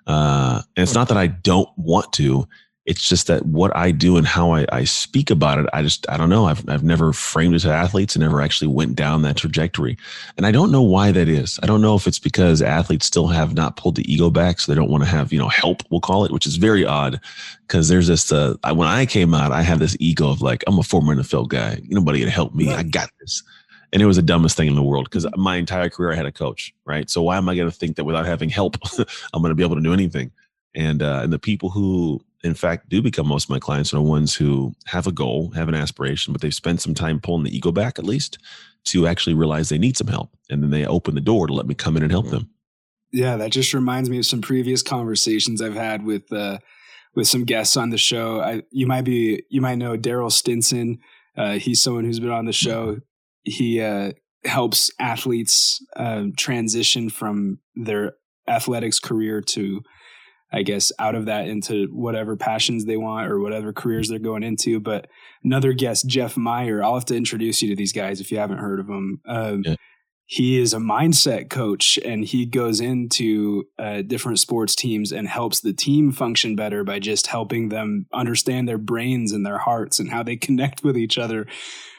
Uh, 0.06 0.62
and 0.76 0.82
it's 0.82 0.94
not 0.94 1.08
that 1.08 1.16
I 1.16 1.28
don't 1.28 1.70
want 1.76 2.12
to 2.14 2.46
it's 2.90 3.08
just 3.08 3.28
that 3.28 3.46
what 3.46 3.74
I 3.76 3.92
do 3.92 4.16
and 4.16 4.26
how 4.26 4.50
I, 4.50 4.66
I 4.72 4.82
speak 4.82 5.30
about 5.30 5.60
it, 5.60 5.66
I 5.72 5.80
just 5.80 6.10
I 6.10 6.16
don't 6.16 6.28
know. 6.28 6.46
I've 6.46 6.68
I've 6.68 6.82
never 6.82 7.12
framed 7.12 7.54
it 7.54 7.60
to 7.60 7.70
athletes 7.70 8.16
and 8.16 8.22
never 8.24 8.42
actually 8.42 8.66
went 8.66 8.96
down 8.96 9.22
that 9.22 9.36
trajectory. 9.36 9.96
And 10.36 10.44
I 10.44 10.50
don't 10.50 10.72
know 10.72 10.82
why 10.82 11.12
that 11.12 11.28
is. 11.28 11.60
I 11.62 11.66
don't 11.66 11.82
know 11.82 11.94
if 11.94 12.08
it's 12.08 12.18
because 12.18 12.60
athletes 12.60 13.06
still 13.06 13.28
have 13.28 13.54
not 13.54 13.76
pulled 13.76 13.94
the 13.94 14.12
ego 14.12 14.28
back, 14.28 14.58
so 14.58 14.72
they 14.72 14.76
don't 14.76 14.90
want 14.90 15.04
to 15.04 15.08
have, 15.08 15.32
you 15.32 15.38
know, 15.38 15.48
help, 15.48 15.84
we'll 15.90 16.00
call 16.00 16.24
it, 16.24 16.32
which 16.32 16.46
is 16.46 16.56
very 16.56 16.84
odd. 16.84 17.20
Because 17.62 17.88
there's 17.88 18.08
this 18.08 18.32
uh 18.32 18.56
when 18.74 18.88
I 18.88 19.06
came 19.06 19.34
out, 19.34 19.52
I 19.52 19.62
had 19.62 19.78
this 19.78 19.96
ego 20.00 20.28
of 20.28 20.42
like, 20.42 20.64
I'm 20.66 20.80
a 20.80 20.82
former 20.82 21.14
NFL 21.14 21.46
guy. 21.46 21.80
Nobody 21.90 22.18
can 22.18 22.28
help 22.28 22.56
me. 22.56 22.72
I 22.72 22.82
got 22.82 23.10
this. 23.20 23.44
And 23.92 24.02
it 24.02 24.06
was 24.06 24.16
the 24.16 24.22
dumbest 24.22 24.56
thing 24.56 24.66
in 24.66 24.74
the 24.74 24.82
world 24.82 25.04
because 25.04 25.28
my 25.36 25.56
entire 25.56 25.90
career 25.90 26.12
I 26.12 26.16
had 26.16 26.26
a 26.26 26.32
coach, 26.32 26.74
right? 26.86 27.08
So 27.08 27.22
why 27.22 27.36
am 27.36 27.48
I 27.48 27.54
going 27.54 27.70
to 27.70 27.76
think 27.76 27.94
that 27.96 28.04
without 28.04 28.26
having 28.26 28.48
help, 28.48 28.76
I'm 29.32 29.42
going 29.42 29.50
to 29.50 29.54
be 29.54 29.62
able 29.62 29.76
to 29.76 29.82
do 29.82 29.92
anything? 29.92 30.32
And 30.74 31.02
uh, 31.02 31.20
and 31.22 31.32
the 31.32 31.38
people 31.38 31.70
who 31.70 32.20
in 32.42 32.54
fact 32.54 32.88
do 32.88 33.02
become 33.02 33.26
most 33.26 33.44
of 33.44 33.50
my 33.50 33.58
clients 33.58 33.92
are 33.92 33.96
the 33.96 34.02
ones 34.02 34.34
who 34.34 34.72
have 34.86 35.06
a 35.06 35.12
goal, 35.12 35.50
have 35.50 35.68
an 35.68 35.74
aspiration, 35.74 36.32
but 36.32 36.40
they've 36.40 36.54
spent 36.54 36.80
some 36.80 36.94
time 36.94 37.20
pulling 37.20 37.44
the 37.44 37.54
ego 37.54 37.72
back 37.72 37.98
at 37.98 38.04
least 38.04 38.38
to 38.84 39.06
actually 39.06 39.34
realize 39.34 39.68
they 39.68 39.78
need 39.78 39.96
some 39.96 40.06
help. 40.06 40.30
And 40.48 40.62
then 40.62 40.70
they 40.70 40.86
open 40.86 41.14
the 41.14 41.20
door 41.20 41.46
to 41.46 41.52
let 41.52 41.66
me 41.66 41.74
come 41.74 41.96
in 41.96 42.02
and 42.02 42.12
help 42.12 42.30
them. 42.30 42.50
Yeah, 43.12 43.36
that 43.36 43.50
just 43.50 43.74
reminds 43.74 44.08
me 44.08 44.18
of 44.18 44.26
some 44.26 44.40
previous 44.40 44.82
conversations 44.82 45.60
I've 45.60 45.74
had 45.74 46.04
with 46.04 46.32
uh, 46.32 46.58
with 47.14 47.26
some 47.26 47.44
guests 47.44 47.76
on 47.76 47.90
the 47.90 47.98
show. 47.98 48.40
I, 48.40 48.62
you 48.70 48.86
might 48.86 49.02
be 49.02 49.42
you 49.48 49.60
might 49.60 49.76
know 49.76 49.96
Daryl 49.96 50.30
Stinson. 50.30 50.98
Uh, 51.36 51.54
he's 51.54 51.82
someone 51.82 52.04
who's 52.04 52.20
been 52.20 52.30
on 52.30 52.46
the 52.46 52.52
show. 52.52 52.98
He 53.42 53.80
uh, 53.80 54.12
helps 54.44 54.90
athletes 55.00 55.84
uh, 55.96 56.26
transition 56.36 57.10
from 57.10 57.58
their 57.74 58.14
athletics 58.46 59.00
career 59.00 59.40
to 59.40 59.82
I 60.52 60.62
guess, 60.62 60.90
out 60.98 61.14
of 61.14 61.26
that 61.26 61.48
into 61.48 61.86
whatever 61.92 62.36
passions 62.36 62.84
they 62.84 62.96
want 62.96 63.30
or 63.30 63.38
whatever 63.40 63.72
careers 63.72 64.08
they're 64.08 64.18
going 64.18 64.42
into. 64.42 64.80
But 64.80 65.08
another 65.44 65.72
guest, 65.72 66.06
Jeff 66.08 66.36
Meyer, 66.36 66.82
I'll 66.82 66.94
have 66.94 67.04
to 67.06 67.16
introduce 67.16 67.62
you 67.62 67.68
to 67.70 67.76
these 67.76 67.92
guys 67.92 68.20
if 68.20 68.32
you 68.32 68.38
haven't 68.38 68.58
heard 68.58 68.80
of 68.80 68.86
them. 68.86 69.20
Um, 69.26 69.62
yeah. 69.64 69.76
He 70.26 70.60
is 70.60 70.72
a 70.72 70.78
mindset 70.78 71.50
coach 71.50 71.98
and 72.04 72.24
he 72.24 72.46
goes 72.46 72.80
into 72.80 73.64
uh, 73.80 74.02
different 74.02 74.38
sports 74.38 74.76
teams 74.76 75.10
and 75.10 75.26
helps 75.26 75.60
the 75.60 75.72
team 75.72 76.12
function 76.12 76.54
better 76.54 76.84
by 76.84 77.00
just 77.00 77.26
helping 77.26 77.68
them 77.68 78.06
understand 78.12 78.68
their 78.68 78.78
brains 78.78 79.32
and 79.32 79.44
their 79.44 79.58
hearts 79.58 79.98
and 79.98 80.10
how 80.10 80.22
they 80.22 80.36
connect 80.36 80.84
with 80.84 80.96
each 80.96 81.18
other. 81.18 81.48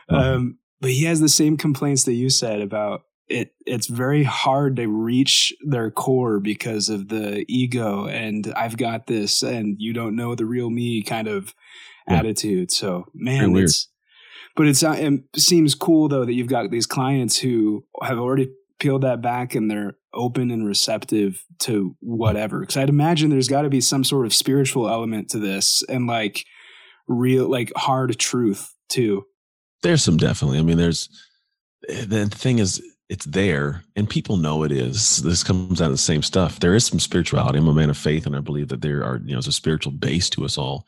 Uh-huh. 0.10 0.36
Um, 0.36 0.60
but 0.80 0.92
he 0.92 1.04
has 1.04 1.20
the 1.20 1.28
same 1.28 1.58
complaints 1.58 2.06
that 2.06 2.14
you 2.14 2.30
said 2.30 2.62
about 2.62 3.02
it 3.32 3.54
it's 3.66 3.88
very 3.88 4.24
hard 4.24 4.76
to 4.76 4.88
reach 4.88 5.54
their 5.66 5.90
core 5.90 6.40
because 6.40 6.90
of 6.90 7.08
the 7.08 7.46
ego 7.48 8.06
and 8.06 8.54
I've 8.56 8.78
got 8.78 9.08
this 9.08 9.42
and 9.42 9.78
you 9.80 9.94
don't 9.94 10.16
know 10.16 10.36
the 10.36 10.46
real 10.46 10.70
me 10.70 11.02
kind 11.02 11.28
of 11.28 11.56
yeah. 12.08 12.18
attitude. 12.18 12.72
So 12.72 13.06
man, 13.14 13.56
it's 13.56 13.88
but 14.56 14.68
it's 14.68 14.84
uh, 14.84 14.96
it 14.98 15.42
seems 15.42 15.76
cool 15.76 16.10
though 16.10 16.26
that 16.26 16.34
you've 16.34 16.48
got 16.48 16.70
these 16.70 16.86
clients 16.86 17.40
who 17.40 17.86
have 18.04 18.20
already 18.20 18.52
peeled 18.80 19.04
that 19.04 19.22
back 19.22 19.56
and 19.56 19.70
they're 19.70 19.96
open 20.14 20.52
and 20.52 20.68
receptive 20.68 21.46
to 21.60 21.96
whatever. 22.02 22.60
Because 22.60 22.78
I'd 22.78 22.90
imagine 22.90 23.30
there's 23.30 23.48
got 23.48 23.62
to 23.62 23.70
be 23.70 23.82
some 23.82 24.04
sort 24.04 24.26
of 24.26 24.34
spiritual 24.34 24.90
element 24.90 25.30
to 25.30 25.40
this 25.40 25.84
and 25.88 26.08
like 26.08 26.46
real 27.08 27.50
like 27.50 27.72
hard 27.76 28.18
truth 28.20 28.74
too. 28.90 29.26
There's 29.84 30.04
some 30.04 30.18
definitely. 30.18 30.60
I 30.60 30.64
mean, 30.64 30.78
there's 30.78 31.10
the 31.88 32.28
thing 32.28 32.60
is 32.60 32.82
it's 33.12 33.26
there 33.26 33.84
and 33.98 34.10
people 34.10 34.38
know 34.38 34.64
it 34.64 34.72
is. 34.72 35.18
This 35.18 35.44
comes 35.44 35.82
out 35.82 35.88
of 35.88 35.92
the 35.92 35.98
same 35.98 36.24
stuff. 36.24 36.62
There 36.62 36.74
is 36.74 36.86
some 36.86 36.98
spirituality. 36.98 37.60
I'm 37.60 37.68
a 37.68 37.74
man 37.74 37.90
of 37.90 37.98
faith 37.98 38.26
and 38.26 38.38
i 38.38 38.40
believe 38.40 38.70
that 38.70 38.80
there 38.80 39.04
are 39.04 39.18
you 39.18 39.32
know 39.32 39.34
there's 39.34 39.48
a 39.48 39.52
spiritual 39.52 39.92
base 39.92 40.30
to 40.30 40.46
us 40.46 40.58
all. 40.58 40.88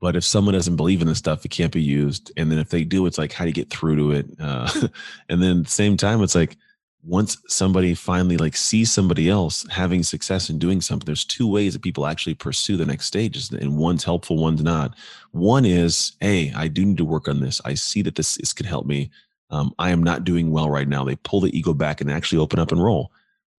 But 0.00 0.16
if 0.16 0.24
someone 0.24 0.54
doesn't 0.54 0.76
believe 0.76 1.02
in 1.02 1.08
this 1.08 1.18
stuff 1.18 1.44
it 1.44 1.50
can't 1.50 1.70
be 1.70 1.82
used. 1.82 2.32
And 2.38 2.50
then 2.50 2.58
if 2.58 2.70
they 2.70 2.84
do 2.84 3.04
it's 3.04 3.18
like 3.18 3.34
how 3.34 3.44
do 3.44 3.50
you 3.50 3.54
get 3.54 3.68
through 3.68 3.96
to 3.96 4.12
it? 4.12 4.26
Uh, 4.40 4.70
and 5.28 5.42
then 5.42 5.58
at 5.58 5.64
the 5.64 5.70
same 5.70 5.98
time 5.98 6.22
it's 6.22 6.34
like 6.34 6.56
once 7.04 7.36
somebody 7.48 7.92
finally 7.94 8.38
like 8.38 8.56
sees 8.56 8.90
somebody 8.90 9.28
else 9.28 9.66
having 9.70 10.02
success 10.02 10.48
in 10.48 10.58
doing 10.58 10.80
something 10.80 11.04
there's 11.04 11.24
two 11.24 11.46
ways 11.46 11.74
that 11.74 11.82
people 11.82 12.06
actually 12.06 12.34
pursue 12.34 12.78
the 12.78 12.86
next 12.86 13.04
stages 13.04 13.50
and 13.50 13.76
one's 13.76 14.04
helpful 14.04 14.38
one's 14.38 14.62
not. 14.62 14.94
One 15.32 15.66
is 15.66 16.12
hey 16.22 16.50
i 16.56 16.66
do 16.66 16.86
need 16.86 16.96
to 16.96 17.04
work 17.04 17.28
on 17.28 17.40
this. 17.40 17.60
I 17.66 17.74
see 17.74 18.00
that 18.02 18.14
this, 18.14 18.36
this 18.36 18.54
could 18.54 18.64
help 18.64 18.86
me 18.86 19.10
um, 19.50 19.74
I 19.78 19.90
am 19.90 20.02
not 20.02 20.24
doing 20.24 20.50
well 20.50 20.70
right 20.70 20.88
now. 20.88 21.04
They 21.04 21.16
pull 21.16 21.40
the 21.40 21.56
ego 21.56 21.72
back 21.72 22.00
and 22.00 22.10
actually 22.10 22.38
open 22.38 22.58
up 22.58 22.72
and 22.72 22.82
roll. 22.82 23.12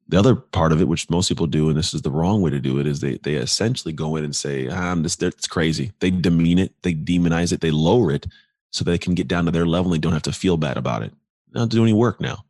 The 0.07 0.17
other 0.17 0.35
part 0.35 0.71
of 0.71 0.81
it, 0.81 0.87
which 0.87 1.09
most 1.09 1.29
people 1.29 1.45
do, 1.45 1.69
and 1.69 1.77
this 1.77 1.93
is 1.93 2.01
the 2.01 2.11
wrong 2.11 2.41
way 2.41 2.49
to 2.49 2.59
do 2.59 2.79
it, 2.79 2.87
is 2.87 2.99
they 2.99 3.17
they 3.17 3.35
essentially 3.35 3.93
go 3.93 4.15
in 4.15 4.23
and 4.23 4.35
say, 4.35 4.67
ah, 4.67 4.91
"I'm 4.91 5.03
this. 5.03 5.21
It's 5.21 5.47
crazy." 5.47 5.91
They 5.99 6.09
demean 6.09 6.57
it, 6.57 6.73
they 6.81 6.93
demonize 6.93 7.53
it, 7.53 7.61
they 7.61 7.71
lower 7.71 8.11
it, 8.11 8.25
so 8.71 8.83
they 8.83 8.97
can 8.97 9.13
get 9.13 9.27
down 9.27 9.45
to 9.45 9.51
their 9.51 9.67
level 9.67 9.91
and 9.91 10.01
they 10.01 10.03
don't 10.03 10.13
have 10.13 10.23
to 10.23 10.31
feel 10.31 10.57
bad 10.57 10.77
about 10.77 11.03
it. 11.03 11.13
Don't 11.53 11.71
do 11.71 11.83
any 11.83 11.93
work 11.93 12.19
now. 12.19 12.43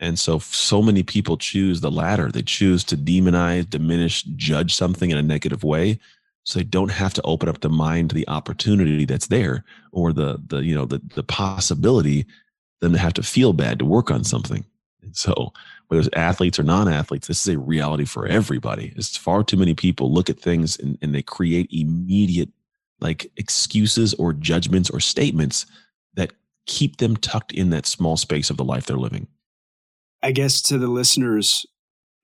And 0.00 0.18
so, 0.18 0.38
so 0.38 0.80
many 0.80 1.02
people 1.02 1.36
choose 1.36 1.80
the 1.80 1.90
latter. 1.90 2.30
They 2.30 2.42
choose 2.42 2.84
to 2.84 2.96
demonize, 2.96 3.68
diminish, 3.68 4.22
judge 4.22 4.74
something 4.74 5.10
in 5.10 5.18
a 5.18 5.22
negative 5.22 5.64
way, 5.64 5.98
so 6.44 6.58
they 6.58 6.64
don't 6.64 6.90
have 6.90 7.14
to 7.14 7.22
open 7.22 7.48
up 7.48 7.60
the 7.60 7.68
mind 7.68 8.10
to 8.10 8.14
the 8.14 8.28
opportunity 8.28 9.04
that's 9.04 9.26
there 9.26 9.64
or 9.92 10.12
the 10.12 10.40
the 10.46 10.58
you 10.58 10.74
know 10.74 10.84
the 10.84 11.00
the 11.14 11.24
possibility 11.24 12.26
them 12.80 12.92
to 12.92 12.98
have 12.98 13.14
to 13.14 13.22
feel 13.22 13.52
bad 13.52 13.78
to 13.78 13.84
work 13.84 14.10
on 14.10 14.24
something. 14.24 14.64
And 15.02 15.16
so, 15.16 15.52
whether 15.88 16.00
it's 16.00 16.16
athletes 16.16 16.58
or 16.58 16.62
non-athletes, 16.64 17.28
this 17.28 17.46
is 17.46 17.54
a 17.54 17.58
reality 17.58 18.04
for 18.04 18.26
everybody. 18.26 18.92
It's 18.96 19.16
far 19.16 19.42
too 19.42 19.56
many 19.56 19.74
people 19.74 20.12
look 20.12 20.28
at 20.28 20.38
things 20.38 20.78
and, 20.78 20.98
and 21.00 21.14
they 21.14 21.22
create 21.22 21.68
immediate 21.72 22.50
like 23.00 23.30
excuses 23.36 24.12
or 24.14 24.32
judgments 24.32 24.90
or 24.90 25.00
statements 25.00 25.66
that 26.14 26.32
keep 26.66 26.98
them 26.98 27.16
tucked 27.16 27.52
in 27.52 27.70
that 27.70 27.86
small 27.86 28.16
space 28.16 28.50
of 28.50 28.56
the 28.56 28.64
life 28.64 28.86
they're 28.86 28.96
living. 28.96 29.28
I 30.22 30.32
guess 30.32 30.60
to 30.62 30.78
the 30.78 30.88
listeners 30.88 31.64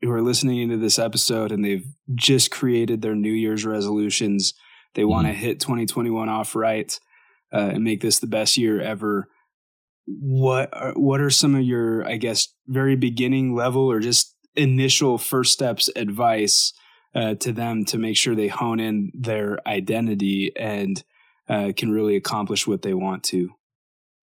who 0.02 0.10
are 0.10 0.20
listening 0.20 0.60
into 0.60 0.76
this 0.76 0.98
episode 0.98 1.52
and 1.52 1.64
they've 1.64 1.86
just 2.14 2.50
created 2.50 3.00
their 3.00 3.14
New 3.14 3.32
Year's 3.32 3.64
resolutions, 3.64 4.52
they 4.94 5.02
mm-hmm. 5.02 5.10
want 5.10 5.26
to 5.28 5.32
hit 5.32 5.60
2021 5.60 6.28
off 6.28 6.54
right 6.54 6.98
uh, 7.52 7.70
and 7.72 7.84
make 7.84 8.00
this 8.00 8.18
the 8.18 8.26
best 8.26 8.56
year 8.56 8.80
ever 8.80 9.28
what 10.06 10.68
are, 10.72 10.92
what 10.92 11.20
are 11.20 11.30
some 11.30 11.54
of 11.54 11.62
your 11.62 12.06
i 12.06 12.16
guess 12.16 12.48
very 12.66 12.96
beginning 12.96 13.54
level 13.54 13.90
or 13.90 14.00
just 14.00 14.34
initial 14.54 15.18
first 15.18 15.52
steps 15.52 15.90
advice 15.96 16.72
uh, 17.14 17.34
to 17.34 17.52
them 17.52 17.84
to 17.84 17.96
make 17.96 18.16
sure 18.16 18.34
they 18.34 18.48
hone 18.48 18.80
in 18.80 19.10
their 19.14 19.58
identity 19.68 20.52
and 20.56 21.04
uh, 21.48 21.72
can 21.76 21.90
really 21.90 22.16
accomplish 22.16 22.66
what 22.66 22.82
they 22.82 22.94
want 22.94 23.22
to 23.22 23.50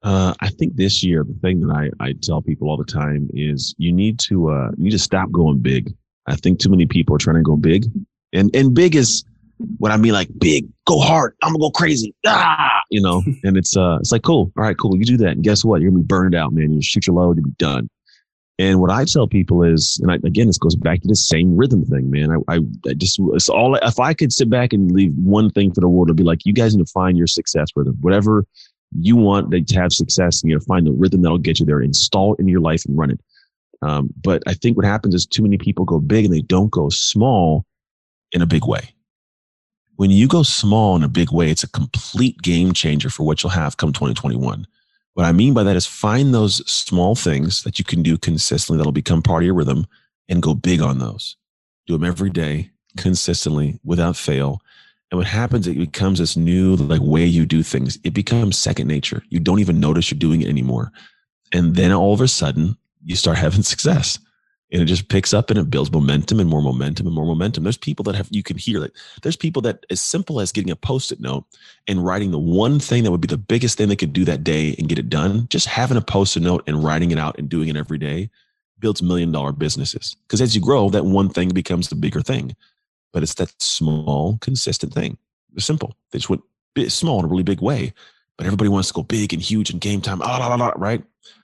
uh, 0.03 0.33
I 0.39 0.49
think 0.49 0.75
this 0.75 1.03
year 1.03 1.23
the 1.23 1.37
thing 1.41 1.59
that 1.61 1.73
I, 1.73 2.03
I 2.03 2.13
tell 2.21 2.41
people 2.41 2.69
all 2.69 2.77
the 2.77 2.83
time 2.83 3.29
is 3.33 3.75
you 3.77 3.91
need 3.91 4.17
to 4.21 4.49
uh, 4.49 4.71
you 4.77 4.85
need 4.85 4.91
to 4.91 4.99
stop 4.99 5.31
going 5.31 5.59
big. 5.59 5.93
I 6.25 6.35
think 6.35 6.59
too 6.59 6.69
many 6.69 6.87
people 6.87 7.15
are 7.15 7.19
trying 7.19 7.35
to 7.35 7.43
go 7.43 7.55
big, 7.55 7.85
and 8.33 8.49
and 8.55 8.73
big 8.73 8.95
is 8.95 9.23
what 9.77 9.91
I 9.91 9.97
mean 9.97 10.13
like 10.13 10.29
big, 10.37 10.67
go 10.85 10.99
hard, 10.99 11.35
I'm 11.43 11.53
gonna 11.53 11.59
go 11.59 11.71
crazy. 11.71 12.13
Ah, 12.25 12.81
you 12.89 13.01
know, 13.01 13.23
and 13.43 13.57
it's 13.57 13.75
uh 13.75 13.97
it's 13.99 14.11
like 14.11 14.23
cool. 14.23 14.51
All 14.57 14.63
right, 14.63 14.77
cool. 14.77 14.97
You 14.97 15.05
do 15.05 15.17
that. 15.17 15.31
And 15.31 15.43
guess 15.43 15.63
what? 15.63 15.81
You're 15.81 15.91
gonna 15.91 16.03
be 16.03 16.07
burned 16.07 16.35
out, 16.35 16.53
man. 16.53 16.71
You 16.71 16.81
shoot 16.81 17.07
your 17.07 17.15
load, 17.15 17.37
you'll 17.37 17.45
be 17.45 17.55
done. 17.57 17.89
And 18.59 18.79
what 18.79 18.91
I 18.91 19.05
tell 19.05 19.27
people 19.27 19.63
is, 19.63 19.99
and 20.03 20.11
I, 20.11 20.15
again, 20.15 20.45
this 20.45 20.59
goes 20.59 20.75
back 20.75 21.01
to 21.01 21.07
the 21.07 21.15
same 21.15 21.57
rhythm 21.57 21.83
thing, 21.83 22.11
man. 22.11 22.29
I, 22.29 22.55
I, 22.55 22.59
I, 22.87 22.93
just, 22.93 23.19
it's 23.33 23.49
all, 23.49 23.73
if 23.73 23.99
I 23.99 24.13
could 24.13 24.31
sit 24.31 24.51
back 24.51 24.71
and 24.71 24.91
leave 24.91 25.13
one 25.15 25.49
thing 25.49 25.73
for 25.73 25.81
the 25.81 25.87
world, 25.87 26.09
it'd 26.09 26.17
be 26.17 26.23
like, 26.23 26.45
you 26.45 26.53
guys 26.53 26.75
need 26.75 26.85
to 26.85 26.91
find 26.91 27.17
your 27.17 27.25
success 27.25 27.69
rhythm. 27.75 27.97
Whatever 28.01 28.45
you 28.99 29.15
want 29.15 29.49
to 29.49 29.75
have 29.75 29.91
success, 29.91 30.43
and 30.43 30.51
you 30.51 30.55
know, 30.55 30.63
find 30.67 30.85
the 30.85 30.91
rhythm 30.91 31.23
that'll 31.23 31.39
get 31.39 31.59
you 31.59 31.65
there, 31.65 31.81
install 31.81 32.35
it 32.35 32.39
in 32.39 32.47
your 32.47 32.59
life 32.59 32.83
and 32.85 32.95
run 32.95 33.09
it. 33.09 33.19
Um, 33.81 34.11
but 34.21 34.43
I 34.45 34.53
think 34.53 34.77
what 34.77 34.85
happens 34.85 35.15
is 35.15 35.25
too 35.25 35.41
many 35.41 35.57
people 35.57 35.85
go 35.85 35.99
big 35.99 36.25
and 36.25 36.33
they 36.33 36.41
don't 36.41 36.69
go 36.69 36.89
small 36.89 37.65
in 38.31 38.43
a 38.43 38.45
big 38.45 38.67
way 38.67 38.93
when 40.01 40.09
you 40.09 40.27
go 40.27 40.41
small 40.41 40.95
in 40.95 41.03
a 41.03 41.07
big 41.07 41.31
way, 41.31 41.51
it's 41.51 41.61
a 41.61 41.69
complete 41.69 42.41
game 42.41 42.73
changer 42.73 43.07
for 43.07 43.21
what 43.21 43.43
you'll 43.43 43.51
have 43.51 43.77
come 43.77 43.93
2021. 43.93 44.65
What 45.13 45.27
I 45.27 45.31
mean 45.31 45.53
by 45.53 45.61
that 45.61 45.75
is 45.75 45.85
find 45.85 46.33
those 46.33 46.67
small 46.67 47.13
things 47.13 47.61
that 47.61 47.77
you 47.77 47.85
can 47.85 48.01
do 48.01 48.17
consistently 48.17 48.79
that'll 48.79 48.93
become 48.93 49.21
part 49.21 49.43
of 49.43 49.45
your 49.45 49.53
rhythm 49.53 49.85
and 50.27 50.41
go 50.41 50.55
big 50.55 50.81
on 50.81 50.97
those. 50.97 51.37
Do 51.85 51.93
them 51.93 52.03
every 52.03 52.31
day, 52.31 52.71
consistently, 52.97 53.79
without 53.83 54.17
fail. 54.17 54.59
And 55.11 55.19
what 55.19 55.27
happens, 55.27 55.67
it 55.67 55.77
becomes 55.77 56.17
this 56.17 56.35
new 56.35 56.77
like 56.77 57.01
way 57.03 57.27
you 57.27 57.45
do 57.45 57.61
things. 57.61 57.99
It 58.03 58.15
becomes 58.15 58.57
second 58.57 58.87
nature. 58.87 59.21
You 59.29 59.39
don't 59.39 59.59
even 59.59 59.79
notice 59.79 60.09
you're 60.09 60.17
doing 60.17 60.41
it 60.41 60.49
anymore. 60.49 60.91
And 61.53 61.75
then 61.75 61.91
all 61.91 62.15
of 62.15 62.21
a 62.21 62.27
sudden, 62.27 62.75
you 63.05 63.15
start 63.15 63.37
having 63.45 63.61
success 63.61 64.17
and 64.71 64.81
it 64.81 64.85
just 64.85 65.09
picks 65.09 65.33
up 65.33 65.49
and 65.49 65.59
it 65.59 65.69
builds 65.69 65.91
momentum 65.91 66.39
and 66.39 66.49
more 66.49 66.61
momentum 66.61 67.05
and 67.05 67.15
more 67.15 67.25
momentum. 67.25 67.63
There's 67.63 67.77
people 67.77 68.03
that 68.03 68.15
have 68.15 68.27
you 68.31 68.43
can 68.43 68.57
hear 68.57 68.79
like 68.79 68.93
there's 69.21 69.35
people 69.35 69.61
that 69.63 69.85
as 69.89 70.01
simple 70.01 70.39
as 70.39 70.51
getting 70.51 70.71
a 70.71 70.75
post-it 70.75 71.19
note 71.19 71.45
and 71.87 72.05
writing 72.05 72.31
the 72.31 72.39
one 72.39 72.79
thing 72.79 73.03
that 73.03 73.11
would 73.11 73.21
be 73.21 73.27
the 73.27 73.37
biggest 73.37 73.77
thing 73.77 73.89
they 73.89 73.95
could 73.95 74.13
do 74.13 74.25
that 74.25 74.43
day 74.43 74.75
and 74.79 74.87
get 74.87 74.99
it 74.99 75.09
done. 75.09 75.47
Just 75.49 75.67
having 75.67 75.97
a 75.97 76.01
post-it 76.01 76.41
note 76.41 76.63
and 76.67 76.83
writing 76.83 77.11
it 77.11 77.19
out 77.19 77.37
and 77.37 77.49
doing 77.49 77.67
it 77.67 77.75
every 77.75 77.97
day 77.97 78.29
builds 78.79 79.01
million 79.01 79.31
dollar 79.31 79.51
businesses. 79.51 80.15
Because 80.27 80.41
as 80.41 80.55
you 80.55 80.61
grow, 80.61 80.89
that 80.89 81.05
one 81.05 81.29
thing 81.29 81.49
becomes 81.49 81.89
the 81.89 81.95
bigger 81.95 82.21
thing. 82.21 82.55
But 83.13 83.23
it's 83.23 83.35
that 83.35 83.53
small, 83.61 84.37
consistent 84.39 84.93
thing. 84.93 85.17
It's 85.55 85.65
simple. 85.65 85.95
They 86.11 86.19
just 86.19 86.29
went 86.29 86.43
small 86.87 87.19
in 87.19 87.25
a 87.25 87.27
really 87.27 87.43
big 87.43 87.61
way. 87.61 87.93
But 88.37 88.47
everybody 88.47 88.69
wants 88.69 88.87
to 88.87 88.93
go 88.93 89.03
big 89.03 89.33
and 89.33 89.41
huge 89.41 89.69
and 89.69 89.79
game 89.79 90.01
time, 90.01 90.21
ah, 90.21 90.39
ah, 90.41 90.57
ah, 90.59 90.73
right? 90.77 91.03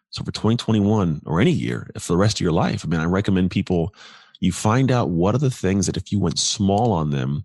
So 0.10 0.24
for 0.24 0.32
2021 0.32 1.22
or 1.26 1.41
any 1.41 1.52
year, 1.52 1.89
for 2.00 2.13
the 2.13 2.17
rest 2.17 2.38
of 2.38 2.41
your 2.41 2.52
life, 2.52 2.84
I 2.86 2.88
mean, 2.88 3.00
I 3.00 3.06
recommend 3.06 3.52
people 3.52 3.93
you 4.39 4.52
find 4.52 4.91
out 4.91 5.10
what 5.10 5.36
are 5.36 5.39
the 5.39 5.52
things 5.52 5.88
that 5.88 5.98
if 5.98 6.12
you 6.12 6.20
went 6.20 6.39
small 6.39 6.91
on 6.91 7.10
them 7.10 7.43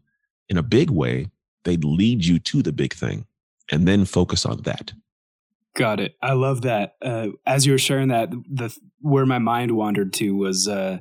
in 0.48 0.58
a 0.58 0.62
big 0.62 0.90
way, 0.90 1.30
they'd 1.64 1.84
lead 1.84 2.24
you 2.24 2.38
to 2.38 2.62
the 2.62 2.72
big 2.72 2.92
thing 2.94 3.26
and 3.70 3.88
then 3.88 4.04
focus 4.04 4.44
on 4.44 4.62
that. 4.62 4.92
Got 5.74 6.00
it. 6.00 6.16
I 6.20 6.34
love 6.34 6.62
that. 6.62 6.96
Uh, 7.00 7.28
as 7.46 7.64
you 7.64 7.72
were 7.72 7.78
sharing 7.78 8.08
that, 8.08 8.30
the 8.30 8.76
where 9.00 9.24
my 9.24 9.38
mind 9.38 9.72
wandered 9.72 10.12
to 10.14 10.36
was 10.36 10.68
uh, 10.68 10.98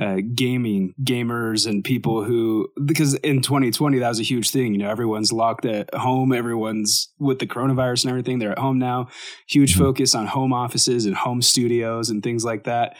uh, 0.00 0.16
gaming 0.34 0.94
gamers 1.02 1.68
and 1.68 1.84
people 1.84 2.24
who 2.24 2.68
because 2.84 3.14
in 3.14 3.40
2020 3.40 3.98
that 3.98 4.08
was 4.08 4.20
a 4.20 4.24
huge 4.24 4.50
thing. 4.50 4.72
You 4.72 4.78
know 4.78 4.90
everyone's 4.90 5.32
locked 5.32 5.64
at 5.64 5.92
home. 5.94 6.32
Everyone's 6.32 7.12
with 7.18 7.38
the 7.38 7.46
coronavirus 7.46 8.04
and 8.04 8.10
everything 8.10 8.38
they're 8.38 8.52
at 8.52 8.58
home 8.58 8.78
now. 8.78 9.08
Huge 9.48 9.74
mm-hmm. 9.74 9.84
focus 9.84 10.14
on 10.14 10.26
home 10.26 10.52
offices 10.52 11.06
and 11.06 11.14
home 11.14 11.42
studios 11.42 12.10
and 12.10 12.22
things 12.22 12.44
like 12.44 12.64
that. 12.64 12.96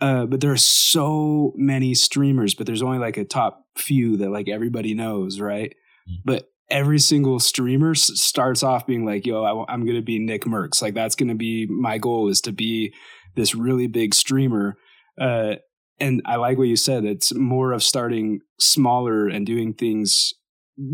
Uh, 0.00 0.26
but 0.26 0.40
there 0.40 0.50
are 0.50 0.56
so 0.56 1.52
many 1.56 1.94
streamers 1.94 2.54
but 2.54 2.66
there's 2.66 2.82
only 2.82 2.98
like 2.98 3.16
a 3.16 3.24
top 3.24 3.64
few 3.76 4.16
that 4.16 4.30
like 4.30 4.48
everybody 4.48 4.92
knows 4.92 5.40
right? 5.40 5.70
Mm-hmm. 5.70 6.20
but 6.24 6.50
every 6.68 6.98
single 6.98 7.38
streamer 7.38 7.92
s- 7.92 8.20
starts 8.20 8.62
off 8.62 8.86
being 8.86 9.06
like 9.06 9.24
yo 9.24 9.44
I, 9.44 9.72
i'm 9.72 9.86
gonna 9.86 10.02
be 10.02 10.18
NICKMERCS 10.18 10.82
like 10.82 10.92
that's 10.92 11.14
gonna 11.14 11.36
be 11.36 11.66
my 11.66 11.96
goal 11.96 12.28
is 12.28 12.42
to 12.42 12.52
be 12.52 12.92
this 13.34 13.54
really 13.54 13.86
big 13.86 14.14
streamer. 14.14 14.76
Uh, 15.20 15.56
and 16.00 16.22
I 16.24 16.36
like 16.36 16.58
what 16.58 16.68
you 16.68 16.76
said. 16.76 17.04
It's 17.04 17.34
more 17.34 17.72
of 17.72 17.82
starting 17.82 18.40
smaller 18.58 19.28
and 19.28 19.46
doing 19.46 19.74
things, 19.74 20.34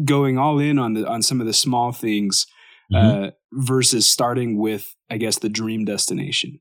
going 0.04 0.38
all 0.38 0.58
in 0.58 0.78
on 0.78 0.94
the 0.94 1.06
on 1.06 1.22
some 1.22 1.40
of 1.40 1.46
the 1.46 1.52
small 1.52 1.92
things, 1.92 2.46
mm-hmm. 2.92 3.24
uh, 3.24 3.30
versus 3.52 4.06
starting 4.06 4.58
with, 4.58 4.94
I 5.10 5.16
guess, 5.16 5.38
the 5.38 5.48
dream 5.48 5.84
destination. 5.84 6.60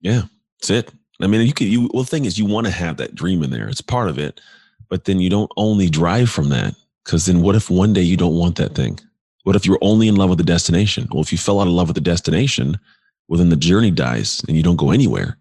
Yeah, 0.00 0.22
that's 0.60 0.70
it. 0.70 0.92
I 1.20 1.26
mean, 1.26 1.46
you 1.46 1.52
can. 1.52 1.68
You 1.68 1.90
well, 1.92 2.02
the 2.02 2.10
thing 2.10 2.24
is, 2.24 2.38
you 2.38 2.46
want 2.46 2.66
to 2.66 2.72
have 2.72 2.96
that 2.96 3.14
dream 3.14 3.42
in 3.42 3.50
there. 3.50 3.68
It's 3.68 3.80
part 3.80 4.08
of 4.08 4.18
it, 4.18 4.40
but 4.88 5.04
then 5.04 5.20
you 5.20 5.30
don't 5.30 5.50
only 5.56 5.88
drive 5.88 6.30
from 6.30 6.48
that. 6.50 6.74
Because 7.04 7.26
then, 7.26 7.42
what 7.42 7.56
if 7.56 7.68
one 7.68 7.92
day 7.92 8.02
you 8.02 8.16
don't 8.16 8.36
want 8.36 8.56
that 8.56 8.74
thing? 8.74 8.98
What 9.44 9.56
if 9.56 9.66
you're 9.66 9.78
only 9.82 10.06
in 10.06 10.14
love 10.14 10.28
with 10.28 10.38
the 10.38 10.44
destination? 10.44 11.08
Well, 11.10 11.22
if 11.22 11.32
you 11.32 11.38
fell 11.38 11.60
out 11.60 11.66
of 11.66 11.72
love 11.72 11.88
with 11.88 11.96
the 11.96 12.00
destination, 12.00 12.78
well, 13.28 13.38
then 13.38 13.48
the 13.48 13.56
journey 13.56 13.90
dies 13.90 14.42
and 14.46 14.56
you 14.56 14.62
don't 14.62 14.76
go 14.76 14.90
anywhere. 14.90 15.36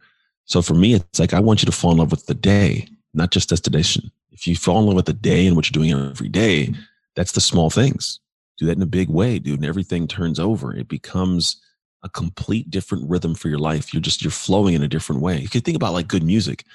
So 0.51 0.61
for 0.61 0.73
me, 0.73 0.95
it's 0.95 1.17
like 1.17 1.33
I 1.33 1.39
want 1.39 1.61
you 1.61 1.65
to 1.67 1.71
fall 1.71 1.93
in 1.93 1.99
love 1.99 2.11
with 2.11 2.25
the 2.25 2.33
day, 2.33 2.89
not 3.13 3.31
just 3.31 3.47
destination. 3.47 4.11
If 4.31 4.45
you 4.45 4.57
fall 4.57 4.79
in 4.79 4.85
love 4.85 4.97
with 4.97 5.05
the 5.05 5.13
day 5.13 5.47
and 5.47 5.55
what 5.55 5.65
you're 5.65 5.81
doing 5.81 6.09
every 6.11 6.27
day, 6.27 6.73
that's 7.15 7.31
the 7.31 7.39
small 7.39 7.69
things. 7.69 8.19
Do 8.57 8.65
that 8.65 8.75
in 8.75 8.81
a 8.81 8.85
big 8.85 9.09
way, 9.09 9.39
dude, 9.39 9.59
and 9.59 9.65
everything 9.65 10.09
turns 10.09 10.39
over. 10.39 10.75
It 10.75 10.89
becomes 10.89 11.55
a 12.03 12.09
complete 12.09 12.69
different 12.69 13.09
rhythm 13.09 13.33
for 13.33 13.47
your 13.47 13.59
life. 13.59 13.93
You're 13.93 14.01
just 14.01 14.21
you're 14.21 14.29
flowing 14.29 14.73
in 14.73 14.83
a 14.83 14.89
different 14.89 15.21
way. 15.21 15.39
You 15.39 15.47
can 15.47 15.61
think 15.61 15.77
about 15.77 15.93
like 15.93 16.09
good 16.09 16.23
music. 16.23 16.65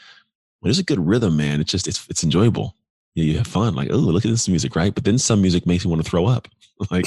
When 0.61 0.71
there's 0.71 0.79
a 0.79 0.83
good 0.83 1.07
rhythm, 1.07 1.37
man, 1.37 1.61
it's 1.61 1.71
just 1.71 1.87
it's 1.87 2.09
it's 2.09 2.25
enjoyable. 2.25 2.75
You, 3.17 3.25
you 3.25 3.39
have 3.39 3.47
fun. 3.47 3.75
Like, 3.75 3.89
oh, 3.91 3.97
look 3.97 4.25
at 4.25 4.31
this 4.31 4.49
music, 4.49 4.77
right? 4.77 4.95
But 4.95 5.05
then 5.05 5.19
some 5.19 5.41
music 5.41 5.67
makes 5.67 5.85
me 5.85 5.91
want 5.91 6.05
to 6.05 6.09
throw 6.09 6.27
up. 6.27 6.47
Like 6.91 7.07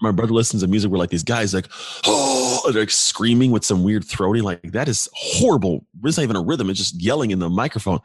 my 0.00 0.10
brother 0.10 0.32
listens 0.32 0.62
to 0.62 0.66
music 0.66 0.90
where 0.90 0.98
like 0.98 1.10
these 1.10 1.22
guys 1.22 1.54
like, 1.54 1.68
oh, 2.04 2.68
they're 2.72 2.82
like 2.82 2.90
screaming 2.90 3.52
with 3.52 3.64
some 3.64 3.84
weird 3.84 4.04
throaty. 4.04 4.40
Like 4.40 4.72
that 4.72 4.88
is 4.88 5.08
horrible. 5.14 5.86
It's 6.02 6.16
not 6.16 6.24
even 6.24 6.34
a 6.34 6.42
rhythm. 6.42 6.68
It's 6.68 6.80
just 6.80 7.00
yelling 7.00 7.30
in 7.30 7.38
the 7.38 7.48
microphone. 7.48 8.00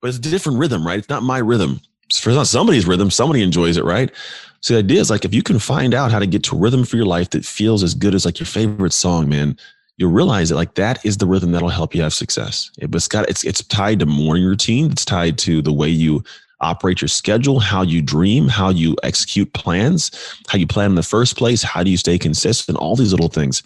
But 0.00 0.08
it's 0.08 0.18
a 0.18 0.20
different 0.20 0.60
rhythm, 0.60 0.86
right? 0.86 1.00
It's 1.00 1.08
not 1.08 1.24
my 1.24 1.38
rhythm. 1.38 1.80
It's 2.04 2.20
for 2.20 2.44
somebody's 2.44 2.86
rhythm. 2.86 3.10
Somebody 3.10 3.42
enjoys 3.42 3.76
it, 3.76 3.84
right? 3.84 4.12
So 4.60 4.74
the 4.74 4.78
idea 4.78 5.00
is 5.00 5.10
like 5.10 5.24
if 5.24 5.34
you 5.34 5.42
can 5.42 5.58
find 5.58 5.92
out 5.92 6.12
how 6.12 6.20
to 6.20 6.26
get 6.26 6.44
to 6.44 6.56
a 6.56 6.58
rhythm 6.60 6.84
for 6.84 6.94
your 6.94 7.06
life 7.06 7.30
that 7.30 7.44
feels 7.44 7.82
as 7.82 7.94
good 7.94 8.14
as 8.14 8.24
like 8.24 8.38
your 8.38 8.46
favorite 8.46 8.92
song, 8.92 9.28
man, 9.28 9.56
you'll 9.96 10.12
realize 10.12 10.50
that 10.50 10.54
like 10.54 10.74
that 10.74 11.04
is 11.04 11.16
the 11.16 11.26
rhythm 11.26 11.50
that'll 11.50 11.68
help 11.68 11.96
you 11.96 12.02
have 12.02 12.14
success. 12.14 12.70
It, 12.78 12.92
but 12.92 12.98
it's 12.98 13.08
got 13.08 13.28
it's 13.28 13.42
it's 13.42 13.64
tied 13.64 13.98
to 13.98 14.06
morning 14.06 14.44
routine. 14.44 14.92
It's 14.92 15.04
tied 15.04 15.36
to 15.38 15.62
the 15.62 15.72
way 15.72 15.88
you 15.88 16.22
operate 16.60 17.00
your 17.00 17.08
schedule, 17.08 17.60
how 17.60 17.82
you 17.82 18.02
dream, 18.02 18.48
how 18.48 18.68
you 18.68 18.96
execute 19.02 19.52
plans, 19.52 20.10
how 20.48 20.58
you 20.58 20.66
plan 20.66 20.90
in 20.90 20.96
the 20.96 21.02
first 21.02 21.36
place, 21.36 21.62
how 21.62 21.82
do 21.82 21.90
you 21.90 21.96
stay 21.96 22.18
consistent, 22.18 22.78
all 22.78 22.96
these 22.96 23.12
little 23.12 23.28
things. 23.28 23.62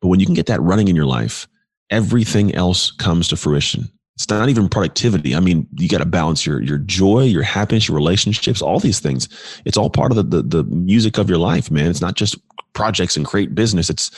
But 0.00 0.08
when 0.08 0.20
you 0.20 0.26
can 0.26 0.34
get 0.34 0.46
that 0.46 0.60
running 0.62 0.88
in 0.88 0.96
your 0.96 1.06
life, 1.06 1.48
everything 1.90 2.54
else 2.54 2.90
comes 2.90 3.28
to 3.28 3.36
fruition. 3.36 3.90
It's 4.16 4.28
not 4.28 4.48
even 4.48 4.68
productivity. 4.68 5.34
I 5.34 5.40
mean, 5.40 5.66
you 5.78 5.88
got 5.88 5.98
to 5.98 6.04
balance 6.04 6.44
your 6.44 6.60
your 6.62 6.78
joy, 6.78 7.22
your 7.22 7.42
happiness, 7.42 7.88
your 7.88 7.96
relationships, 7.96 8.60
all 8.60 8.78
these 8.78 9.00
things. 9.00 9.28
It's 9.64 9.78
all 9.78 9.90
part 9.90 10.12
of 10.12 10.16
the, 10.16 10.22
the 10.22 10.42
the 10.42 10.64
music 10.64 11.18
of 11.18 11.28
your 11.28 11.38
life, 11.38 11.70
man. 11.70 11.88
It's 11.90 12.02
not 12.02 12.14
just 12.14 12.36
projects 12.74 13.16
and 13.16 13.26
create 13.26 13.54
business. 13.54 13.88
It's 13.88 14.10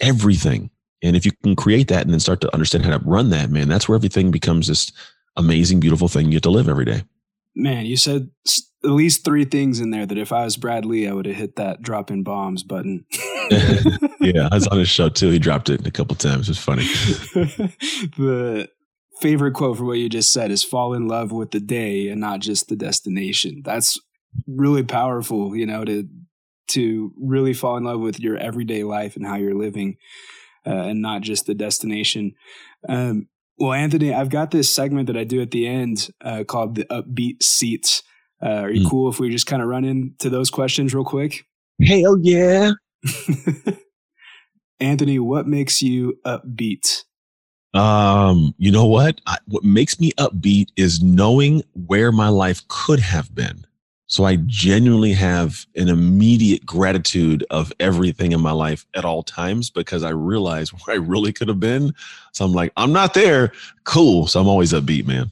everything. 0.00 0.70
And 1.02 1.16
if 1.16 1.24
you 1.24 1.32
can 1.42 1.56
create 1.56 1.88
that 1.88 2.02
and 2.02 2.12
then 2.12 2.20
start 2.20 2.40
to 2.42 2.52
understand 2.52 2.84
how 2.84 2.96
to 2.96 3.04
run 3.04 3.30
that, 3.30 3.50
man, 3.50 3.68
that's 3.68 3.88
where 3.88 3.96
everything 3.96 4.30
becomes 4.30 4.66
this 4.66 4.92
amazing, 5.36 5.80
beautiful 5.80 6.08
thing 6.08 6.26
you 6.26 6.32
get 6.32 6.42
to 6.42 6.50
live 6.50 6.68
every 6.68 6.84
day 6.84 7.02
man, 7.58 7.84
you 7.86 7.96
said 7.96 8.30
at 8.84 8.90
least 8.90 9.24
three 9.24 9.44
things 9.44 9.80
in 9.80 9.90
there 9.90 10.06
that 10.06 10.16
if 10.16 10.32
I 10.32 10.44
was 10.44 10.56
Brad 10.56 10.84
Lee, 10.84 11.08
I 11.08 11.12
would 11.12 11.26
have 11.26 11.36
hit 11.36 11.56
that 11.56 11.82
drop 11.82 12.10
in 12.10 12.22
bombs 12.22 12.62
button. 12.62 13.04
yeah, 14.20 14.48
I 14.50 14.54
was 14.54 14.68
on 14.68 14.78
his 14.78 14.88
show 14.88 15.08
too. 15.08 15.30
He 15.30 15.38
dropped 15.38 15.68
it 15.68 15.86
a 15.86 15.90
couple 15.90 16.14
times. 16.14 16.48
It's 16.48 16.58
funny. 16.58 16.82
the 18.16 18.68
favorite 19.20 19.54
quote 19.54 19.76
for 19.76 19.84
what 19.84 19.98
you 19.98 20.08
just 20.08 20.32
said 20.32 20.52
is 20.52 20.62
fall 20.62 20.94
in 20.94 21.08
love 21.08 21.32
with 21.32 21.50
the 21.50 21.60
day 21.60 22.08
and 22.08 22.20
not 22.20 22.38
just 22.40 22.68
the 22.68 22.76
destination. 22.76 23.62
That's 23.64 24.00
really 24.46 24.84
powerful, 24.84 25.56
you 25.56 25.66
know, 25.66 25.84
to 25.84 26.08
to 26.68 27.12
really 27.18 27.54
fall 27.54 27.78
in 27.78 27.84
love 27.84 28.00
with 28.00 28.20
your 28.20 28.36
everyday 28.36 28.84
life 28.84 29.16
and 29.16 29.26
how 29.26 29.36
you're 29.36 29.54
living 29.54 29.96
uh, 30.66 30.70
and 30.70 31.00
not 31.00 31.22
just 31.22 31.46
the 31.46 31.54
destination. 31.54 32.34
Um, 32.88 33.28
well, 33.58 33.72
Anthony, 33.72 34.12
I've 34.14 34.30
got 34.30 34.50
this 34.50 34.72
segment 34.72 35.06
that 35.06 35.16
I 35.16 35.24
do 35.24 35.40
at 35.40 35.50
the 35.50 35.66
end 35.66 36.08
uh, 36.20 36.44
called 36.44 36.74
the 36.74 36.84
upbeat 36.84 37.42
seats. 37.42 38.02
Uh, 38.42 38.62
are 38.62 38.70
you 38.70 38.86
mm. 38.86 38.90
cool 38.90 39.08
if 39.10 39.18
we 39.18 39.30
just 39.30 39.46
kind 39.46 39.62
of 39.62 39.68
run 39.68 39.84
into 39.84 40.30
those 40.30 40.50
questions 40.50 40.94
real 40.94 41.04
quick? 41.04 41.44
Hell 41.84 42.18
yeah. 42.20 42.72
Anthony, 44.80 45.18
what 45.18 45.46
makes 45.46 45.82
you 45.82 46.18
upbeat? 46.24 47.04
Um, 47.74 48.54
you 48.58 48.70
know 48.70 48.86
what? 48.86 49.20
I, 49.26 49.38
what 49.46 49.64
makes 49.64 50.00
me 50.00 50.12
upbeat 50.12 50.68
is 50.76 51.02
knowing 51.02 51.62
where 51.74 52.12
my 52.12 52.28
life 52.28 52.66
could 52.68 53.00
have 53.00 53.34
been. 53.34 53.66
So 54.08 54.24
I 54.24 54.36
genuinely 54.46 55.12
have 55.12 55.66
an 55.76 55.88
immediate 55.88 56.64
gratitude 56.64 57.44
of 57.50 57.72
everything 57.78 58.32
in 58.32 58.40
my 58.40 58.52
life 58.52 58.86
at 58.94 59.04
all 59.04 59.22
times 59.22 59.68
because 59.68 60.02
I 60.02 60.10
realize 60.10 60.70
where 60.84 60.96
I 60.96 60.98
really 60.98 61.32
could 61.32 61.48
have 61.48 61.60
been. 61.60 61.94
So 62.32 62.44
I'm 62.44 62.52
like, 62.52 62.72
I'm 62.76 62.92
not 62.92 63.14
there. 63.14 63.52
Cool. 63.84 64.26
So 64.26 64.40
I'm 64.40 64.48
always 64.48 64.72
upbeat, 64.72 65.06
man. 65.06 65.30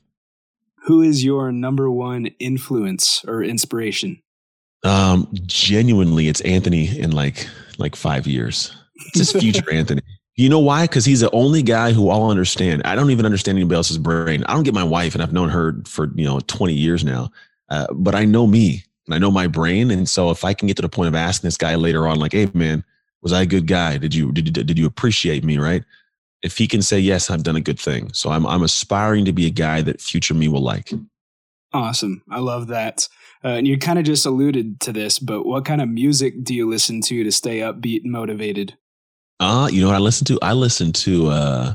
Who 0.85 1.03
is 1.03 1.25
your 1.25 1.51
number 1.51 1.91
one 1.91 2.27
influence 2.39 3.25
or 3.27 3.43
inspiration? 3.43 4.23
Um, 4.85 5.27
genuinely, 5.47 6.29
it's 6.29 6.41
Anthony 6.43 6.97
in 6.97 7.11
like 7.11 7.49
like 7.79 7.97
five 7.97 8.27
years. 8.27 8.77
It's 9.09 9.19
his 9.19 9.33
future 9.33 9.69
Anthony. 9.73 10.03
You 10.37 10.49
know 10.49 10.61
why? 10.61 10.85
Because 10.85 11.05
he's 11.05 11.21
the 11.21 11.31
only 11.33 11.63
guy 11.63 11.93
who 11.93 12.11
I'll 12.11 12.31
understand. 12.31 12.83
I 12.85 12.95
don't 12.95 13.11
even 13.11 13.25
understand 13.25 13.59
anybody 13.59 13.77
else's 13.77 13.99
brain. 13.99 14.45
I 14.45 14.53
don't 14.53 14.63
get 14.63 14.75
my 14.75 14.85
wife, 14.85 15.15
and 15.15 15.23
I've 15.23 15.33
known 15.33 15.49
her 15.49 15.77
for 15.87 16.09
you 16.15 16.25
know 16.25 16.41
20 16.41 16.75
years 16.75 17.05
now. 17.05 17.33
Uh, 17.69 17.87
but 17.93 18.15
I 18.15 18.25
know 18.25 18.47
me 18.47 18.85
and 19.07 19.15
I 19.15 19.19
know 19.19 19.31
my 19.31 19.47
brain. 19.47 19.91
And 19.91 20.09
so 20.09 20.31
if 20.31 20.45
I 20.45 20.55
can 20.55 20.69
get 20.69 20.77
to 20.77 20.83
the 20.83 20.89
point 20.89 21.09
of 21.09 21.15
asking 21.15 21.49
this 21.49 21.57
guy 21.57 21.75
later 21.75 22.07
on, 22.07 22.19
like, 22.19 22.33
hey, 22.33 22.49
man, 22.55 22.85
was 23.23 23.33
I 23.33 23.43
a 23.43 23.47
good 23.47 23.67
guy? 23.67 23.99
Did 23.99 24.15
you, 24.15 24.33
did, 24.33 24.53
did 24.53 24.79
you 24.79 24.87
appreciate 24.87 25.45
me? 25.45 25.59
Right. 25.59 25.85
If 26.43 26.59
he 26.59 26.69
can 26.69 26.83
say, 26.83 26.99
yes, 26.99 27.31
I've 27.31 27.43
done 27.43 27.57
a 27.57 27.61
good 27.61 27.79
thing. 27.79 28.13
So 28.13 28.31
I'm, 28.31 28.47
I'm 28.47 28.63
aspiring 28.63 29.25
to 29.25 29.33
be 29.33 29.47
a 29.47 29.51
guy 29.51 29.83
that 29.83 30.01
future 30.01 30.35
me 30.35 30.49
will 30.49 30.63
like. 30.63 30.93
Awesome. 31.73 32.23
I 32.31 32.39
love 32.39 32.69
that. 32.69 33.09
Uh, 33.45 33.49
and 33.49 33.67
you 33.67 33.79
kind 33.79 33.99
of 33.99 34.05
just 34.05 34.27
alluded 34.27 34.81
to 34.81 34.93
this, 34.93 35.19
but 35.19 35.45
what 35.45 35.65
kind 35.65 35.81
of 35.81 35.89
music 35.89 36.43
do 36.43 36.55
you 36.55 36.69
listen 36.69 37.01
to 37.03 37.25
to 37.25 37.33
stay 37.33 37.59
upbeat 37.59 38.03
and 38.03 38.13
motivated? 38.13 38.77
Uh, 39.41 39.69
you 39.71 39.81
know 39.81 39.89
what 39.89 39.97
I 39.97 40.01
listen 40.01 40.25
to? 40.27 40.39
I 40.41 40.53
listen 40.53 40.93
to 40.93 41.29
uh 41.29 41.75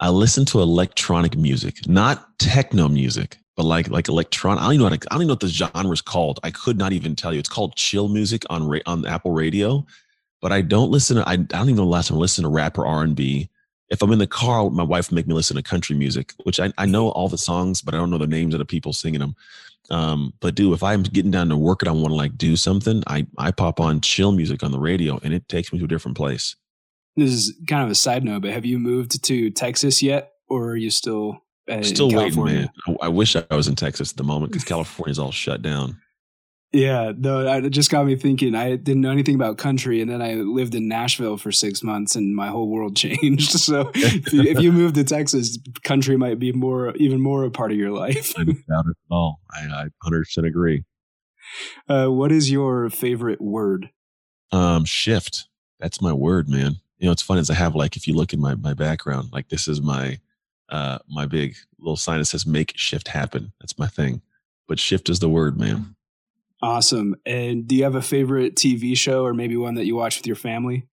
I 0.00 0.10
listen 0.10 0.44
to 0.46 0.60
electronic 0.60 1.36
music, 1.36 1.86
not 1.88 2.38
techno 2.38 2.88
music, 2.88 3.38
but 3.56 3.64
like 3.64 3.88
like 3.88 4.08
electron. 4.08 4.58
I 4.58 4.64
don't 4.64 4.74
even 4.74 4.78
know. 4.78 4.90
What, 4.90 5.06
I 5.10 5.14
don't 5.14 5.22
even 5.22 5.28
know 5.28 5.32
what 5.32 5.40
the 5.40 5.48
genre 5.48 5.90
is 5.90 6.02
called. 6.02 6.38
I 6.42 6.50
could 6.50 6.76
not 6.76 6.92
even 6.92 7.16
tell 7.16 7.32
you. 7.32 7.40
It's 7.40 7.48
called 7.48 7.74
chill 7.74 8.08
music 8.08 8.44
on 8.50 8.80
on 8.86 9.06
Apple 9.06 9.32
Radio. 9.32 9.86
But 10.42 10.52
I 10.52 10.60
don't 10.60 10.90
listen. 10.90 11.16
To, 11.16 11.26
I, 11.26 11.32
I 11.32 11.36
don't 11.36 11.62
even 11.62 11.76
know 11.76 11.82
the 11.82 11.88
last 11.88 12.08
time 12.08 12.18
I 12.18 12.20
listened 12.20 12.44
to 12.44 12.50
rap 12.50 12.78
or 12.78 12.86
R 12.86 13.02
and 13.02 13.16
B. 13.16 13.48
If 13.88 14.02
I'm 14.02 14.12
in 14.12 14.18
the 14.18 14.26
car, 14.26 14.68
my 14.68 14.82
wife 14.82 15.10
make 15.10 15.26
me 15.26 15.34
listen 15.34 15.56
to 15.56 15.62
country 15.62 15.96
music, 15.96 16.32
which 16.42 16.60
I, 16.60 16.72
I 16.76 16.86
know 16.86 17.08
all 17.10 17.28
the 17.28 17.38
songs, 17.38 17.80
but 17.80 17.94
I 17.94 17.96
don't 17.96 18.10
know 18.10 18.18
the 18.18 18.26
names 18.26 18.52
of 18.52 18.58
the 18.58 18.64
people 18.64 18.92
singing 18.92 19.20
them. 19.20 19.36
Um, 19.90 20.34
but 20.40 20.56
do 20.56 20.74
if 20.74 20.82
I'm 20.82 21.04
getting 21.04 21.30
down 21.30 21.48
to 21.50 21.56
work 21.56 21.82
and 21.82 21.88
I 21.88 21.92
want 21.92 22.08
to 22.08 22.14
like 22.14 22.36
do 22.36 22.56
something, 22.56 23.02
I 23.06 23.26
I 23.38 23.52
pop 23.52 23.80
on 23.80 24.00
chill 24.00 24.32
music 24.32 24.62
on 24.62 24.72
the 24.72 24.80
radio 24.80 25.18
and 25.22 25.32
it 25.32 25.48
takes 25.48 25.72
me 25.72 25.78
to 25.78 25.84
a 25.84 25.88
different 25.88 26.16
place. 26.16 26.56
This 27.16 27.32
is 27.32 27.54
kind 27.66 27.82
of 27.82 27.90
a 27.90 27.94
side 27.94 28.24
note, 28.24 28.42
but 28.42 28.50
have 28.50 28.66
you 28.66 28.78
moved 28.78 29.24
to 29.24 29.50
Texas 29.50 30.02
yet, 30.02 30.32
or 30.48 30.68
are 30.68 30.76
you 30.76 30.90
still 30.90 31.45
uh, 31.68 31.82
still 31.82 32.10
waiting, 32.10 32.44
man? 32.44 32.70
I, 32.86 32.96
I 33.02 33.08
wish 33.08 33.36
I 33.36 33.44
was 33.50 33.68
in 33.68 33.76
Texas 33.76 34.12
at 34.12 34.16
the 34.16 34.24
moment 34.24 34.52
because 34.52 34.64
California's 34.64 35.18
all 35.18 35.32
shut 35.32 35.62
down. 35.62 36.00
Yeah, 36.72 37.12
no, 37.16 37.46
it 37.46 37.70
just 37.70 37.90
got 37.90 38.04
me 38.04 38.16
thinking. 38.16 38.54
I 38.54 38.76
didn't 38.76 39.00
know 39.00 39.10
anything 39.10 39.34
about 39.34 39.56
country, 39.56 40.00
and 40.02 40.10
then 40.10 40.20
I 40.20 40.34
lived 40.34 40.74
in 40.74 40.88
Nashville 40.88 41.36
for 41.36 41.52
six 41.52 41.82
months, 41.82 42.16
and 42.16 42.34
my 42.34 42.48
whole 42.48 42.68
world 42.68 42.96
changed. 42.98 43.52
So, 43.52 43.90
if, 43.94 44.32
you, 44.32 44.42
if 44.42 44.60
you 44.60 44.72
move 44.72 44.92
to 44.94 45.04
Texas, 45.04 45.58
country 45.84 46.16
might 46.16 46.38
be 46.38 46.52
more, 46.52 46.94
even 46.96 47.20
more 47.20 47.44
a 47.44 47.50
part 47.50 47.70
of 47.70 47.78
your 47.78 47.92
life. 47.92 48.34
I 48.36 48.44
doubt 48.44 48.86
it 48.86 48.90
at 48.90 48.96
all. 49.10 49.40
I, 49.50 49.60
I 49.60 49.86
100% 50.04 50.46
agree. 50.46 50.84
Uh, 51.88 52.08
what 52.08 52.32
is 52.32 52.50
your 52.50 52.90
favorite 52.90 53.40
word? 53.40 53.88
Um, 54.50 54.84
shift. 54.84 55.46
That's 55.78 56.02
my 56.02 56.12
word, 56.12 56.48
man. 56.48 56.80
You 56.98 57.06
know, 57.06 57.12
it's 57.12 57.22
funny 57.22 57.40
as 57.40 57.48
I 57.48 57.54
have 57.54 57.76
like, 57.76 57.96
if 57.96 58.08
you 58.08 58.14
look 58.14 58.32
in 58.32 58.40
my 58.40 58.56
my 58.56 58.74
background, 58.74 59.28
like 59.32 59.48
this 59.48 59.68
is 59.68 59.80
my 59.80 60.18
uh 60.68 60.98
my 61.08 61.26
big 61.26 61.56
little 61.78 61.96
sign 61.96 62.18
that 62.18 62.26
says 62.26 62.46
"Make 62.46 62.72
shift 62.76 63.08
happen." 63.08 63.52
That's 63.60 63.78
my 63.78 63.86
thing. 63.86 64.22
But 64.68 64.80
shift 64.80 65.08
is 65.08 65.20
the 65.20 65.28
word, 65.28 65.58
man. 65.58 65.94
Awesome. 66.62 67.14
And 67.26 67.68
do 67.68 67.76
you 67.76 67.84
have 67.84 67.94
a 67.94 68.02
favorite 68.02 68.56
TV 68.56 68.96
show 68.96 69.24
or 69.24 69.34
maybe 69.34 69.56
one 69.56 69.74
that 69.74 69.86
you 69.86 69.94
watch 69.94 70.16
with 70.18 70.26
your 70.26 70.36
family? 70.36 70.86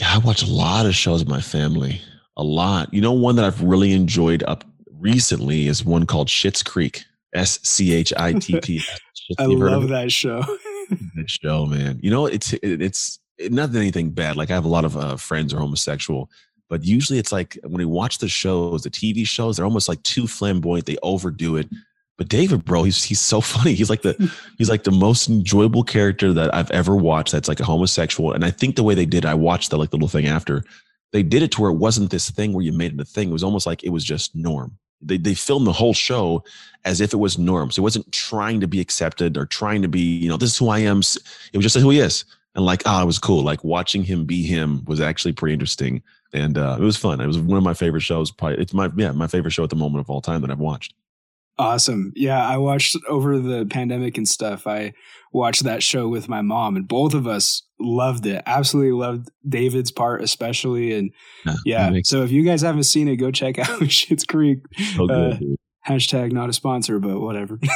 Yeah, 0.00 0.14
I 0.14 0.18
watch 0.18 0.42
a 0.42 0.50
lot 0.50 0.86
of 0.86 0.94
shows 0.94 1.20
with 1.20 1.28
my 1.28 1.40
family. 1.40 2.00
A 2.36 2.42
lot. 2.42 2.92
You 2.92 3.00
know, 3.00 3.12
one 3.12 3.36
that 3.36 3.44
I've 3.44 3.62
really 3.62 3.92
enjoyed 3.92 4.42
up 4.44 4.64
recently 4.90 5.68
is 5.68 5.84
one 5.84 6.06
called 6.06 6.28
Schitt's 6.28 6.62
Creek. 6.62 7.04
S 7.34 7.58
C 7.62 7.92
H 7.94 8.12
I 8.16 8.32
T 8.32 8.60
T. 8.60 8.82
I 9.38 9.46
love 9.46 9.88
that 9.88 10.10
show. 10.12 10.40
that 10.88 11.28
show, 11.28 11.66
man. 11.66 11.98
You 12.02 12.10
know, 12.10 12.26
it's 12.26 12.54
it's 12.62 13.18
not 13.38 13.74
anything 13.74 14.10
bad. 14.10 14.36
Like 14.36 14.50
I 14.50 14.54
have 14.54 14.64
a 14.64 14.68
lot 14.68 14.84
of 14.84 14.96
uh, 14.96 15.16
friends 15.16 15.52
are 15.52 15.58
homosexual, 15.58 16.30
but 16.68 16.84
usually 16.84 17.18
it's 17.18 17.32
like 17.32 17.58
when 17.62 17.74
we 17.74 17.84
watch 17.84 18.18
the 18.18 18.28
shows, 18.28 18.82
the 18.82 18.90
TV 18.90 19.26
shows, 19.26 19.56
they're 19.56 19.66
almost 19.66 19.88
like 19.88 20.02
too 20.02 20.26
flamboyant. 20.26 20.86
They 20.86 20.96
overdo 21.02 21.56
it. 21.56 21.68
But 22.16 22.28
David, 22.28 22.64
bro, 22.64 22.84
he's 22.84 23.02
he's 23.02 23.20
so 23.20 23.40
funny. 23.52 23.74
He's 23.74 23.90
like 23.90 24.02
the 24.02 24.32
he's 24.58 24.70
like 24.70 24.84
the 24.84 24.90
most 24.90 25.28
enjoyable 25.28 25.82
character 25.82 26.32
that 26.32 26.54
I've 26.54 26.70
ever 26.70 26.96
watched. 26.96 27.32
That's 27.32 27.48
like 27.48 27.60
a 27.60 27.64
homosexual, 27.64 28.32
and 28.32 28.44
I 28.44 28.50
think 28.50 28.76
the 28.76 28.82
way 28.82 28.94
they 28.94 29.06
did, 29.06 29.26
I 29.26 29.34
watched 29.34 29.70
the 29.70 29.78
like 29.78 29.90
the 29.90 29.96
little 29.96 30.08
thing 30.08 30.26
after. 30.26 30.64
They 31.12 31.22
did 31.22 31.42
it 31.42 31.52
to 31.52 31.62
where 31.62 31.70
it 31.70 31.76
wasn't 31.76 32.10
this 32.10 32.28
thing 32.30 32.52
where 32.52 32.64
you 32.64 32.72
made 32.72 32.92
it 32.92 33.00
a 33.00 33.04
thing. 33.04 33.30
It 33.30 33.32
was 33.32 33.44
almost 33.44 33.66
like 33.66 33.84
it 33.84 33.90
was 33.90 34.02
just 34.02 34.34
norm. 34.34 34.76
They 35.00 35.16
they 35.16 35.34
filmed 35.34 35.66
the 35.66 35.72
whole 35.72 35.94
show 35.94 36.42
as 36.84 37.00
if 37.00 37.12
it 37.12 37.18
was 37.18 37.38
norm. 37.38 37.70
So 37.70 37.80
it 37.80 37.84
wasn't 37.84 38.10
trying 38.12 38.60
to 38.60 38.68
be 38.68 38.80
accepted 38.80 39.36
or 39.36 39.46
trying 39.46 39.82
to 39.82 39.88
be, 39.88 40.00
you 40.00 40.28
know, 40.28 40.36
this 40.36 40.50
is 40.50 40.58
who 40.58 40.68
I 40.68 40.80
am. 40.80 40.98
It 40.98 41.56
was 41.56 41.62
just 41.62 41.76
like 41.76 41.82
who 41.82 41.90
he 41.90 42.00
is. 42.00 42.24
And 42.54 42.64
like, 42.64 42.82
ah, 42.86 43.00
oh, 43.00 43.02
it 43.02 43.06
was 43.06 43.18
cool. 43.18 43.42
Like 43.42 43.64
watching 43.64 44.04
him 44.04 44.24
be 44.24 44.44
him 44.44 44.84
was 44.86 45.00
actually 45.00 45.32
pretty 45.32 45.54
interesting. 45.54 46.02
And 46.34 46.58
uh, 46.58 46.76
it 46.78 46.82
was 46.82 46.96
fun. 46.96 47.20
It 47.20 47.26
was 47.26 47.38
one 47.38 47.56
of 47.56 47.64
my 47.64 47.74
favorite 47.74 48.02
shows. 48.02 48.30
Probably 48.30 48.58
it's 48.58 48.74
my 48.74 48.90
yeah, 48.96 49.12
my 49.12 49.28
favorite 49.28 49.52
show 49.52 49.64
at 49.64 49.70
the 49.70 49.76
moment 49.76 50.00
of 50.00 50.10
all 50.10 50.20
time 50.20 50.42
that 50.42 50.50
I've 50.50 50.58
watched. 50.58 50.92
Awesome. 51.56 52.12
Yeah, 52.16 52.44
I 52.44 52.56
watched 52.56 52.96
over 53.08 53.38
the 53.38 53.64
pandemic 53.66 54.18
and 54.18 54.28
stuff. 54.28 54.66
I 54.66 54.92
watched 55.32 55.62
that 55.62 55.84
show 55.84 56.08
with 56.08 56.28
my 56.28 56.42
mom, 56.42 56.74
and 56.74 56.88
both 56.88 57.14
of 57.14 57.28
us 57.28 57.62
loved 57.78 58.26
it. 58.26 58.42
Absolutely 58.44 58.92
loved 58.92 59.30
David's 59.48 59.92
part, 59.92 60.20
especially. 60.20 60.92
And 60.94 61.12
yeah, 61.64 61.90
yeah. 61.90 62.00
so 62.02 62.24
if 62.24 62.32
you 62.32 62.42
guys 62.42 62.62
haven't 62.62 62.84
seen 62.84 63.06
it, 63.06 63.16
go 63.16 63.30
check 63.30 63.60
out 63.60 63.66
Schitt's 63.82 64.24
Creek. 64.24 64.58
Oh, 64.98 65.08
uh, 65.08 65.38
hashtag 65.86 66.32
not 66.32 66.48
a 66.48 66.52
sponsor, 66.52 66.98
but 66.98 67.20
whatever. 67.20 67.60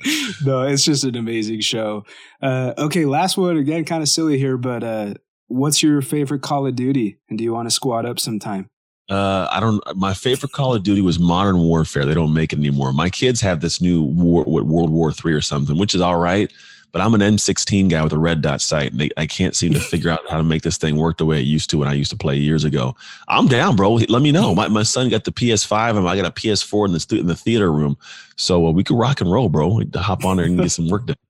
no, 0.44 0.62
it's 0.62 0.84
just 0.84 1.04
an 1.04 1.16
amazing 1.16 1.60
show. 1.60 2.04
Uh, 2.42 2.74
okay, 2.78 3.04
last 3.04 3.36
one 3.36 3.56
again, 3.56 3.84
kind 3.84 4.02
of 4.02 4.08
silly 4.08 4.38
here, 4.38 4.56
but 4.56 4.82
uh, 4.82 5.14
what's 5.48 5.82
your 5.82 6.00
favorite 6.00 6.42
Call 6.42 6.66
of 6.66 6.76
Duty? 6.76 7.18
And 7.28 7.38
do 7.38 7.44
you 7.44 7.52
want 7.52 7.66
to 7.68 7.74
squad 7.74 8.06
up 8.06 8.20
sometime? 8.20 8.68
Uh, 9.08 9.48
I 9.50 9.58
don't. 9.60 9.82
My 9.96 10.12
favorite 10.12 10.52
Call 10.52 10.74
of 10.74 10.82
Duty 10.82 11.00
was 11.00 11.18
Modern 11.18 11.58
Warfare. 11.58 12.04
They 12.04 12.14
don't 12.14 12.34
make 12.34 12.52
it 12.52 12.58
anymore. 12.58 12.92
My 12.92 13.08
kids 13.08 13.40
have 13.40 13.60
this 13.60 13.80
new 13.80 14.02
war, 14.02 14.44
what 14.44 14.66
World 14.66 14.90
War 14.90 15.12
Three 15.12 15.32
or 15.32 15.40
something, 15.40 15.78
which 15.78 15.94
is 15.94 16.00
all 16.00 16.18
right. 16.18 16.52
But 16.90 17.02
I'm 17.02 17.12
an 17.14 17.20
M16 17.20 17.90
guy 17.90 18.02
with 18.02 18.14
a 18.14 18.18
red 18.18 18.40
dot 18.40 18.62
sight, 18.62 18.92
and 18.92 19.00
they, 19.00 19.10
I 19.16 19.26
can't 19.26 19.54
seem 19.54 19.74
to 19.74 19.80
figure 19.80 20.10
out 20.10 20.20
how 20.30 20.38
to 20.38 20.42
make 20.42 20.62
this 20.62 20.78
thing 20.78 20.96
work 20.96 21.18
the 21.18 21.26
way 21.26 21.38
it 21.38 21.46
used 21.46 21.68
to 21.70 21.78
when 21.78 21.88
I 21.88 21.92
used 21.92 22.10
to 22.10 22.16
play 22.16 22.36
years 22.36 22.64
ago. 22.64 22.96
I'm 23.28 23.46
down, 23.46 23.76
bro. 23.76 23.94
Let 23.94 24.22
me 24.22 24.32
know. 24.32 24.54
My, 24.54 24.68
my 24.68 24.82
son 24.82 25.10
got 25.10 25.24
the 25.24 25.32
PS5, 25.32 25.98
and 25.98 26.08
I 26.08 26.16
got 26.16 26.24
a 26.24 26.30
PS4 26.30 26.86
in 26.86 26.92
the 26.92 27.20
in 27.20 27.26
the 27.26 27.34
theater 27.34 27.72
room, 27.72 27.96
so 28.36 28.66
uh, 28.66 28.70
we 28.70 28.84
could 28.84 28.96
rock 28.98 29.20
and 29.20 29.30
roll, 29.30 29.48
bro. 29.48 29.82
Hop 29.96 30.24
on 30.24 30.38
there 30.38 30.46
and 30.46 30.58
get 30.58 30.70
some 30.70 30.88
work 30.88 31.06
done. 31.06 31.16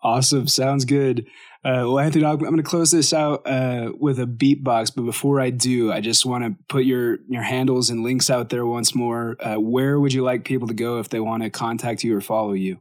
Awesome. 0.00 0.46
Sounds 0.46 0.84
good. 0.84 1.26
Uh, 1.64 1.82
well, 1.86 1.98
Anthony, 1.98 2.24
I'm 2.24 2.38
going 2.38 2.56
to 2.56 2.62
close 2.62 2.92
this 2.92 3.12
out 3.12 3.42
uh, 3.44 3.92
with 3.98 4.20
a 4.20 4.26
beatbox, 4.26 4.92
but 4.94 5.02
before 5.02 5.40
I 5.40 5.50
do, 5.50 5.92
I 5.92 6.00
just 6.00 6.24
want 6.24 6.44
to 6.44 6.56
put 6.68 6.84
your 6.84 7.18
your 7.28 7.42
handles 7.42 7.90
and 7.90 8.04
links 8.04 8.30
out 8.30 8.48
there 8.48 8.64
once 8.64 8.94
more. 8.94 9.36
Uh, 9.40 9.56
where 9.56 9.98
would 9.98 10.12
you 10.12 10.22
like 10.22 10.44
people 10.44 10.68
to 10.68 10.74
go 10.74 11.00
if 11.00 11.08
they 11.08 11.18
want 11.18 11.42
to 11.42 11.50
contact 11.50 12.04
you 12.04 12.16
or 12.16 12.20
follow 12.20 12.52
you? 12.52 12.78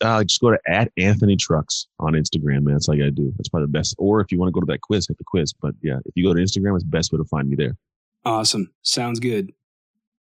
Uh, 0.00 0.22
just 0.22 0.40
go 0.40 0.50
to 0.50 0.58
at 0.68 0.92
Anthony 0.98 1.36
Trucks 1.36 1.88
on 1.98 2.12
Instagram, 2.12 2.62
man. 2.62 2.74
That's 2.74 2.88
all 2.88 2.94
you 2.94 3.02
gotta 3.02 3.10
do. 3.10 3.32
That's 3.36 3.48
probably 3.48 3.66
the 3.66 3.72
best. 3.72 3.94
Or 3.98 4.20
if 4.20 4.30
you 4.30 4.38
want 4.38 4.48
to 4.48 4.52
go 4.52 4.60
to 4.60 4.70
that 4.72 4.82
quiz, 4.82 5.08
hit 5.08 5.18
the 5.18 5.24
quiz. 5.24 5.54
But 5.54 5.74
yeah, 5.82 5.98
if 6.04 6.12
you 6.14 6.24
go 6.24 6.34
to 6.34 6.40
Instagram, 6.40 6.74
it's 6.74 6.84
the 6.84 6.90
best 6.90 7.12
way 7.12 7.16
to 7.16 7.24
find 7.24 7.48
me 7.48 7.56
there. 7.56 7.76
Awesome. 8.24 8.72
Sounds 8.82 9.20
good. 9.20 9.52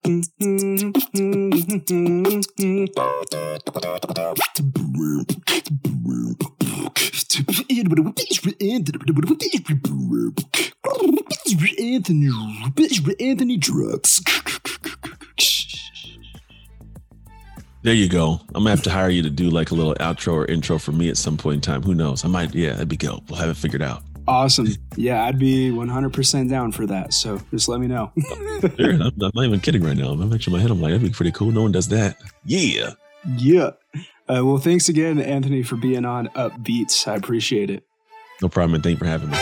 Anthony, 0.04 0.92
Anthony 13.20 13.58
Trucks. 13.58 14.20
There 17.82 17.94
you 17.94 18.08
go. 18.08 18.40
I'm 18.48 18.62
gonna 18.62 18.70
have 18.70 18.82
to 18.82 18.90
hire 18.90 19.08
you 19.08 19.22
to 19.22 19.30
do 19.30 19.48
like 19.48 19.70
a 19.70 19.74
little 19.74 19.94
outro 19.94 20.34
or 20.34 20.44
intro 20.46 20.78
for 20.78 20.92
me 20.92 21.08
at 21.08 21.16
some 21.16 21.38
point 21.38 21.56
in 21.56 21.60
time. 21.60 21.82
Who 21.82 21.94
knows? 21.94 22.24
I 22.24 22.28
might. 22.28 22.54
Yeah, 22.54 22.72
that'd 22.72 22.88
be 22.88 22.96
good. 22.96 23.18
We'll 23.28 23.38
have 23.38 23.48
it 23.48 23.56
figured 23.56 23.82
out. 23.82 24.02
Awesome. 24.26 24.68
Yeah, 24.96 25.24
I'd 25.24 25.38
be 25.38 25.70
100% 25.70 26.48
down 26.48 26.72
for 26.72 26.86
that. 26.86 27.12
So 27.12 27.40
just 27.50 27.68
let 27.68 27.80
me 27.80 27.86
know. 27.86 28.12
sure, 28.76 28.92
I'm, 28.92 29.02
I'm, 29.02 29.30
not 29.34 29.44
even 29.44 29.60
kidding 29.60 29.82
right 29.82 29.96
now. 29.96 30.10
I'm 30.10 30.32
actually 30.32 30.54
in 30.54 30.58
my 30.58 30.62
head. 30.62 30.70
I'm 30.70 30.80
like, 30.80 30.92
that'd 30.92 31.02
be 31.02 31.10
pretty 31.10 31.32
cool. 31.32 31.50
No 31.50 31.62
one 31.62 31.72
does 31.72 31.88
that. 31.88 32.16
Yeah. 32.44 32.92
Yeah. 33.36 33.70
Uh, 34.26 34.40
well, 34.42 34.58
thanks 34.58 34.88
again, 34.88 35.20
Anthony, 35.20 35.62
for 35.62 35.76
being 35.76 36.04
on 36.04 36.28
Upbeats. 36.28 37.06
I 37.06 37.16
appreciate 37.16 37.70
it. 37.70 37.84
No 38.40 38.48
problem. 38.48 38.76
And 38.76 38.84
thank 38.84 38.94
you 38.94 38.98
for 38.98 39.06
having 39.06 39.30
me. 39.30 39.38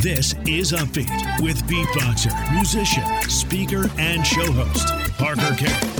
This 0.00 0.34
is 0.46 0.72
Upbeat 0.72 1.42
with 1.42 1.62
beatboxer, 1.64 2.54
musician, 2.54 3.04
speaker, 3.28 3.90
and 3.98 4.26
show 4.26 4.50
host, 4.50 4.88
Parker 5.18 5.54
Kane. 5.56 5.99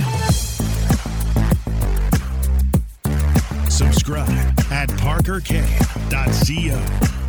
Subscribe 4.01 4.29
at 4.71 4.89
parkerkane.co. 4.97 7.20